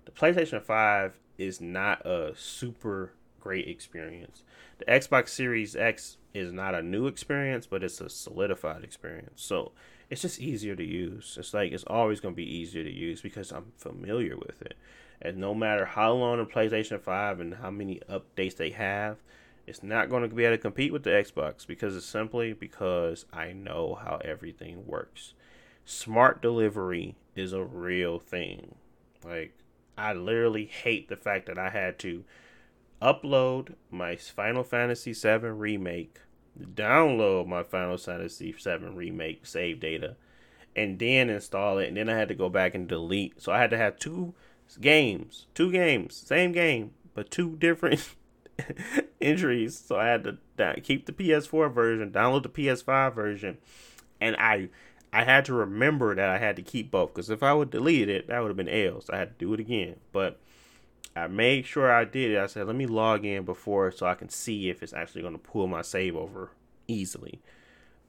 [0.06, 4.44] The PlayStation Five is not a super great experience.
[4.78, 9.42] The Xbox Series X is not a new experience, but it's a solidified experience.
[9.44, 9.74] So
[10.12, 11.38] it's just easier to use.
[11.40, 14.76] It's like it's always going to be easier to use because I'm familiar with it.
[15.22, 19.20] And no matter how long the PlayStation 5 and how many updates they have,
[19.66, 23.26] it's not going to be able to compete with the Xbox because it's simply because
[23.32, 25.34] I know how everything works.
[25.86, 28.76] Smart delivery is a real thing.
[29.24, 29.54] Like
[29.98, 32.26] I literally hate the fact that I had to
[33.02, 36.20] upload my Final Fantasy VII remake
[36.60, 40.16] download my Final Fantasy VII remake save data,
[40.76, 41.88] and then install it.
[41.88, 43.42] And then I had to go back and delete.
[43.42, 44.34] So I had to have two
[44.80, 48.16] games, two games, same game, but two different
[49.22, 49.78] entries.
[49.78, 53.58] So I had to keep the PS4 version, download the PS5 version,
[54.20, 54.70] and I.
[55.14, 58.08] I had to remember that I had to keep both because if I would delete
[58.08, 59.02] it, that would have been L.
[59.02, 59.98] So I had to do it again.
[60.14, 60.40] But
[61.16, 62.38] I made sure I did it.
[62.38, 65.34] I said, let me log in before so I can see if it's actually going
[65.34, 66.52] to pull my save over
[66.88, 67.42] easily.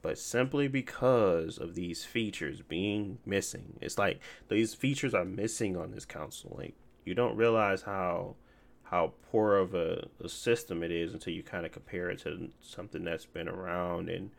[0.01, 5.91] But simply because of these features being missing, it's like these features are missing on
[5.91, 6.55] this console.
[6.57, 6.75] Like
[7.05, 8.35] you don't realize how
[8.83, 12.49] how poor of a, a system it is until you kind of compare it to
[12.61, 14.29] something that's been around and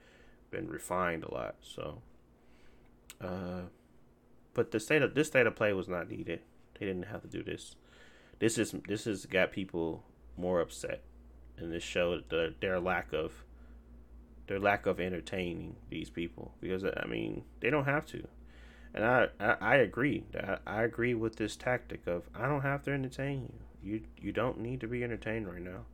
[0.50, 1.56] been refined a lot.
[1.62, 2.02] So,
[3.20, 3.62] uh,
[4.52, 6.40] but the state of this state of play was not needed.
[6.78, 7.74] They didn't have to do this
[8.38, 10.04] this is this has got people
[10.36, 11.02] more upset,
[11.56, 13.44] and this showed the, their lack of
[14.46, 18.26] their lack of entertaining these people because I mean they don't have to,
[18.94, 22.82] and I I, I agree I, I agree with this tactic of I don't have
[22.84, 23.92] to entertain you.
[23.92, 25.84] You you don't need to be entertained right now.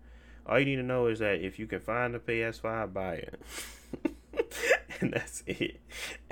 [0.47, 3.41] All you need to know is that if you can find a PS5, buy it.
[5.01, 5.81] and that's it.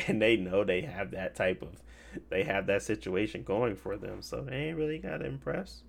[0.06, 1.82] And they know they have that type of
[2.30, 5.82] they have that situation going for them, so they ain't really got to impress.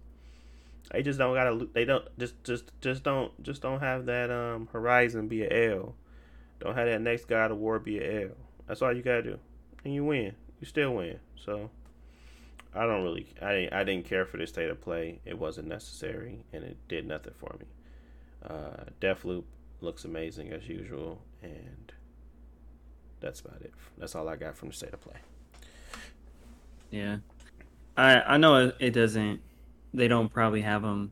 [0.91, 1.68] They just don't gotta.
[1.74, 5.95] They don't just just just don't just don't have that um horizon be a L.
[6.60, 8.36] Don't have that next God of War be a L.
[8.68, 9.40] That's all you gotta do,
[9.84, 10.36] and you win.
[10.60, 11.20] You still win.
[11.36, 11.70] So
[12.74, 13.28] I don't really.
[13.41, 13.74] I didn't.
[13.74, 15.20] I didn't care for this state of play.
[15.26, 17.66] It wasn't necessary, and it did nothing for me.
[18.48, 19.44] Uh, Deathloop
[19.82, 21.91] looks amazing as usual, and
[23.20, 23.74] that's about it.
[23.98, 25.18] That's all I got from the state of play.
[26.90, 27.18] Yeah,
[27.95, 29.41] I I know it doesn't
[29.94, 31.11] they don't probably have them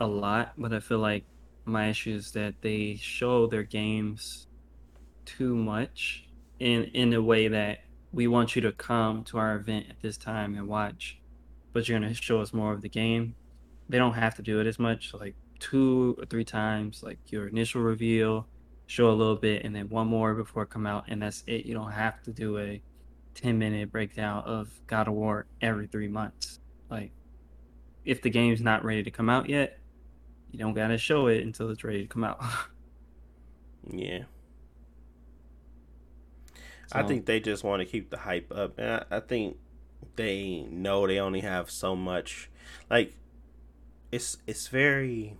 [0.00, 1.24] a lot, but I feel like
[1.64, 4.46] my issue is that they show their games
[5.24, 6.28] too much
[6.60, 7.80] in in a way that
[8.12, 11.18] we want you to come to our event at this time and watch,
[11.72, 13.34] but you're gonna show us more of the game.
[13.88, 17.48] They don't have to do it as much, like two or three times, like your
[17.48, 18.46] initial reveal,
[18.86, 21.66] show a little bit, and then one more before it come out, and that's it.
[21.66, 22.80] You don't have to do a
[23.34, 26.60] ten minute breakdown of God of War every three months.
[26.90, 27.12] Like
[28.06, 29.78] if the game's not ready to come out yet,
[30.52, 32.42] you don't gotta show it until it's ready to come out.
[33.90, 34.20] yeah.
[36.86, 39.56] So, I think they just want to keep the hype up, and I, I think
[40.14, 42.48] they know they only have so much.
[42.88, 43.14] Like,
[44.12, 45.36] it's it's very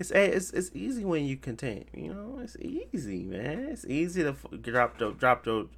[0.00, 1.86] it's it's it's easy when you content.
[1.92, 3.68] You know, it's easy, man.
[3.70, 5.68] It's easy to drop the drop the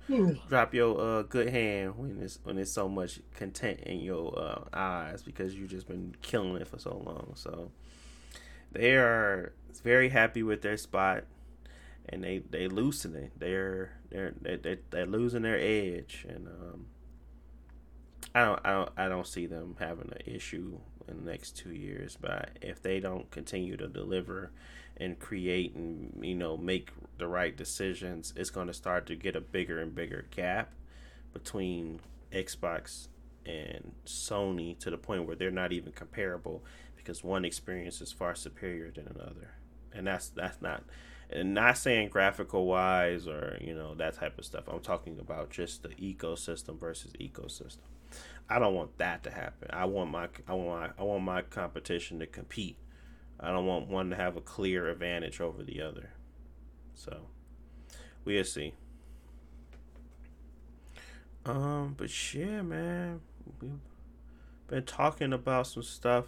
[0.49, 4.65] drop your uh, good hand when it's when it's so much content in your uh,
[4.73, 7.33] eyes because you've just been killing it for so long.
[7.35, 7.73] So
[8.71, 11.25] they are very happy with their spot,
[12.09, 13.33] and they they loosen it.
[13.37, 16.87] They're they're they they're losing their edge, and um,
[18.37, 20.79] I don't I don't I don't see them having an issue
[21.09, 22.17] in the next two years.
[22.21, 24.51] But if they don't continue to deliver
[24.97, 29.37] and create and you know make the right decisions, it's going to start to get
[29.37, 30.73] a bigger and bigger gap
[31.33, 32.01] between
[32.33, 33.09] Xbox
[33.47, 36.63] and Sony to the point where they're not even comparable
[36.97, 39.55] because one experience is far superior than another,
[39.93, 40.85] and that's that's not
[41.31, 44.65] and not saying graphical wise or you know that type of stuff.
[44.69, 47.79] I'm talking about just the ecosystem versus ecosystem.
[48.53, 49.69] I don't want that to happen.
[49.73, 52.77] I want my I want my, I want my competition to compete.
[53.41, 56.11] I don't want one to have a clear advantage over the other.
[56.95, 57.29] So
[58.27, 58.75] we'll see.
[61.47, 63.23] Um, but yeah, man,
[63.61, 63.71] we've
[64.69, 66.27] been talking about some stuff.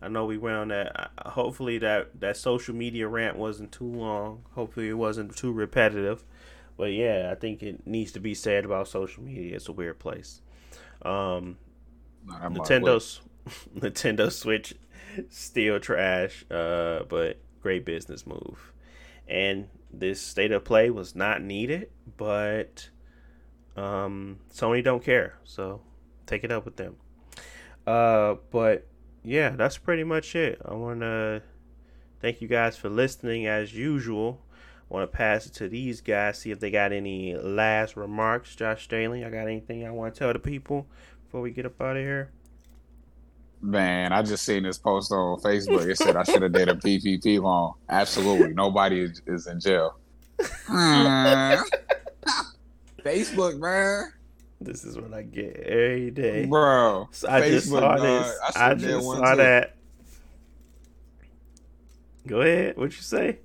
[0.00, 1.10] I know we went on that.
[1.26, 4.44] Hopefully that that social media rant wasn't too long.
[4.52, 6.22] Hopefully it wasn't too repetitive.
[6.76, 9.56] But yeah, I think it needs to be said about social media.
[9.56, 10.40] It's a weird place.
[11.02, 11.56] Um,
[12.26, 13.20] Nah, Nintendo's
[13.74, 14.74] Nintendo Switch
[15.30, 18.72] still trash, uh, but great business move.
[19.26, 22.88] And this state of play was not needed, but
[23.76, 25.80] um, Sony don't care, so
[26.26, 26.96] take it up with them.
[27.86, 28.86] Uh, but
[29.24, 30.60] yeah, that's pretty much it.
[30.64, 31.42] I want to
[32.20, 34.42] thank you guys for listening as usual.
[34.90, 38.56] I want to pass it to these guys, see if they got any last remarks.
[38.56, 40.86] Josh Staley, I got anything I want to tell the people
[41.24, 42.30] before we get up out of here?
[43.60, 45.86] Man, I just seen this post on Facebook.
[45.86, 47.74] It said I should have did a PPP loan.
[47.88, 49.96] Absolutely, nobody is, in jail.
[50.66, 51.56] Hmm.
[53.04, 54.12] Facebook, man,
[54.60, 56.46] This is what I get every day.
[56.46, 57.08] bro.
[57.10, 58.00] So I just saw dog.
[58.00, 58.38] this.
[58.54, 59.36] I I, just saw too.
[59.38, 59.76] that.
[62.26, 62.76] Go ahead.
[62.76, 63.38] What you say?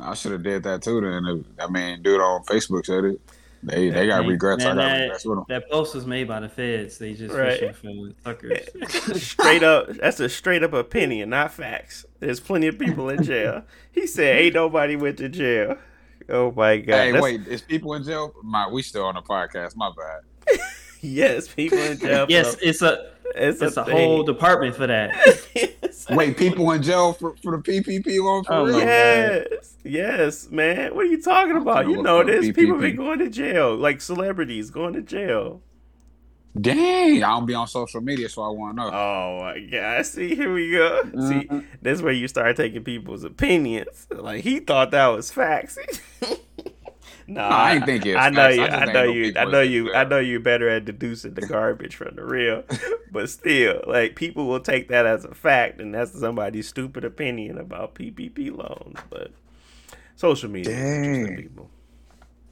[0.00, 1.00] I should have did that too.
[1.00, 3.20] Then I mean, dude on Facebook said it.
[3.64, 4.64] They they got Man, regrets.
[4.64, 5.44] I got that, regrets with them.
[5.48, 6.98] that post was made by the feds.
[6.98, 7.60] They just Right.
[7.60, 9.22] fishing for suckers.
[9.22, 9.88] straight up.
[9.90, 12.04] That's a straight up opinion, not facts.
[12.18, 13.62] There's plenty of people in jail.
[13.92, 15.76] He said, "Ain't nobody went to jail."
[16.28, 16.94] Oh my god.
[16.96, 18.32] Hey, That's- wait, is people in jail?
[18.42, 19.76] My, we still on the podcast.
[19.76, 20.58] My bad.
[21.04, 22.26] Yes, people in jail.
[22.28, 23.96] yes, it's a it's, it's a thing.
[23.96, 25.14] whole department for that.
[26.10, 28.78] Wait, people in jail for, for the PPP loan for Oh, real?
[28.78, 30.94] my Yes, yes, man.
[30.94, 31.86] What are you talking about?
[31.88, 32.46] You know up this.
[32.52, 35.62] People been going to jail, like celebrities going to jail.
[36.60, 38.90] Dang, I don't be on social media, so I want to know.
[38.92, 40.04] Oh my god!
[40.04, 41.02] See, here we go.
[41.04, 41.64] See, Mhm.
[41.80, 44.06] that's where you start taking people's opinions.
[44.10, 45.78] Like he thought that was facts.
[47.26, 48.62] no, I ain't think it's I know you.
[48.62, 49.32] I I know you.
[49.36, 49.94] I know you.
[49.94, 52.64] I know you better at deducing the garbage from the real.
[53.12, 57.58] but still, like people will take that as a fact, and that's somebody's stupid opinion
[57.58, 58.98] about PPP loans.
[59.10, 59.32] But
[60.16, 61.36] social media, Dang.
[61.36, 61.70] people.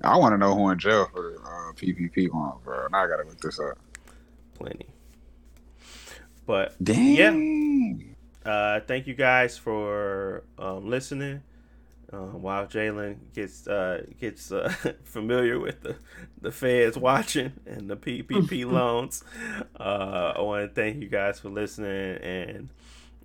[0.03, 2.87] I want to know who in jail for uh, PPP loan, bro.
[2.91, 3.79] Now I gotta look this up.
[4.55, 4.87] Plenty.
[6.47, 8.17] But Dang.
[8.45, 11.43] uh, thank you guys for um, listening.
[12.13, 14.73] Um, while Jalen gets uh, gets uh,
[15.05, 15.97] familiar with the
[16.41, 19.23] the feds watching and the PPP loans,
[19.79, 22.17] uh, I want to thank you guys for listening.
[22.17, 22.71] And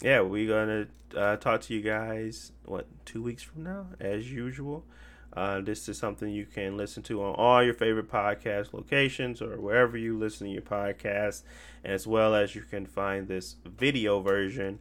[0.02, 4.86] yeah, we're gonna uh, talk to you guys what two weeks from now, as usual.
[5.34, 9.60] Uh, this is something you can listen to on all your favorite podcast locations or
[9.60, 11.42] wherever you listen to your podcast,
[11.84, 14.80] as well as you can find this video version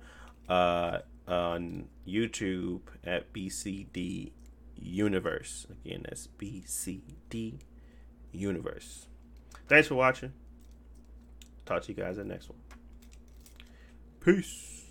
[0.49, 4.33] uh, on YouTube at BCD
[4.77, 5.67] Universe.
[5.71, 7.61] Again, that's BCD
[8.33, 9.07] Universe.
[9.69, 10.33] Thanks for watching.
[11.65, 12.59] Talk to you guys in the next one.
[14.21, 14.84] Peace.